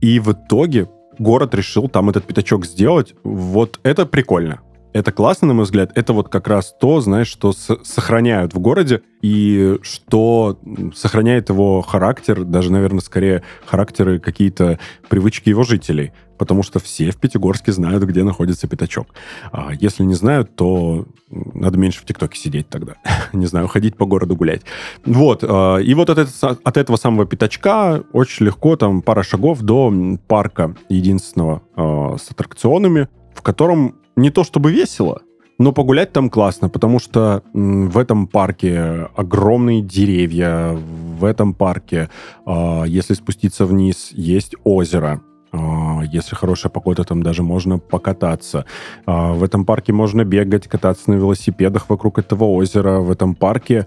и 0.00 0.18
в 0.20 0.32
итоге 0.32 0.88
город 1.18 1.54
решил 1.54 1.88
там 1.88 2.10
этот 2.10 2.24
пятачок 2.24 2.66
сделать. 2.66 3.14
Вот 3.24 3.80
это 3.82 4.06
прикольно. 4.06 4.60
Это 4.96 5.12
классно, 5.12 5.48
на 5.48 5.52
мой 5.52 5.64
взгляд. 5.64 5.92
Это 5.94 6.14
вот 6.14 6.30
как 6.30 6.48
раз 6.48 6.74
то, 6.80 7.02
знаешь, 7.02 7.26
что 7.26 7.52
сохраняют 7.52 8.54
в 8.54 8.58
городе 8.58 9.02
и 9.20 9.76
что 9.82 10.58
сохраняет 10.94 11.50
его 11.50 11.82
характер, 11.82 12.44
даже, 12.44 12.72
наверное, 12.72 13.00
скорее 13.00 13.42
характеры 13.66 14.18
какие-то 14.18 14.78
привычки 15.10 15.50
его 15.50 15.64
жителей. 15.64 16.12
Потому 16.38 16.62
что 16.62 16.80
все 16.80 17.10
в 17.10 17.18
Пятигорске 17.18 17.72
знают, 17.72 18.04
где 18.04 18.24
находится 18.24 18.68
пятачок. 18.68 19.08
А 19.52 19.72
если 19.78 20.02
не 20.02 20.14
знают, 20.14 20.56
то 20.56 21.04
надо 21.28 21.76
меньше 21.76 22.00
в 22.00 22.06
ТикТоке 22.06 22.38
сидеть 22.38 22.70
тогда. 22.70 22.94
не 23.34 23.44
знаю, 23.44 23.68
ходить 23.68 23.98
по 23.98 24.06
городу 24.06 24.34
гулять. 24.34 24.62
Вот. 25.04 25.44
А, 25.46 25.76
и 25.76 25.92
вот 25.92 26.08
от, 26.08 26.18
от 26.42 26.76
этого 26.78 26.96
самого 26.96 27.26
пятачка 27.26 28.02
очень 28.14 28.46
легко, 28.46 28.76
там, 28.76 29.02
пара 29.02 29.22
шагов 29.22 29.60
до 29.60 29.92
парка 30.26 30.74
единственного 30.88 31.60
а, 31.76 32.16
с 32.16 32.30
аттракционами, 32.30 33.08
в 33.34 33.42
котором 33.42 33.96
не 34.16 34.30
то 34.30 34.44
чтобы 34.44 34.72
весело, 34.72 35.22
но 35.58 35.72
погулять 35.72 36.12
там 36.12 36.28
классно, 36.28 36.68
потому 36.68 36.98
что 36.98 37.42
в 37.52 37.96
этом 37.96 38.26
парке 38.26 39.08
огромные 39.14 39.82
деревья, 39.82 40.76
в 41.18 41.24
этом 41.24 41.54
парке, 41.54 42.10
э, 42.46 42.84
если 42.86 43.14
спуститься 43.14 43.64
вниз, 43.64 44.10
есть 44.12 44.54
озеро. 44.64 45.22
Э, 45.52 46.00
если 46.12 46.34
хорошая 46.34 46.70
погода, 46.70 47.04
там 47.04 47.22
даже 47.22 47.42
можно 47.42 47.78
покататься. 47.78 48.66
Э, 49.06 49.32
в 49.32 49.42
этом 49.42 49.64
парке 49.64 49.94
можно 49.94 50.24
бегать, 50.24 50.68
кататься 50.68 51.10
на 51.10 51.14
велосипедах 51.14 51.88
вокруг 51.88 52.18
этого 52.18 52.44
озера. 52.44 53.00
В 53.00 53.10
этом 53.10 53.34
парке 53.34 53.86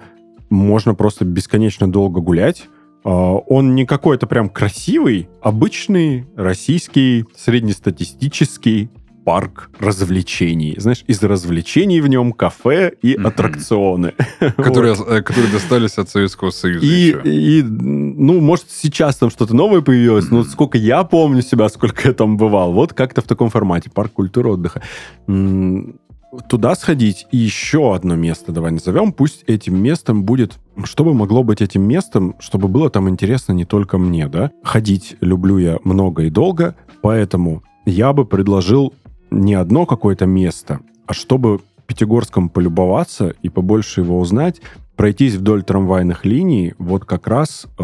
можно 0.49 0.95
просто 0.95 1.23
бесконечно 1.25 1.91
долго 1.91 2.19
гулять. 2.19 2.67
Он 3.03 3.75
не 3.75 3.85
какой-то 3.85 4.27
прям 4.27 4.49
красивый, 4.49 5.29
обычный 5.41 6.27
российский 6.35 7.23
среднестатистический 7.33 8.89
парк 9.29 9.69
развлечений. 9.79 10.73
Знаешь, 10.79 11.03
из 11.05 11.21
развлечений 11.21 12.01
в 12.01 12.07
нем 12.07 12.31
кафе 12.31 12.93
и 13.03 13.13
mm-hmm. 13.13 13.27
аттракционы. 13.27 14.13
Которые, 14.57 14.95
вот. 14.95 15.07
Э, 15.07 15.21
которые 15.21 15.51
достались 15.51 15.99
от 15.99 16.09
Советского 16.09 16.49
Союза 16.49 16.83
и, 16.83 17.59
и, 17.59 17.61
ну, 17.61 18.41
может, 18.41 18.71
сейчас 18.71 19.17
там 19.17 19.29
что-то 19.29 19.55
новое 19.55 19.81
появилось, 19.81 20.25
mm-hmm. 20.25 20.35
но 20.37 20.43
сколько 20.45 20.79
я 20.79 21.03
помню 21.03 21.43
себя, 21.43 21.69
сколько 21.69 22.07
я 22.07 22.13
там 22.15 22.37
бывал, 22.37 22.73
вот 22.73 22.93
как-то 22.93 23.21
в 23.21 23.25
таком 23.25 23.51
формате. 23.51 23.91
Парк 23.93 24.13
культуры 24.13 24.49
отдыха. 24.49 24.81
Туда 26.47 26.73
сходить. 26.73 27.27
И 27.31 27.37
еще 27.37 27.93
одно 27.93 28.15
место 28.15 28.51
давай 28.51 28.71
назовем. 28.71 29.11
Пусть 29.11 29.43
этим 29.45 29.79
местом 29.79 30.23
будет... 30.23 30.57
Что 30.85 31.03
бы 31.03 31.13
могло 31.13 31.43
быть 31.43 31.61
этим 31.61 31.83
местом, 31.83 32.35
чтобы 32.39 32.67
было 32.67 32.89
там 32.89 33.07
интересно 33.09 33.53
не 33.53 33.65
только 33.65 33.99
мне, 33.99 34.27
да? 34.27 34.49
Ходить 34.63 35.17
люблю 35.21 35.59
я 35.59 35.77
много 35.83 36.23
и 36.23 36.31
долго, 36.31 36.75
поэтому 37.03 37.61
я 37.85 38.13
бы 38.13 38.25
предложил 38.25 38.93
не 39.31 39.53
одно 39.53 39.85
какое-то 39.85 40.25
место, 40.25 40.79
а 41.05 41.13
чтобы 41.13 41.61
Пятигорском 41.87 42.49
полюбоваться 42.49 43.33
и 43.41 43.49
побольше 43.49 44.01
его 44.01 44.19
узнать, 44.19 44.61
пройтись 44.95 45.35
вдоль 45.35 45.63
трамвайных 45.63 46.25
линий, 46.25 46.75
вот 46.77 47.05
как 47.05 47.27
раз 47.27 47.65
э, 47.79 47.83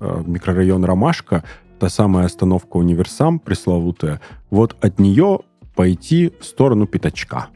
э, 0.00 0.22
микрорайон 0.26 0.84
Ромашка, 0.84 1.44
та 1.78 1.88
самая 1.88 2.26
остановка 2.26 2.76
Универсам 2.76 3.38
пресловутая, 3.38 4.20
вот 4.50 4.76
от 4.80 4.98
нее 4.98 5.40
пойти 5.74 6.32
в 6.40 6.44
сторону 6.44 6.86
Пятачка. 6.86 7.48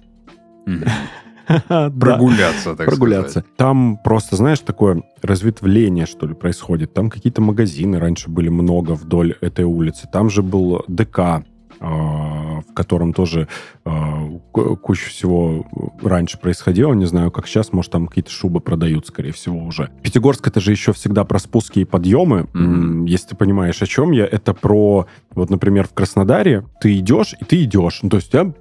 Прогуляться, 1.69 2.75
так 2.75 2.87
Прогуляться. 2.87 3.45
Там 3.57 3.99
просто, 4.05 4.37
знаешь, 4.37 4.61
такое 4.61 5.03
разветвление, 5.23 6.07
что 6.07 6.27
ли, 6.27 6.35
происходит. 6.35 6.93
Там 6.93 7.09
какие-то 7.11 7.41
магазины 7.41 7.99
раньше 7.99 8.29
были 8.31 8.49
много 8.49 8.93
вдоль 8.93 9.35
этой 9.41 9.65
улицы. 9.65 10.09
Там 10.13 10.29
же 10.29 10.43
был 10.43 10.85
ДК, 10.89 11.45
в 11.81 12.75
котором 12.75 13.13
тоже 13.13 13.49
а, 13.85 14.29
куча 14.53 15.09
всего 15.09 15.67
раньше 16.03 16.39
происходило. 16.39 16.93
Не 16.93 17.07
знаю, 17.07 17.31
как 17.31 17.47
сейчас, 17.47 17.73
может, 17.73 17.93
там 17.93 18.07
какие-то 18.07 18.31
шубы 18.31 18.61
продают, 18.61 19.07
скорее 19.07 19.33
всего, 19.33 19.59
уже. 19.59 19.91
Пятигорск 20.03 20.47
это 20.47 20.61
же 20.61 20.73
еще 20.73 20.93
всегда 20.93 21.25
про 21.25 21.39
спуски 21.39 21.81
и 21.81 21.85
подъемы. 21.85 22.49
Mm-hmm. 22.53 23.07
Если 23.07 23.29
ты 23.29 23.37
понимаешь, 23.37 23.81
о 23.81 23.87
чем 23.87 24.11
я, 24.13 24.27
это 24.27 24.55
про, 24.55 25.07
вот, 25.35 25.51
например, 25.51 25.87
в 25.87 25.95
Краснодаре 25.95 26.65
ты 26.81 26.99
идешь, 26.99 27.35
и 27.41 27.45
ты 27.45 27.63
идешь. 27.63 28.01
Ну, 28.03 28.11
то 28.11 28.17
есть 28.17 28.29
у 28.29 28.31
тебя 28.33 28.53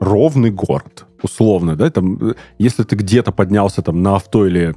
ровный 0.00 0.50
город, 0.50 1.06
условно, 1.22 1.76
да, 1.76 1.90
там, 1.90 2.34
если 2.58 2.84
ты 2.84 2.96
где-то 2.96 3.32
поднялся 3.32 3.82
там 3.82 4.02
на 4.02 4.16
авто 4.16 4.46
или 4.46 4.72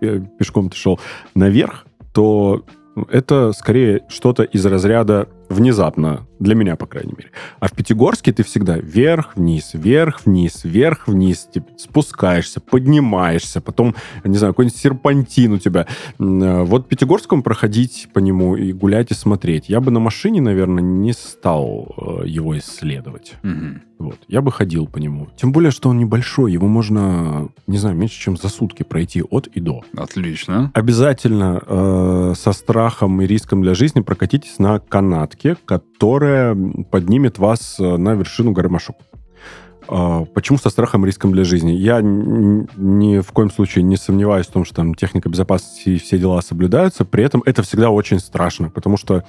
э, 0.00 0.20
пешком 0.38 0.70
ты 0.70 0.76
шел 0.76 0.98
наверх, 1.34 1.86
то 2.12 2.64
это 3.10 3.52
скорее 3.52 4.02
что-то 4.08 4.42
из 4.42 4.64
разряда 4.66 5.28
внезапно, 5.48 6.26
для 6.38 6.54
меня, 6.54 6.76
по 6.76 6.86
крайней 6.86 7.12
мере. 7.16 7.30
А 7.60 7.68
в 7.68 7.72
Пятигорске 7.72 8.32
ты 8.32 8.42
всегда 8.42 8.76
вверх-вниз, 8.76 9.70
вверх-вниз, 9.74 10.64
вверх-вниз, 10.64 11.48
типа, 11.52 11.68
спускаешься, 11.76 12.60
поднимаешься, 12.60 13.60
потом, 13.60 13.94
не 14.24 14.36
знаю, 14.36 14.52
какой-нибудь 14.52 14.78
серпантин 14.78 15.52
у 15.52 15.58
тебя. 15.58 15.86
Э, 16.18 16.62
вот 16.64 16.88
Пятигорском 16.88 17.42
проходить 17.42 18.08
по 18.12 18.18
нему 18.18 18.56
и 18.56 18.72
гулять, 18.72 19.10
и 19.10 19.14
смотреть. 19.14 19.68
Я 19.68 19.80
бы 19.80 19.90
на 19.90 20.00
машине, 20.00 20.40
наверное, 20.40 20.82
не 20.82 21.12
стал 21.12 21.94
э, 21.96 22.26
его 22.26 22.56
исследовать. 22.58 23.34
Угу. 23.42 23.80
Вот. 23.98 24.18
Я 24.28 24.42
бы 24.42 24.50
ходил 24.50 24.86
по 24.86 24.98
нему. 24.98 25.28
Тем 25.36 25.52
более, 25.52 25.70
что 25.70 25.88
он 25.88 25.98
небольшой. 25.98 26.52
Его 26.52 26.66
можно, 26.66 27.48
не 27.66 27.78
знаю, 27.78 27.96
меньше, 27.96 28.20
чем 28.20 28.36
за 28.36 28.48
сутки 28.48 28.82
пройти 28.82 29.22
от 29.22 29.46
и 29.46 29.60
до. 29.60 29.82
Отлично. 29.96 30.70
Обязательно 30.74 31.62
э, 31.64 32.34
со 32.36 32.52
страхом 32.52 33.20
и 33.22 33.26
риском 33.26 33.62
для 33.62 33.74
жизни 33.74 34.00
прокатитесь 34.00 34.58
на 34.58 34.80
канатке, 34.80 35.56
которая 35.64 36.56
поднимет 36.90 37.38
вас 37.38 37.76
э, 37.78 37.96
на 37.96 38.14
вершину 38.14 38.52
горы 38.52 38.68
Машук. 38.68 38.96
Э, 39.88 40.24
почему 40.34 40.58
со 40.58 40.70
страхом 40.70 41.04
и 41.04 41.06
риском 41.06 41.32
для 41.32 41.44
жизни? 41.44 41.72
Я 41.72 42.00
ни 42.02 43.20
в 43.20 43.32
коем 43.32 43.50
случае 43.50 43.84
не 43.84 43.96
сомневаюсь 43.96 44.46
в 44.46 44.52
том, 44.52 44.64
что 44.64 44.74
там 44.76 44.94
техника 44.94 45.28
безопасности 45.28 45.90
и 45.90 45.98
все 45.98 46.18
дела 46.18 46.40
соблюдаются. 46.42 47.04
При 47.04 47.24
этом 47.24 47.42
это 47.46 47.62
всегда 47.62 47.90
очень 47.90 48.18
страшно, 48.18 48.70
потому 48.70 48.96
что 48.96 49.24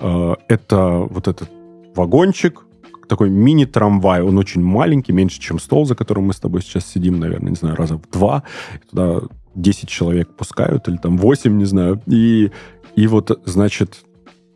э, 0.00 0.34
это 0.48 1.06
вот 1.08 1.28
этот 1.28 1.48
вагончик, 1.94 2.64
такой 3.10 3.28
мини-трамвай. 3.28 4.22
Он 4.22 4.38
очень 4.38 4.62
маленький, 4.62 5.12
меньше, 5.12 5.40
чем 5.40 5.58
стол, 5.58 5.84
за 5.84 5.94
которым 5.94 6.24
мы 6.24 6.32
с 6.32 6.40
тобой 6.40 6.62
сейчас 6.62 6.86
сидим, 6.86 7.18
наверное, 7.18 7.50
не 7.50 7.56
знаю, 7.56 7.76
раза 7.76 7.96
в 7.96 8.08
два. 8.10 8.44
Туда 8.88 9.20
10 9.54 9.88
человек 9.88 10.28
пускают, 10.34 10.88
или 10.88 10.96
там 10.96 11.18
8, 11.18 11.58
не 11.58 11.64
знаю. 11.64 12.00
И, 12.06 12.50
и 12.96 13.06
вот, 13.06 13.42
значит, 13.44 14.04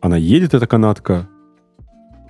она 0.01 0.17
едет, 0.17 0.53
эта 0.53 0.67
канатка, 0.67 1.27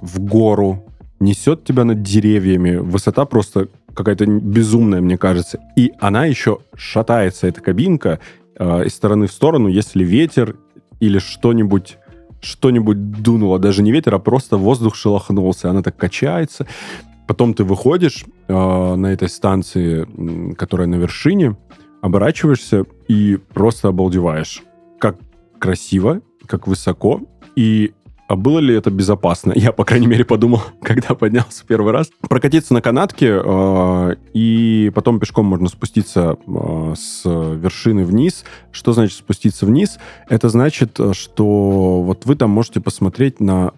в 0.01 0.19
гору, 0.19 0.83
несет 1.19 1.63
тебя 1.63 1.83
над 1.85 2.01
деревьями. 2.01 2.77
Высота 2.77 3.25
просто 3.25 3.69
какая-то 3.93 4.25
безумная, 4.25 5.01
мне 5.01 5.17
кажется. 5.17 5.59
И 5.77 5.93
она 5.99 6.25
еще 6.25 6.57
шатается, 6.75 7.47
эта 7.47 7.61
кабинка, 7.61 8.19
э, 8.57 8.85
из 8.85 8.93
стороны 8.95 9.27
в 9.27 9.31
сторону, 9.31 9.67
если 9.67 10.03
ветер 10.03 10.57
или 10.99 11.19
что-нибудь 11.19 11.97
что-нибудь 12.41 13.21
дунуло, 13.21 13.59
даже 13.59 13.81
не 13.83 13.91
ветер, 13.91 14.15
а 14.15 14.19
просто 14.19 14.57
воздух 14.57 14.95
шелохнулся, 14.95 15.69
она 15.69 15.81
так 15.81 15.97
качается. 15.97 16.67
Потом 17.27 17.53
ты 17.53 17.63
выходишь 17.63 18.25
э, 18.47 18.53
на 18.95 19.07
этой 19.07 19.29
станции, 19.29 20.53
которая 20.53 20.87
на 20.87 20.95
вершине, 20.95 21.57
оборачиваешься 22.01 22.85
и 23.07 23.37
просто 23.53 23.87
обалдеваешь. 23.87 24.61
Как 24.99 25.17
красиво, 25.59 26.21
как 26.45 26.67
высоко, 26.67 27.21
и 27.55 27.93
а 28.27 28.35
было 28.35 28.59
ли 28.59 28.73
это 28.75 28.89
безопасно? 28.89 29.53
Я, 29.55 29.71
по 29.71 29.85
крайней 29.85 30.07
мере, 30.07 30.25
подумал, 30.25 30.61
когда 30.81 31.15
поднялся 31.15 31.63
первый 31.67 31.93
раз. 31.93 32.09
Прокатиться 32.27 32.73
на 32.73 32.81
канатке, 32.81 33.39
э, 33.43 34.15
и 34.33 34.91
потом 34.95 35.19
пешком 35.19 35.45
можно 35.45 35.67
спуститься 35.67 36.37
э, 36.47 36.93
с 36.97 37.23
вершины 37.25 38.03
вниз. 38.03 38.43
Что 38.71 38.93
значит 38.93 39.17
спуститься 39.17 39.65
вниз? 39.65 39.97
Это 40.27 40.49
значит, 40.49 40.99
что 41.13 42.01
вот 42.01 42.25
вы 42.25 42.35
там 42.35 42.49
можете 42.49 42.81
посмотреть 42.81 43.39
на 43.39 43.73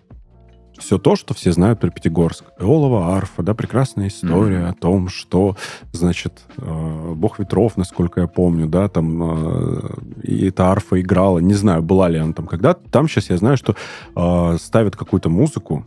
все 0.78 0.98
то, 0.98 1.16
что 1.16 1.34
все 1.34 1.52
знают 1.52 1.80
про 1.80 1.90
Пятигорск. 1.90 2.46
Эолова 2.60 3.16
арфа, 3.16 3.44
да, 3.44 3.54
прекрасная 3.54 4.08
история 4.08 4.60
mm-hmm. 4.60 4.70
о 4.70 4.74
том, 4.74 5.10
что, 5.10 5.56
значит, 5.92 6.42
э, 6.58 7.14
бог 7.16 7.40
ветров, 7.40 7.78
насколько 7.78 8.22
я 8.22 8.28
помню, 8.28 8.68
да, 8.68 8.88
там 8.88 9.24
э, 9.24 9.80
и 10.24 10.48
эта 10.48 10.72
арфа 10.72 11.00
играла, 11.02 11.40
не 11.40 11.54
знаю, 11.54 11.82
была 11.82 12.10
ли 12.10 12.18
она 12.18 12.34
там 12.34 12.48
когда-то. 12.48 12.90
Там 12.90 13.08
сейчас 13.08 13.30
я 13.30 13.38
знаю, 13.38 13.58
что 13.58 13.76
э, 14.16 14.58
ставят 14.60 14.96
какую-то 14.96 15.30
музыку, 15.30 15.86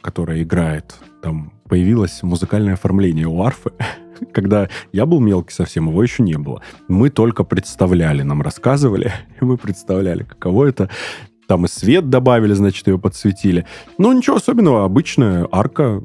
которая 0.00 0.44
играет, 0.44 0.94
там 1.20 1.52
появилось 1.68 2.22
музыкальное 2.22 2.74
оформление 2.74 3.26
у 3.26 3.42
арфы. 3.42 3.72
Когда 4.32 4.68
я 4.92 5.06
был 5.06 5.20
мелкий 5.20 5.52
совсем, 5.52 5.88
его 5.88 6.02
еще 6.02 6.22
не 6.22 6.38
было. 6.38 6.62
Мы 6.88 7.10
только 7.10 7.44
представляли, 7.44 8.22
нам 8.22 8.42
рассказывали, 8.42 9.12
и 9.40 9.44
мы 9.44 9.56
представляли, 9.56 10.22
каково 10.22 10.66
это. 10.66 10.88
Там 11.48 11.64
и 11.64 11.68
свет 11.68 12.10
добавили, 12.10 12.52
значит, 12.52 12.86
ее 12.88 12.98
подсветили. 12.98 13.66
Ну, 13.98 14.12
ничего 14.12 14.36
особенного, 14.36 14.84
обычная 14.84 15.46
арка, 15.50 16.02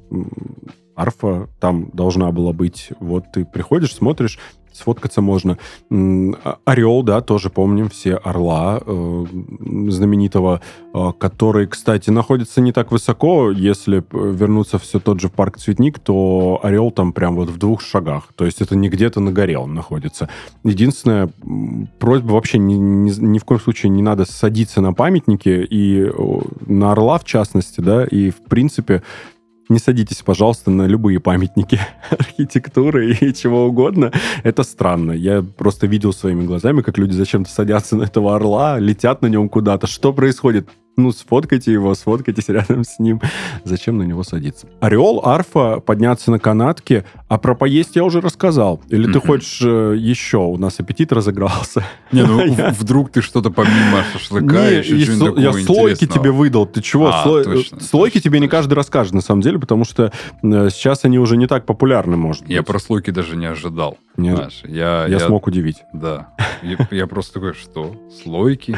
арфа 0.96 1.50
там 1.60 1.90
должна 1.94 2.32
была 2.32 2.54
быть. 2.54 2.90
Вот 3.00 3.32
ты 3.34 3.46
приходишь, 3.46 3.96
смотришь, 3.96 4.38
сфоткаться 4.82 5.22
можно. 5.22 5.58
А, 5.90 6.58
Орел, 6.66 7.04
да, 7.04 7.22
тоже 7.22 7.50
помним 7.50 7.90
все 7.90 8.16
Орла 8.16 8.82
э, 8.86 9.26
знаменитого, 9.88 10.62
э, 10.94 11.12
который, 11.20 11.68
кстати, 11.68 12.10
находится 12.10 12.62
не 12.62 12.72
так 12.72 12.92
высоко. 12.92 13.52
Если 13.52 14.04
вернуться 14.12 14.78
все 14.80 15.00
тот 15.00 15.20
же 15.20 15.30
парк 15.30 15.58
Цветник, 15.58 16.00
то 16.00 16.60
Орел 16.64 16.92
там 16.92 17.14
прям 17.14 17.36
вот 17.36 17.50
в 17.50 17.58
двух 17.58 17.82
шагах. 17.82 18.30
То 18.36 18.46
есть 18.46 18.62
это 18.62 18.76
не 18.76 18.90
где-то 18.90 19.20
на 19.20 19.32
горе 19.32 19.58
он 19.58 19.74
находится. 19.74 20.30
Единственная 20.64 21.30
просьба 22.00 22.34
вообще 22.34 22.58
ни, 22.58 22.74
ни, 22.74 23.12
ни 23.20 23.40
в 23.40 23.46
коем 23.46 23.62
случае 23.62 23.90
не 23.90 24.02
надо 24.02 24.26
садиться 24.26 24.82
на 24.82 24.94
памятники 24.94 25.68
и 25.70 26.12
на 26.68 26.92
Орла 26.92 27.20
в 27.20 27.26
частности, 27.26 27.82
да, 27.82 28.06
и 28.06 28.30
в 28.30 28.42
принципе 28.44 29.04
не 29.72 29.80
садитесь, 29.80 30.22
пожалуйста, 30.22 30.70
на 30.70 30.86
любые 30.86 31.20
памятники 31.20 31.80
архитектуры 32.10 33.14
и 33.14 33.34
чего 33.34 33.66
угодно. 33.66 34.12
Это 34.44 34.64
странно. 34.64 35.12
Я 35.14 35.42
просто 35.42 35.88
видел 35.88 36.14
своими 36.14 36.46
глазами, 36.46 36.82
как 36.82 36.98
люди 36.98 37.14
зачем-то 37.14 37.50
садятся 37.50 37.96
на 37.96 38.04
этого 38.04 38.36
орла, 38.36 38.80
летят 38.80 39.22
на 39.22 39.28
нем 39.28 39.50
куда-то. 39.50 39.88
Что 39.88 40.14
происходит? 40.14 40.70
Ну, 40.98 41.12
сфоткайте 41.12 41.72
его, 41.72 41.94
сфоткайтесь 41.96 42.50
рядом 42.50 42.84
с 42.84 43.00
ним. 43.00 43.22
Зачем 43.64 43.98
на 43.98 44.04
него 44.04 44.24
садиться? 44.24 44.68
Орел, 44.80 45.22
арфа, 45.24 45.80
подняться 45.80 46.32
на 46.32 46.40
канатке. 46.40 47.06
А 47.28 47.38
про 47.38 47.56
поесть 47.56 47.96
я 47.96 48.04
уже 48.04 48.20
рассказал. 48.22 48.82
Или 48.90 49.08
mm-hmm. 49.08 49.14
ты 49.14 49.20
хочешь 49.20 49.62
э, 49.64 49.96
еще? 49.98 50.40
У 50.40 50.58
нас 50.58 50.80
аппетит 50.80 51.12
разыгрался. 51.14 51.86
Не, 52.12 52.24
ну 52.24 52.46
я... 52.46 52.72
вдруг 52.72 53.12
ты 53.12 53.22
что-то 53.22 53.52
помимо 53.52 54.04
шашлыка 54.14 54.70
не, 54.70 54.78
еще 54.78 55.14
что-нибудь 55.14 55.40
Я 55.42 55.54
слойки 55.54 56.06
тебе 56.06 56.32
выдал. 56.32 56.66
Ты 56.66 56.82
чего? 56.82 57.08
А, 57.08 57.24
точно, 57.24 57.80
слойки 57.80 58.16
точно, 58.16 58.22
тебе 58.22 58.38
точно. 58.38 58.44
не 58.44 58.48
каждый 58.50 58.74
расскажет, 58.74 59.14
на 59.14 59.22
самом 59.22 59.42
деле, 59.42 59.60
потому 59.60 59.86
что 59.86 60.12
э, 60.44 60.70
сейчас 60.72 61.06
они 61.06 61.20
уже 61.20 61.38
не 61.38 61.48
так 61.48 61.66
популярны, 61.66 62.18
может 62.18 62.48
Я 62.50 62.60
быть. 62.60 62.68
про 62.68 62.80
слойки 62.80 63.12
даже 63.12 63.38
не 63.38 63.46
ожидал. 63.46 63.98
Не... 64.18 64.36
Знаешь, 64.36 64.62
я, 64.66 65.06
я, 65.06 65.08
я 65.08 65.20
смог 65.20 65.48
удивить. 65.48 65.78
Да. 65.94 66.34
Я, 66.62 66.78
я 66.92 67.08
просто 67.08 67.36
такой, 67.36 67.54
что? 67.54 67.96
Слойки? 68.24 68.76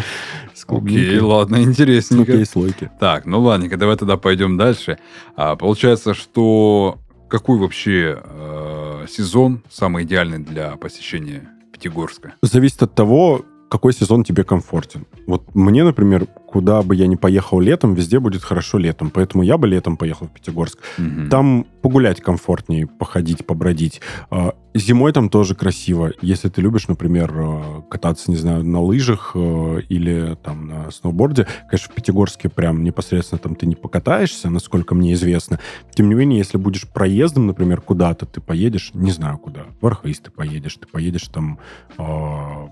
Окей, 0.67 1.19
ладно, 1.19 1.63
интересненько. 2.11 2.33
Окей, 2.33 2.45
слойки. 2.45 2.91
Так, 2.99 3.25
ну 3.25 3.41
ладненько, 3.41 3.77
давай 3.77 3.97
тогда 3.97 4.17
пойдем 4.17 4.57
дальше. 4.57 4.97
А, 5.35 5.55
получается, 5.55 6.13
что 6.13 6.99
какой 7.29 7.57
вообще 7.57 8.21
э, 8.23 9.05
сезон 9.09 9.63
самый 9.69 10.03
идеальный 10.03 10.39
для 10.39 10.75
посещения 10.77 11.49
Пятигорска? 11.71 12.33
Зависит 12.41 12.83
от 12.83 12.93
того, 12.93 13.43
какой 13.69 13.93
сезон 13.93 14.23
тебе 14.23 14.43
комфортен. 14.43 15.07
Вот 15.25 15.55
мне, 15.55 15.83
например, 15.83 16.27
куда 16.53 16.83
бы 16.83 16.95
я 16.95 17.07
ни 17.07 17.15
поехал 17.15 17.59
летом, 17.59 17.95
везде 17.95 18.19
будет 18.19 18.43
хорошо 18.43 18.77
летом. 18.77 19.09
Поэтому 19.09 19.41
я 19.41 19.57
бы 19.57 19.67
летом 19.67 19.97
поехал 19.97 20.27
в 20.27 20.29
Пятигорск. 20.29 20.77
Угу. 20.99 21.29
Там 21.31 21.65
погулять 21.81 22.21
комфортнее, 22.21 22.85
походить, 22.85 23.43
побродить. 23.43 24.01
А, 24.29 24.53
зимой 24.73 25.11
там 25.13 25.29
тоже 25.29 25.55
красиво. 25.55 26.13
Если 26.21 26.49
ты 26.49 26.61
любишь, 26.61 26.87
например, 26.87 27.33
э, 27.35 27.81
кататься, 27.89 28.31
не 28.31 28.37
знаю, 28.37 28.63
на 28.63 28.81
лыжах 28.81 29.31
э, 29.35 29.81
или 29.89 30.37
там 30.41 30.67
на 30.67 30.91
сноуборде, 30.91 31.47
конечно, 31.69 31.91
в 31.91 31.95
Пятигорске 31.95 32.49
прям 32.49 32.83
непосредственно 32.83 33.39
там 33.39 33.55
ты 33.55 33.65
не 33.65 33.75
покатаешься, 33.75 34.49
насколько 34.49 34.95
мне 34.95 35.13
известно. 35.13 35.59
Тем 35.93 36.07
не 36.07 36.15
менее, 36.15 36.37
если 36.37 36.57
будешь 36.57 36.87
проездом, 36.87 37.47
например, 37.47 37.81
куда-то, 37.81 38.25
ты 38.25 38.41
поедешь, 38.41 38.91
не 38.93 39.11
знаю 39.11 39.37
куда, 39.37 39.65
в 39.81 39.85
Архыз 39.85 40.19
ты 40.19 40.31
поедешь, 40.31 40.75
ты 40.75 40.87
поедешь 40.87 41.27
там, 41.27 41.59
э, 41.97 42.67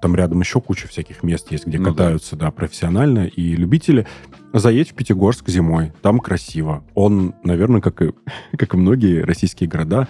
там 0.00 0.14
рядом 0.14 0.40
еще 0.40 0.60
куча 0.60 0.88
всяких 0.88 1.22
мест 1.22 1.50
есть, 1.50 1.66
где 1.66 1.78
ну, 1.78 1.86
катаются, 1.86 2.36
да, 2.36 2.46
да 2.46 2.50
профессионально 2.52 3.13
нормально, 3.14 3.26
и 3.26 3.56
любители, 3.56 4.06
заедь 4.52 4.90
в 4.90 4.94
Пятигорск 4.94 5.48
зимой, 5.48 5.92
там 6.02 6.20
красиво. 6.20 6.82
Он, 6.94 7.34
наверное, 7.42 7.80
как 7.80 8.02
и, 8.02 8.12
как 8.56 8.74
и 8.74 8.76
многие 8.76 9.22
российские 9.22 9.68
города, 9.68 10.08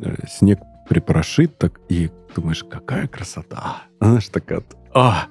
э, 0.00 0.14
снег 0.28 0.60
припорошит, 0.88 1.58
так 1.58 1.80
и 1.88 2.10
думаешь, 2.36 2.64
какая 2.64 3.06
красота. 3.06 3.82
Знаешь, 4.00 4.28
такая, 4.28 4.62
а, 4.92 5.24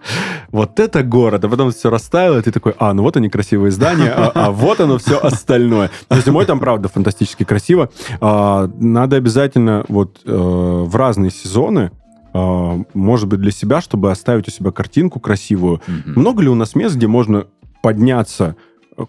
вот 0.51 0.79
это 0.79 1.03
город, 1.03 1.45
а 1.45 1.49
потом 1.49 1.71
все 1.71 1.89
растаяло, 1.89 2.39
и 2.39 2.41
ты 2.41 2.51
такой, 2.51 2.73
а, 2.79 2.93
ну 2.93 3.03
вот 3.03 3.15
они 3.17 3.29
красивые 3.29 3.71
здания, 3.71 4.11
а, 4.11 4.31
а 4.35 4.51
вот 4.51 4.79
оно 4.79 4.97
все 4.97 5.19
остальное. 5.19 5.89
Но 6.09 6.19
зимой 6.19 6.45
там, 6.45 6.59
правда, 6.59 6.89
фантастически 6.89 7.43
красиво. 7.43 7.89
А, 8.19 8.69
надо 8.79 9.15
обязательно 9.15 9.85
вот 9.87 10.21
э, 10.25 10.31
в 10.31 10.95
разные 10.95 11.31
сезоны 11.31 11.91
может 12.33 13.27
быть, 13.27 13.39
для 13.39 13.51
себя, 13.51 13.79
чтобы 13.81 14.11
оставить 14.11 14.47
у 14.47 14.51
себя 14.51 14.71
картинку 14.71 15.19
красивую. 15.19 15.81
Mm-hmm. 15.87 16.13
Много 16.19 16.41
ли 16.43 16.49
у 16.49 16.55
нас 16.55 16.75
мест, 16.75 16.95
где 16.95 17.07
можно 17.07 17.45
подняться 17.81 18.55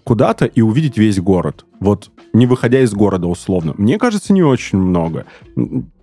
куда-то 0.05 0.45
и 0.47 0.61
увидеть 0.61 0.99
весь 0.99 1.19
город? 1.19 1.65
Вот 1.81 2.11
не 2.33 2.47
выходя 2.47 2.81
из 2.81 2.93
города 2.93 3.27
условно. 3.27 3.75
Мне 3.79 3.99
кажется, 3.99 4.33
не 4.33 4.43
очень 4.43 4.79
много. 4.79 5.25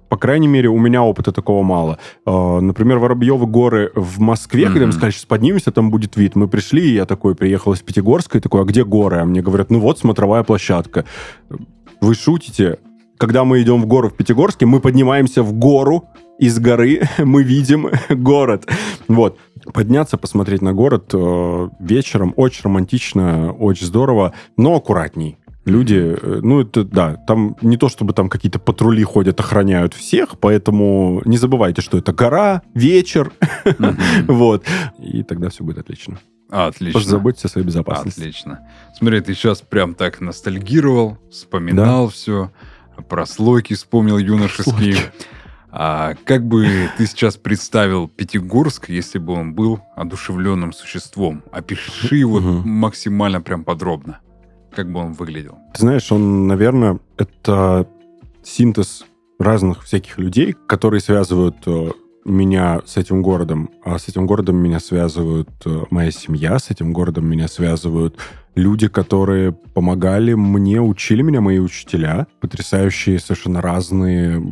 По 0.10 0.18
крайней 0.18 0.48
мере, 0.48 0.68
у 0.68 0.78
меня 0.78 1.04
опыта 1.04 1.32
такого 1.32 1.64
мало. 1.64 1.98
А, 2.26 2.60
например, 2.60 3.00
Воробьевы 3.00 3.46
горы 3.46 3.92
в 3.96 4.20
Москве, 4.20 4.64
mm-hmm. 4.64 4.68
когда 4.68 4.86
мы 4.88 4.92
сказали, 4.92 5.12
сейчас 5.12 5.26
поднимемся, 5.26 5.72
там 5.72 5.90
будет 5.90 6.18
вид. 6.18 6.36
Мы 6.36 6.48
пришли, 6.48 6.90
и 6.90 6.96
я 6.96 7.06
такой 7.06 7.34
приехал 7.34 7.74
из 7.74 7.82
Пятигорска, 7.82 8.38
и 8.38 8.42
такой, 8.42 8.62
а 8.62 8.66
где 8.66 8.84
горы? 8.84 9.20
А 9.20 9.26
мне 9.26 9.42
говорят, 9.42 9.70
ну 9.70 9.80
вот 9.80 10.00
смотровая 10.00 10.44
площадка. 10.44 11.06
Вы 12.02 12.16
шутите? 12.16 12.80
Когда 13.22 13.44
мы 13.44 13.62
идем 13.62 13.84
в 13.84 13.86
гору 13.86 14.10
в 14.10 14.16
Пятигорске, 14.16 14.66
мы 14.66 14.80
поднимаемся 14.80 15.44
в 15.44 15.54
гору, 15.54 16.10
из 16.40 16.58
горы 16.58 17.08
мы 17.20 17.44
видим 17.44 17.88
город. 18.10 18.68
Вот. 19.08 19.38
Подняться, 19.74 20.18
посмотреть 20.18 20.64
на 20.64 20.74
город 20.74 21.12
э, 21.14 21.70
вечером 21.80 22.34
очень 22.36 22.62
романтично, 22.64 23.54
очень 23.54 23.86
здорово, 23.86 24.34
но 24.58 24.76
аккуратней. 24.76 25.38
Люди, 25.66 26.18
э, 26.20 26.40
ну, 26.42 26.62
это, 26.62 26.84
да, 26.84 27.16
там 27.28 27.56
не 27.62 27.78
то, 27.78 27.90
чтобы 27.90 28.14
там 28.14 28.28
какие-то 28.28 28.58
патрули 28.58 29.04
ходят, 29.04 29.40
охраняют 29.40 29.94
всех, 29.94 30.40
поэтому 30.40 31.22
не 31.24 31.38
забывайте, 31.38 31.84
что 31.84 32.00
это 32.00 32.14
гора, 32.14 32.64
вечер, 32.74 33.32
вот, 34.28 34.66
и 34.98 35.22
тогда 35.22 35.50
все 35.50 35.64
будет 35.64 35.78
отлично. 35.78 36.18
Отлично. 36.50 37.00
Позаботьтесь 37.00 37.46
о 37.46 37.50
своей 37.50 37.68
безопасности. 37.68 38.20
Отлично. 38.20 38.68
Смотри, 38.98 39.22
ты 39.22 39.36
сейчас 39.36 39.62
прям 39.62 39.94
так 39.94 40.20
ностальгировал, 40.22 41.20
вспоминал 41.30 42.10
все, 42.10 42.52
про 43.04 43.26
слойки 43.26 43.74
вспомнил 43.74 44.18
юношеские. 44.18 45.12
А 45.74 46.16
как 46.26 46.46
бы 46.46 46.90
ты 46.98 47.06
сейчас 47.06 47.38
представил 47.38 48.10
Пятигорск, 48.10 48.90
если 48.90 49.20
бы 49.20 49.34
он 49.34 49.54
был 49.54 49.80
одушевленным 49.96 50.74
существом? 50.74 51.44
Опиши 51.52 52.18
его 52.18 52.38
угу. 52.38 52.68
максимально 52.68 53.42
прям 53.42 53.64
подробно. 53.64 54.20
Как 54.76 54.92
бы 54.92 55.00
он 55.00 55.14
выглядел? 55.14 55.58
Ты 55.74 55.82
знаешь, 55.82 56.12
он, 56.12 56.48
наверное, 56.48 57.00
это 57.18 57.88
синтез 58.44 59.06
разных 59.40 59.84
всяких 59.84 60.18
людей, 60.18 60.56
которые 60.68 61.00
связывают 61.02 61.56
э, 61.66 61.92
меня 62.26 62.82
с 62.86 62.98
этим 62.98 63.22
городом. 63.22 63.70
А 63.84 63.98
с 63.98 64.08
этим 64.08 64.26
городом 64.28 64.58
меня 64.58 64.80
связывают 64.80 65.50
э, 65.66 65.84
моя 65.90 66.12
семья, 66.12 66.60
с 66.60 66.70
этим 66.70 66.94
городом 66.94 67.28
меня 67.28 67.48
связывают 67.48 68.18
люди, 68.56 68.88
которые 68.88 69.52
помогали 69.52 70.34
мне, 70.34 70.82
учили 70.82 71.22
меня, 71.22 71.42
мои 71.42 71.60
учителя, 71.60 72.28
потрясающие, 72.40 73.20
совершенно 73.20 73.62
разные, 73.62 74.44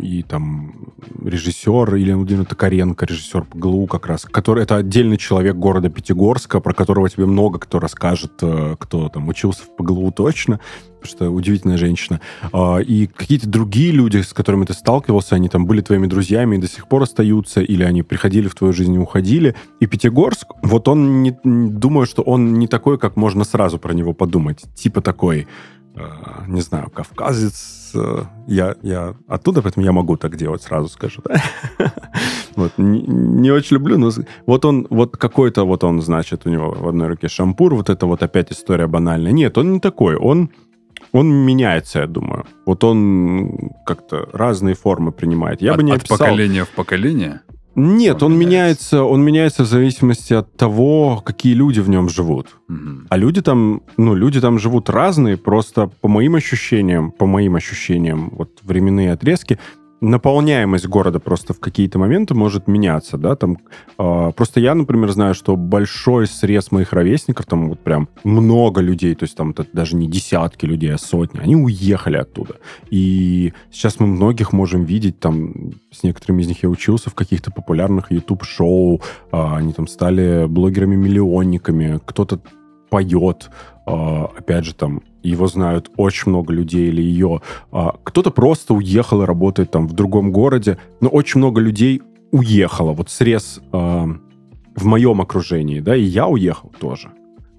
и 0.00 0.22
там 0.22 0.92
режиссер 1.24 1.96
Илья 1.96 2.16
Владимировна 2.16 2.48
Токаренко, 2.48 3.06
режиссер 3.06 3.44
ПГЛУ 3.44 3.86
как 3.86 4.06
раз, 4.06 4.24
который, 4.24 4.64
это 4.64 4.76
отдельный 4.76 5.16
человек 5.16 5.56
города 5.56 5.88
Пятигорска, 5.88 6.60
про 6.60 6.74
которого 6.74 7.08
тебе 7.08 7.26
много 7.26 7.58
кто 7.58 7.78
расскажет, 7.78 8.32
э, 8.42 8.76
кто 8.78 9.08
там 9.08 9.28
учился 9.28 9.62
в 9.62 9.76
ПГЛУ 9.76 10.12
точно, 10.12 10.60
что 11.02 11.30
удивительная 11.30 11.76
женщина. 11.76 12.20
А, 12.52 12.78
и 12.78 13.06
какие-то 13.06 13.48
другие 13.48 13.92
люди, 13.92 14.18
с 14.18 14.32
которыми 14.32 14.64
ты 14.64 14.74
сталкивался, 14.74 15.34
они 15.34 15.48
там 15.48 15.66
были 15.66 15.80
твоими 15.80 16.06
друзьями 16.06 16.56
и 16.56 16.58
до 16.58 16.68
сих 16.68 16.88
пор 16.88 17.02
остаются, 17.02 17.60
или 17.60 17.82
они 17.82 18.02
приходили 18.02 18.48
в 18.48 18.54
твою 18.54 18.72
жизнь 18.72 18.94
и 18.94 18.98
уходили. 18.98 19.54
И 19.80 19.86
Пятигорск, 19.86 20.48
вот 20.62 20.88
он, 20.88 21.22
не, 21.22 21.36
думаю, 21.44 22.06
что 22.06 22.22
он 22.22 22.54
не 22.54 22.66
такой, 22.66 22.98
как 22.98 23.16
можно 23.16 23.44
сразу 23.44 23.78
про 23.78 23.92
него 23.92 24.12
подумать. 24.12 24.64
Типа 24.74 25.00
такой, 25.00 25.46
э, 25.94 26.00
не 26.46 26.60
знаю, 26.60 26.90
кавказец. 26.90 27.92
Э, 27.94 28.24
я, 28.46 28.76
я 28.82 29.14
оттуда, 29.26 29.62
поэтому 29.62 29.84
я 29.84 29.92
могу 29.92 30.16
так 30.16 30.36
делать, 30.36 30.62
сразу 30.62 30.88
скажу. 30.88 31.22
Да? 31.24 31.42
Вот, 32.56 32.72
не, 32.76 33.02
не 33.02 33.52
очень 33.52 33.76
люблю, 33.76 33.98
но 33.98 34.10
вот 34.46 34.64
он, 34.64 34.88
вот 34.90 35.16
какой-то 35.16 35.64
вот 35.64 35.84
он, 35.84 36.02
значит, 36.02 36.44
у 36.44 36.50
него 36.50 36.72
в 36.72 36.88
одной 36.88 37.06
руке 37.06 37.28
шампур, 37.28 37.76
вот 37.76 37.88
это 37.88 38.04
вот 38.06 38.24
опять 38.24 38.50
история 38.50 38.88
банальная. 38.88 39.30
Нет, 39.30 39.56
он 39.58 39.74
не 39.74 39.78
такой, 39.78 40.16
он 40.16 40.50
он 41.12 41.30
меняется, 41.30 42.00
я 42.00 42.06
думаю. 42.06 42.46
Вот 42.66 42.84
он 42.84 43.70
как-то 43.86 44.28
разные 44.32 44.74
формы 44.74 45.12
принимает. 45.12 45.62
Я 45.62 45.72
от, 45.72 45.76
бы 45.78 45.82
не 45.82 45.92
от 45.92 45.98
описал... 45.98 46.18
поколения 46.18 46.64
в 46.64 46.70
поколение? 46.70 47.40
Нет, 47.74 48.22
он, 48.22 48.32
он 48.32 48.38
меняется. 48.38 48.96
меняется, 48.96 49.02
он 49.04 49.22
меняется 49.22 49.62
в 49.62 49.66
зависимости 49.66 50.34
от 50.34 50.56
того, 50.56 51.22
какие 51.24 51.54
люди 51.54 51.78
в 51.80 51.88
нем 51.88 52.08
живут. 52.08 52.48
Угу. 52.68 53.06
А 53.08 53.16
люди 53.16 53.40
там, 53.40 53.82
ну, 53.96 54.16
люди 54.16 54.40
там 54.40 54.58
живут 54.58 54.90
разные, 54.90 55.36
просто 55.36 55.88
по 56.00 56.08
моим 56.08 56.34
ощущениям, 56.34 57.12
по 57.12 57.26
моим 57.26 57.54
ощущениям, 57.54 58.30
вот 58.32 58.50
временные 58.62 59.12
отрезки, 59.12 59.58
наполняемость 60.00 60.86
города 60.86 61.18
просто 61.18 61.54
в 61.54 61.60
какие-то 61.60 61.98
моменты 61.98 62.34
может 62.34 62.68
меняться, 62.68 63.18
да, 63.18 63.34
там, 63.36 63.58
э, 63.98 64.32
просто 64.36 64.60
я, 64.60 64.74
например, 64.74 65.10
знаю, 65.10 65.34
что 65.34 65.56
большой 65.56 66.26
срез 66.26 66.70
моих 66.70 66.92
ровесников, 66.92 67.46
там 67.46 67.68
вот 67.68 67.80
прям 67.80 68.08
много 68.24 68.80
людей, 68.80 69.14
то 69.14 69.24
есть 69.24 69.36
там 69.36 69.50
это 69.50 69.66
даже 69.72 69.96
не 69.96 70.08
десятки 70.08 70.66
людей, 70.66 70.94
а 70.94 70.98
сотни, 70.98 71.40
они 71.40 71.56
уехали 71.56 72.16
оттуда. 72.16 72.56
И 72.90 73.52
сейчас 73.70 73.98
мы 73.98 74.06
многих 74.06 74.52
можем 74.52 74.84
видеть, 74.84 75.18
там, 75.18 75.72
с 75.90 76.02
некоторыми 76.02 76.42
из 76.42 76.48
них 76.48 76.62
я 76.62 76.68
учился 76.68 77.10
в 77.10 77.14
каких-то 77.14 77.50
популярных 77.50 78.12
YouTube-шоу, 78.12 79.00
э, 79.32 79.54
они 79.56 79.72
там 79.72 79.88
стали 79.88 80.46
блогерами-миллионниками, 80.46 82.00
кто-то 82.04 82.40
поет, 82.88 83.50
э, 83.86 84.24
опять 84.36 84.64
же, 84.64 84.74
там, 84.74 85.02
его 85.22 85.46
знают 85.46 85.90
очень 85.96 86.30
много 86.30 86.52
людей 86.52 86.88
или 86.88 87.02
ее. 87.02 87.40
А, 87.72 87.96
кто-то 88.04 88.30
просто 88.30 88.74
уехал 88.74 89.22
и 89.22 89.26
работает 89.26 89.70
там 89.70 89.86
в 89.88 89.92
другом 89.92 90.32
городе, 90.32 90.78
но 91.00 91.08
очень 91.08 91.38
много 91.38 91.60
людей 91.60 92.02
уехало. 92.30 92.92
Вот 92.92 93.10
срез 93.10 93.60
а, 93.72 94.06
в 94.76 94.84
моем 94.84 95.20
окружении, 95.20 95.80
да, 95.80 95.96
и 95.96 96.02
я 96.02 96.26
уехал 96.26 96.72
тоже. 96.78 97.10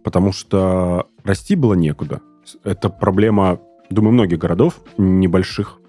Потому 0.03 0.31
что 0.31 1.07
расти 1.23 1.55
было 1.55 1.73
некуда. 1.73 2.21
Это 2.63 2.89
проблема, 2.89 3.59
думаю, 3.89 4.13
многих 4.13 4.39
городов 4.39 4.79
небольших. 4.97 5.79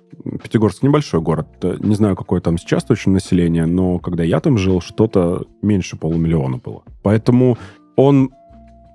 Пятигорск 0.42 0.82
небольшой 0.82 1.20
город. 1.20 1.46
Не 1.62 1.94
знаю, 1.94 2.16
какое 2.16 2.40
там 2.40 2.58
сейчас 2.58 2.84
точно 2.84 3.12
население, 3.12 3.64
но 3.64 3.98
когда 3.98 4.22
я 4.24 4.40
там 4.40 4.58
жил, 4.58 4.80
что-то 4.80 5.46
меньше 5.62 5.96
полумиллиона 5.96 6.58
было. 6.58 6.82
Поэтому 7.02 7.56
он 7.96 8.30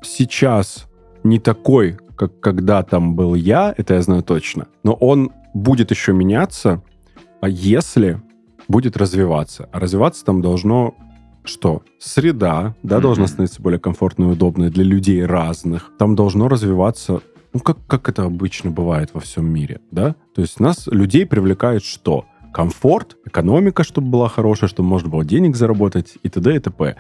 сейчас 0.04 0.88
не 1.24 1.40
такой, 1.40 1.98
как 2.16 2.40
когда 2.40 2.84
там 2.84 3.16
был 3.16 3.36
я, 3.36 3.74
это 3.78 3.96
я 3.96 4.02
знаю 4.02 4.24
точно. 4.24 4.68
Но 4.84 4.94
он 4.94 5.32
будет 5.54 5.92
еще 5.92 6.14
меняться, 6.14 6.82
а 7.42 7.50
если 7.50 8.22
будет 8.68 8.98
развиваться. 8.98 9.70
А 9.72 9.80
развиваться 9.80 10.26
там 10.26 10.42
должно 10.42 10.96
что? 11.44 11.84
Среда, 12.00 12.76
да, 12.82 12.98
mm-hmm. 12.98 13.02
должна 13.02 13.28
становиться 13.28 13.62
более 13.62 13.80
комфортной 13.80 14.30
и 14.30 14.32
удобной 14.32 14.70
для 14.70 14.84
людей 14.84 15.24
разных. 15.26 15.92
Там 15.98 16.16
должно 16.16 16.48
развиваться, 16.48 17.22
ну, 17.54 17.60
как, 17.60 17.78
как 17.88 18.10
это 18.10 18.24
обычно 18.24 18.72
бывает 18.72 19.12
во 19.14 19.22
всем 19.22 19.46
мире, 19.46 19.80
да? 19.92 20.16
То 20.34 20.42
есть 20.42 20.60
нас, 20.60 20.88
людей, 20.88 21.26
привлекает 21.26 21.84
что? 21.84 22.26
Комфорт, 22.54 23.18
экономика, 23.26 23.84
чтобы 23.84 24.10
была 24.10 24.30
хорошая, 24.30 24.70
чтобы 24.70 24.90
можно 24.90 25.10
было 25.10 25.26
денег 25.26 25.56
заработать 25.56 26.16
и 26.24 26.30
т.д. 26.30 26.56
и 26.56 26.60
т.п. 26.60 26.96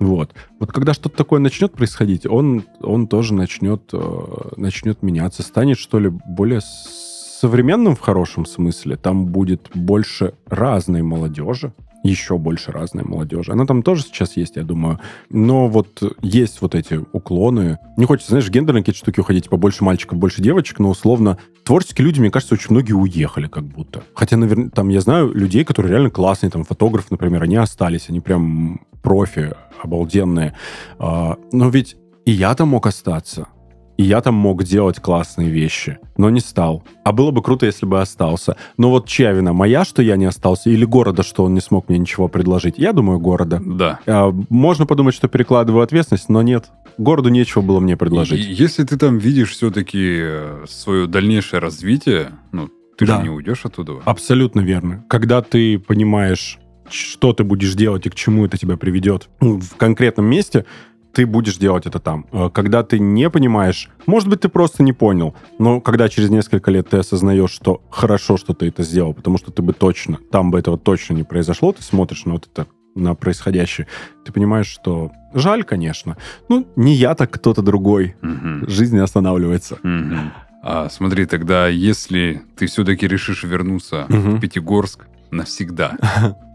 Вот. 0.00 0.34
Вот 0.58 0.72
когда 0.72 0.94
что-то 0.94 1.16
такое 1.16 1.40
начнет 1.40 1.72
происходить, 1.72 2.26
он, 2.26 2.64
он 2.80 3.06
тоже 3.06 3.34
начнет, 3.34 3.82
э, 3.92 4.50
начнет 4.56 5.02
меняться, 5.02 5.42
станет, 5.42 5.78
что 5.78 5.98
ли, 5.98 6.08
более 6.08 6.60
современным 6.62 7.94
в 7.94 8.00
хорошем 8.00 8.46
смысле. 8.46 8.96
Там 8.96 9.26
будет 9.26 9.70
больше 9.74 10.32
разной 10.46 11.02
молодежи, 11.02 11.74
еще 12.02 12.38
больше 12.38 12.72
разной 12.72 13.04
молодежи. 13.04 13.52
Она 13.52 13.66
там 13.66 13.82
тоже 13.82 14.02
сейчас 14.02 14.38
есть, 14.38 14.56
я 14.56 14.62
думаю. 14.62 14.98
Но 15.28 15.68
вот 15.68 16.02
есть 16.22 16.62
вот 16.62 16.74
эти 16.74 17.00
уклоны. 17.12 17.78
Не 17.98 18.06
хочется, 18.06 18.30
знаешь, 18.30 18.48
гендерные 18.48 18.82
какие-то 18.82 19.00
штуки 19.00 19.20
уходить, 19.20 19.44
типа 19.44 19.58
больше 19.58 19.84
мальчиков, 19.84 20.18
больше 20.18 20.40
девочек, 20.40 20.78
но 20.78 20.90
условно 20.90 21.36
творческие 21.64 22.06
люди, 22.06 22.20
мне 22.20 22.30
кажется, 22.30 22.54
очень 22.54 22.70
многие 22.70 22.94
уехали 22.94 23.48
как 23.48 23.64
будто. 23.64 24.02
Хотя, 24.14 24.38
наверное, 24.38 24.70
там 24.70 24.88
я 24.88 25.00
знаю 25.00 25.32
людей, 25.34 25.64
которые 25.64 25.92
реально 25.92 26.10
классные, 26.10 26.50
там 26.50 26.64
фотограф, 26.64 27.10
например, 27.10 27.42
они 27.42 27.56
остались, 27.56 28.08
они 28.08 28.20
прям 28.20 28.80
профи 29.02 29.52
обалденные. 29.82 30.56
А, 30.98 31.36
но 31.52 31.68
ведь 31.68 31.96
и 32.24 32.32
я 32.32 32.54
там 32.54 32.68
мог 32.68 32.86
остаться. 32.86 33.48
И 33.96 34.02
я 34.02 34.22
там 34.22 34.34
мог 34.34 34.64
делать 34.64 34.98
классные 34.98 35.50
вещи, 35.50 35.98
но 36.16 36.30
не 36.30 36.40
стал. 36.40 36.82
А 37.04 37.12
было 37.12 37.32
бы 37.32 37.42
круто, 37.42 37.66
если 37.66 37.84
бы 37.84 38.00
остался. 38.00 38.56
Но 38.78 38.88
вот 38.88 39.06
чья 39.06 39.32
вина? 39.32 39.52
Моя, 39.52 39.84
что 39.84 40.00
я 40.00 40.16
не 40.16 40.24
остался? 40.24 40.70
Или 40.70 40.86
города, 40.86 41.22
что 41.22 41.44
он 41.44 41.52
не 41.52 41.60
смог 41.60 41.90
мне 41.90 41.98
ничего 41.98 42.26
предложить? 42.26 42.78
Я 42.78 42.94
думаю, 42.94 43.18
города. 43.18 43.60
Да. 43.62 44.00
А, 44.06 44.32
можно 44.48 44.86
подумать, 44.86 45.14
что 45.14 45.28
перекладываю 45.28 45.82
ответственность, 45.82 46.30
но 46.30 46.40
нет. 46.40 46.70
Городу 46.96 47.28
нечего 47.28 47.60
было 47.60 47.78
мне 47.78 47.94
предложить. 47.94 48.40
И, 48.40 48.50
если 48.50 48.84
ты 48.84 48.96
там 48.96 49.18
видишь 49.18 49.50
все-таки 49.50 50.20
э, 50.22 50.64
свое 50.66 51.06
дальнейшее 51.06 51.60
развитие, 51.60 52.30
ну, 52.52 52.70
ты 52.96 53.04
да. 53.04 53.18
же 53.18 53.24
не 53.24 53.28
уйдешь 53.28 53.66
оттуда. 53.66 53.96
Абсолютно 54.06 54.60
верно. 54.60 55.04
Когда 55.10 55.42
ты 55.42 55.78
понимаешь, 55.78 56.58
что 56.92 57.32
ты 57.32 57.44
будешь 57.44 57.74
делать 57.74 58.06
и 58.06 58.10
к 58.10 58.14
чему 58.14 58.46
это 58.46 58.56
тебя 58.56 58.76
приведет 58.76 59.28
в 59.40 59.76
конкретном 59.76 60.26
месте, 60.26 60.64
ты 61.12 61.26
будешь 61.26 61.56
делать 61.56 61.86
это 61.86 61.98
там. 61.98 62.26
Э, 62.32 62.50
когда 62.52 62.82
ты 62.82 62.98
не 62.98 63.28
понимаешь, 63.30 63.90
может 64.06 64.28
быть, 64.28 64.40
ты 64.40 64.48
просто 64.48 64.82
не 64.82 64.92
понял, 64.92 65.34
но 65.58 65.80
когда 65.80 66.08
через 66.08 66.30
несколько 66.30 66.70
лет 66.70 66.88
ты 66.90 66.98
осознаешь, 66.98 67.50
что 67.50 67.82
хорошо, 67.90 68.36
что 68.36 68.54
ты 68.54 68.68
это 68.68 68.82
сделал, 68.82 69.14
потому 69.14 69.38
что 69.38 69.50
ты 69.50 69.62
бы 69.62 69.72
точно, 69.72 70.18
там 70.30 70.50
бы 70.50 70.58
этого 70.58 70.78
точно 70.78 71.14
не 71.14 71.24
произошло, 71.24 71.72
ты 71.72 71.82
смотришь 71.82 72.24
на 72.26 72.34
вот 72.34 72.48
это 72.52 72.66
на 72.94 73.14
происходящее, 73.14 73.86
ты 74.24 74.32
понимаешь, 74.32 74.66
что 74.66 75.12
жаль, 75.32 75.64
конечно. 75.64 76.16
Ну, 76.48 76.66
не 76.76 76.94
я, 76.94 77.14
так 77.14 77.30
кто-то 77.30 77.62
другой. 77.62 78.16
Угу. 78.20 78.68
Жизнь 78.68 78.96
не 78.96 79.02
останавливается. 79.02 79.76
Угу. 79.76 80.16
А 80.62 80.88
смотри, 80.90 81.26
тогда 81.26 81.68
если 81.68 82.42
ты 82.56 82.66
все-таки 82.66 83.06
решишь 83.06 83.44
вернуться 83.44 84.06
угу. 84.08 84.16
в 84.16 84.40
Пятигорск 84.40 85.06
навсегда, 85.30 85.96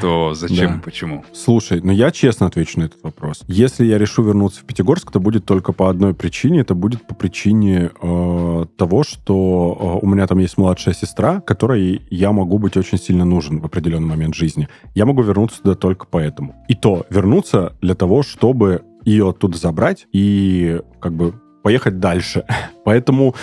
то 0.00 0.34
зачем 0.34 0.72
да. 0.72 0.78
и 0.78 0.80
почему? 0.80 1.24
Слушай, 1.32 1.80
ну 1.82 1.92
я 1.92 2.10
честно 2.10 2.46
отвечу 2.46 2.80
на 2.80 2.84
этот 2.84 3.02
вопрос. 3.02 3.42
Если 3.48 3.84
я 3.84 3.98
решу 3.98 4.22
вернуться 4.22 4.60
в 4.60 4.64
Пятигорск, 4.64 5.10
то 5.10 5.20
будет 5.20 5.44
только 5.44 5.72
по 5.72 5.90
одной 5.90 6.14
причине. 6.14 6.60
Это 6.60 6.74
будет 6.74 7.06
по 7.06 7.14
причине 7.14 7.90
э, 8.00 8.66
того, 8.76 9.04
что 9.04 9.98
э, 10.02 10.04
у 10.04 10.08
меня 10.08 10.26
там 10.26 10.38
есть 10.38 10.58
младшая 10.58 10.94
сестра, 10.94 11.40
которой 11.40 12.02
я 12.10 12.32
могу 12.32 12.58
быть 12.58 12.76
очень 12.76 12.98
сильно 12.98 13.24
нужен 13.24 13.60
в 13.60 13.66
определенный 13.66 14.08
момент 14.08 14.34
жизни. 14.34 14.68
Я 14.94 15.06
могу 15.06 15.22
вернуться 15.22 15.62
туда 15.62 15.74
только 15.74 16.06
поэтому. 16.10 16.54
И 16.68 16.74
то 16.74 17.06
вернуться 17.10 17.74
для 17.80 17.94
того, 17.94 18.22
чтобы 18.22 18.82
ее 19.04 19.28
оттуда 19.28 19.58
забрать 19.58 20.06
и 20.12 20.80
как 21.00 21.12
бы 21.12 21.34
поехать 21.62 21.98
дальше. 21.98 22.44
Поэтому 22.84 23.34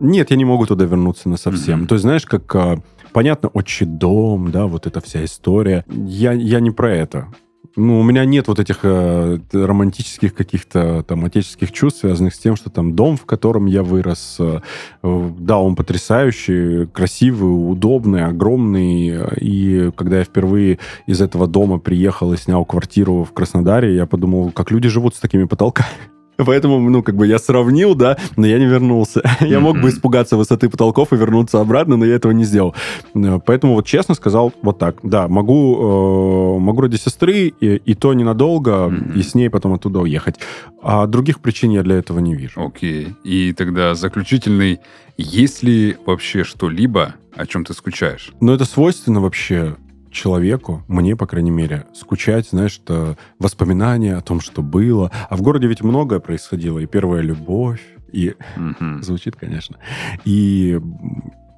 нет, 0.00 0.30
я 0.30 0.36
не 0.36 0.44
могу 0.44 0.66
туда 0.66 0.84
вернуться 0.84 1.28
на 1.28 1.36
совсем. 1.36 1.82
Mm-hmm. 1.82 1.86
То 1.86 1.94
есть, 1.94 2.02
знаешь, 2.02 2.26
как 2.26 2.54
э, 2.54 2.78
Понятно, 3.14 3.48
отчий 3.54 3.86
дом, 3.86 4.50
да, 4.50 4.66
вот 4.66 4.88
эта 4.88 5.00
вся 5.00 5.24
история. 5.24 5.84
Я, 5.88 6.32
я 6.32 6.58
не 6.58 6.72
про 6.72 6.92
это. 6.92 7.28
Ну, 7.76 8.00
у 8.00 8.02
меня 8.02 8.24
нет 8.24 8.48
вот 8.48 8.58
этих 8.58 8.80
э, 8.82 9.38
романтических 9.52 10.34
каких-то 10.34 11.04
там 11.04 11.24
отеческих 11.24 11.70
чувств, 11.70 12.00
связанных 12.00 12.34
с 12.34 12.38
тем, 12.40 12.56
что 12.56 12.70
там 12.70 12.96
дом, 12.96 13.16
в 13.16 13.24
котором 13.24 13.66
я 13.66 13.84
вырос, 13.84 14.36
э, 14.40 14.60
да, 15.02 15.58
он 15.58 15.76
потрясающий, 15.76 16.86
красивый, 16.86 17.50
удобный, 17.70 18.24
огромный. 18.24 19.36
И 19.40 19.92
когда 19.96 20.18
я 20.18 20.24
впервые 20.24 20.80
из 21.06 21.22
этого 21.22 21.46
дома 21.46 21.78
приехал 21.78 22.32
и 22.32 22.36
снял 22.36 22.64
квартиру 22.64 23.22
в 23.22 23.32
Краснодаре, 23.32 23.94
я 23.94 24.06
подумал, 24.06 24.50
как 24.50 24.72
люди 24.72 24.88
живут 24.88 25.14
с 25.14 25.20
такими 25.20 25.44
потолками. 25.44 26.13
Поэтому, 26.36 26.78
ну, 26.90 27.02
как 27.02 27.16
бы 27.16 27.26
я 27.26 27.38
сравнил, 27.38 27.94
да, 27.94 28.16
но 28.36 28.46
я 28.46 28.58
не 28.58 28.66
вернулся. 28.66 29.22
я 29.40 29.60
мог 29.60 29.80
бы 29.80 29.88
испугаться 29.88 30.36
высоты 30.36 30.68
потолков 30.68 31.12
и 31.12 31.16
вернуться 31.16 31.60
обратно, 31.60 31.96
но 31.96 32.04
я 32.04 32.14
этого 32.14 32.32
не 32.32 32.44
сделал. 32.44 32.74
Э, 33.14 33.38
поэтому 33.44 33.74
вот 33.74 33.86
честно 33.86 34.14
сказал 34.14 34.52
вот 34.62 34.78
так. 34.78 34.98
Да, 35.02 35.28
могу, 35.28 36.56
э, 36.56 36.60
могу 36.60 36.82
ради 36.82 36.96
сестры, 36.96 37.52
и, 37.60 37.76
и 37.76 37.94
то 37.94 38.14
ненадолго, 38.14 38.92
и 39.14 39.22
с 39.22 39.34
ней 39.34 39.50
потом 39.50 39.74
оттуда 39.74 40.00
уехать. 40.00 40.36
А 40.82 41.06
других 41.06 41.40
причин 41.40 41.70
я 41.70 41.82
для 41.82 41.96
этого 41.96 42.18
не 42.18 42.34
вижу. 42.34 42.60
Окей. 42.60 43.14
И 43.24 43.52
тогда 43.52 43.94
заключительный. 43.94 44.80
Есть 45.16 45.62
ли 45.62 45.96
вообще 46.06 46.42
что-либо, 46.42 47.14
о 47.36 47.46
чем 47.46 47.64
ты 47.64 47.72
скучаешь? 47.72 48.32
Ну, 48.40 48.52
это 48.52 48.64
свойственно 48.64 49.20
вообще 49.20 49.76
человеку, 50.14 50.82
мне, 50.88 51.16
по 51.16 51.26
крайней 51.26 51.50
мере, 51.50 51.84
скучать, 51.92 52.48
знаешь, 52.48 52.80
это 52.82 53.18
воспоминания 53.38 54.16
о 54.16 54.22
том, 54.22 54.40
что 54.40 54.62
было. 54.62 55.10
А 55.28 55.36
в 55.36 55.42
городе 55.42 55.66
ведь 55.66 55.82
многое 55.82 56.20
происходило. 56.20 56.78
И 56.78 56.86
первая 56.86 57.20
любовь, 57.20 57.82
и... 58.12 58.34
Mm-hmm. 58.56 59.02
Звучит, 59.02 59.36
конечно. 59.36 59.78
И 60.24 60.80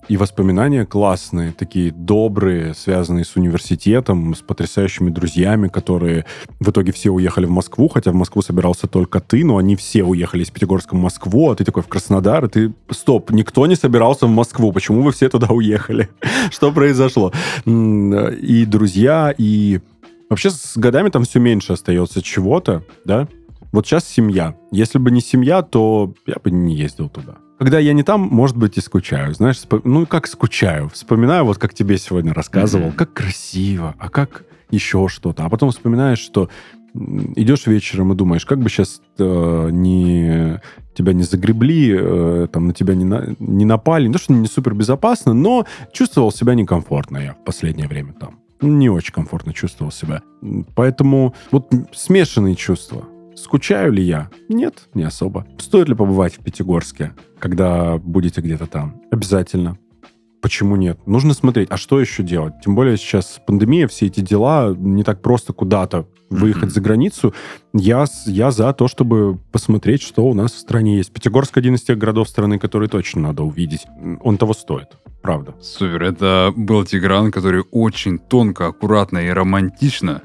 и 0.08 0.16
воспоминания 0.16 0.86
классные, 0.86 1.52
такие 1.52 1.90
добрые, 1.90 2.74
связанные 2.74 3.24
с 3.24 3.36
университетом, 3.36 4.34
с 4.34 4.40
потрясающими 4.40 5.10
друзьями, 5.10 5.68
которые 5.68 6.24
в 6.60 6.70
итоге 6.70 6.92
все 6.92 7.10
уехали 7.10 7.46
в 7.46 7.50
Москву, 7.50 7.88
хотя 7.88 8.12
в 8.12 8.14
Москву 8.14 8.42
собирался 8.42 8.86
только 8.86 9.20
ты, 9.20 9.44
но 9.44 9.56
они 9.56 9.76
все 9.76 10.04
уехали 10.04 10.42
из 10.42 10.50
Пятигорска 10.50 10.94
в 10.94 10.98
Москву, 10.98 11.50
а 11.50 11.56
ты 11.56 11.64
такой 11.64 11.82
в 11.82 11.88
Краснодар, 11.88 12.44
и 12.44 12.48
ты... 12.48 12.74
Стоп, 12.90 13.30
никто 13.30 13.66
не 13.66 13.76
собирался 13.76 14.26
в 14.26 14.30
Москву, 14.30 14.72
почему 14.72 15.02
вы 15.02 15.12
все 15.12 15.28
туда 15.28 15.48
уехали? 15.48 16.08
Что 16.50 16.72
произошло? 16.72 17.32
И 17.64 18.64
друзья, 18.66 19.34
и... 19.36 19.80
Вообще 20.28 20.50
с 20.50 20.76
годами 20.76 21.08
там 21.08 21.22
все 21.22 21.38
меньше 21.38 21.74
остается 21.74 22.20
чего-то, 22.20 22.82
да? 23.04 23.28
Вот 23.70 23.86
сейчас 23.86 24.08
семья. 24.08 24.56
Если 24.72 24.98
бы 24.98 25.10
не 25.10 25.20
семья, 25.20 25.62
то 25.62 26.14
я 26.26 26.34
бы 26.42 26.50
не 26.50 26.74
ездил 26.74 27.08
туда. 27.08 27.36
Когда 27.58 27.78
я 27.78 27.92
не 27.92 28.02
там, 28.02 28.20
может 28.20 28.56
быть, 28.56 28.76
и 28.76 28.80
скучаю. 28.80 29.34
Знаешь, 29.34 29.60
ну 29.84 30.06
как 30.06 30.26
скучаю? 30.26 30.90
Вспоминаю, 30.90 31.44
вот 31.44 31.58
как 31.58 31.72
тебе 31.72 31.96
сегодня 31.96 32.34
рассказывал, 32.34 32.88
mm-hmm. 32.88 32.96
как 32.96 33.12
красиво, 33.12 33.94
а 33.98 34.10
как 34.10 34.44
еще 34.70 35.08
что-то. 35.08 35.44
А 35.44 35.48
потом 35.48 35.70
вспоминаешь, 35.70 36.18
что 36.18 36.50
идешь 36.94 37.66
вечером 37.66 38.12
и 38.12 38.16
думаешь, 38.16 38.44
как 38.46 38.58
бы 38.58 38.68
сейчас 38.68 39.00
э, 39.18 39.68
не 39.70 40.60
тебя 40.94 41.12
не 41.12 41.22
загребли, 41.22 41.94
э, 41.98 42.48
там 42.50 42.68
на 42.68 42.72
тебя 42.72 42.94
не, 42.94 43.04
на, 43.04 43.34
не 43.38 43.64
напали. 43.64 44.06
Не 44.06 44.12
то, 44.12 44.18
что 44.18 44.32
не 44.32 44.46
супер 44.46 44.74
безопасно, 44.74 45.34
но 45.34 45.66
чувствовал 45.92 46.32
себя 46.32 46.54
некомфортно 46.54 47.18
я 47.18 47.34
в 47.34 47.44
последнее 47.44 47.88
время 47.88 48.14
там. 48.14 48.38
Не 48.62 48.88
очень 48.88 49.12
комфортно 49.12 49.52
чувствовал 49.52 49.92
себя. 49.92 50.22
Поэтому 50.74 51.34
вот 51.50 51.70
смешанные 51.92 52.54
чувства. 52.54 53.04
Скучаю 53.36 53.92
ли 53.92 54.02
я? 54.02 54.30
Нет, 54.48 54.88
не 54.94 55.02
особо. 55.02 55.46
Стоит 55.58 55.88
ли 55.88 55.94
побывать 55.94 56.38
в 56.38 56.42
Пятигорске, 56.42 57.12
когда 57.38 57.98
будете 57.98 58.40
где-то 58.40 58.66
там? 58.66 59.02
Обязательно. 59.10 59.78
Почему 60.40 60.76
нет? 60.76 60.98
Нужно 61.06 61.34
смотреть, 61.34 61.68
а 61.70 61.76
что 61.76 62.00
еще 62.00 62.22
делать? 62.22 62.54
Тем 62.64 62.74
более 62.74 62.96
сейчас 62.96 63.40
пандемия, 63.46 63.88
все 63.88 64.06
эти 64.06 64.20
дела, 64.20 64.74
не 64.76 65.02
так 65.02 65.20
просто 65.20 65.52
куда-то 65.52 66.06
выехать 66.30 66.70
mm-hmm. 66.70 66.70
за 66.70 66.80
границу. 66.80 67.34
Я, 67.74 68.06
я 68.26 68.50
за 68.50 68.72
то, 68.72 68.88
чтобы 68.88 69.38
посмотреть, 69.52 70.02
что 70.02 70.24
у 70.24 70.34
нас 70.34 70.52
в 70.52 70.58
стране 70.58 70.96
есть. 70.96 71.12
Пятигорск 71.12 71.56
один 71.58 71.74
из 71.74 71.82
тех 71.82 71.98
городов 71.98 72.28
страны, 72.28 72.58
которые 72.58 72.88
точно 72.88 73.22
надо 73.22 73.42
увидеть. 73.42 73.86
Он 74.20 74.38
того 74.38 74.54
стоит, 74.54 74.88
правда. 75.22 75.54
Супер. 75.60 76.02
Это 76.02 76.52
был 76.56 76.84
Тигран, 76.84 77.30
который 77.30 77.64
очень 77.70 78.18
тонко, 78.18 78.68
аккуратно 78.68 79.18
и 79.18 79.28
романтично 79.28 80.22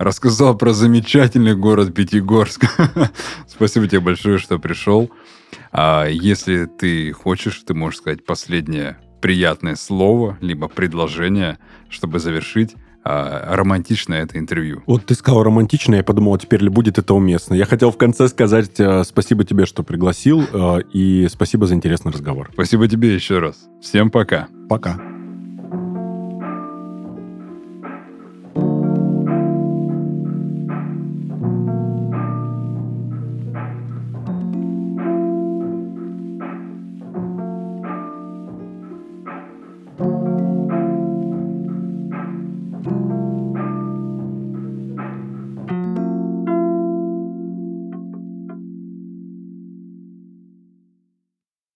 рассказал 0.00 0.56
про 0.56 0.72
замечательный 0.72 1.54
город 1.54 1.94
Пятигорск. 1.94 2.64
Спасибо 3.46 3.86
тебе 3.86 4.00
большое, 4.00 4.38
что 4.38 4.58
пришел. 4.58 5.10
А 5.72 6.06
если 6.06 6.64
ты 6.64 7.12
хочешь, 7.12 7.62
ты 7.66 7.74
можешь 7.74 7.98
сказать 7.98 8.24
последнее 8.24 8.98
приятное 9.20 9.76
слово, 9.76 10.38
либо 10.40 10.68
предложение, 10.68 11.58
чтобы 11.90 12.18
завершить 12.18 12.76
а, 13.04 13.54
романтичное 13.54 14.22
это 14.22 14.38
интервью. 14.38 14.82
Вот 14.86 15.04
ты 15.04 15.14
сказал 15.14 15.42
романтичное, 15.42 15.98
я 15.98 16.04
подумал, 16.04 16.38
теперь 16.38 16.62
ли 16.62 16.70
будет 16.70 16.96
это 16.96 17.12
уместно. 17.12 17.52
Я 17.52 17.66
хотел 17.66 17.90
в 17.90 17.98
конце 17.98 18.28
сказать 18.28 18.78
э, 18.78 19.04
спасибо 19.04 19.44
тебе, 19.44 19.66
что 19.66 19.82
пригласил, 19.82 20.42
э, 20.50 20.80
и 20.94 21.28
спасибо 21.30 21.66
за 21.66 21.74
интересный 21.74 22.12
разговор. 22.12 22.48
Спасибо 22.54 22.88
тебе 22.88 23.14
еще 23.14 23.38
раз. 23.38 23.56
Всем 23.82 24.10
пока. 24.10 24.48
Пока. 24.68 25.09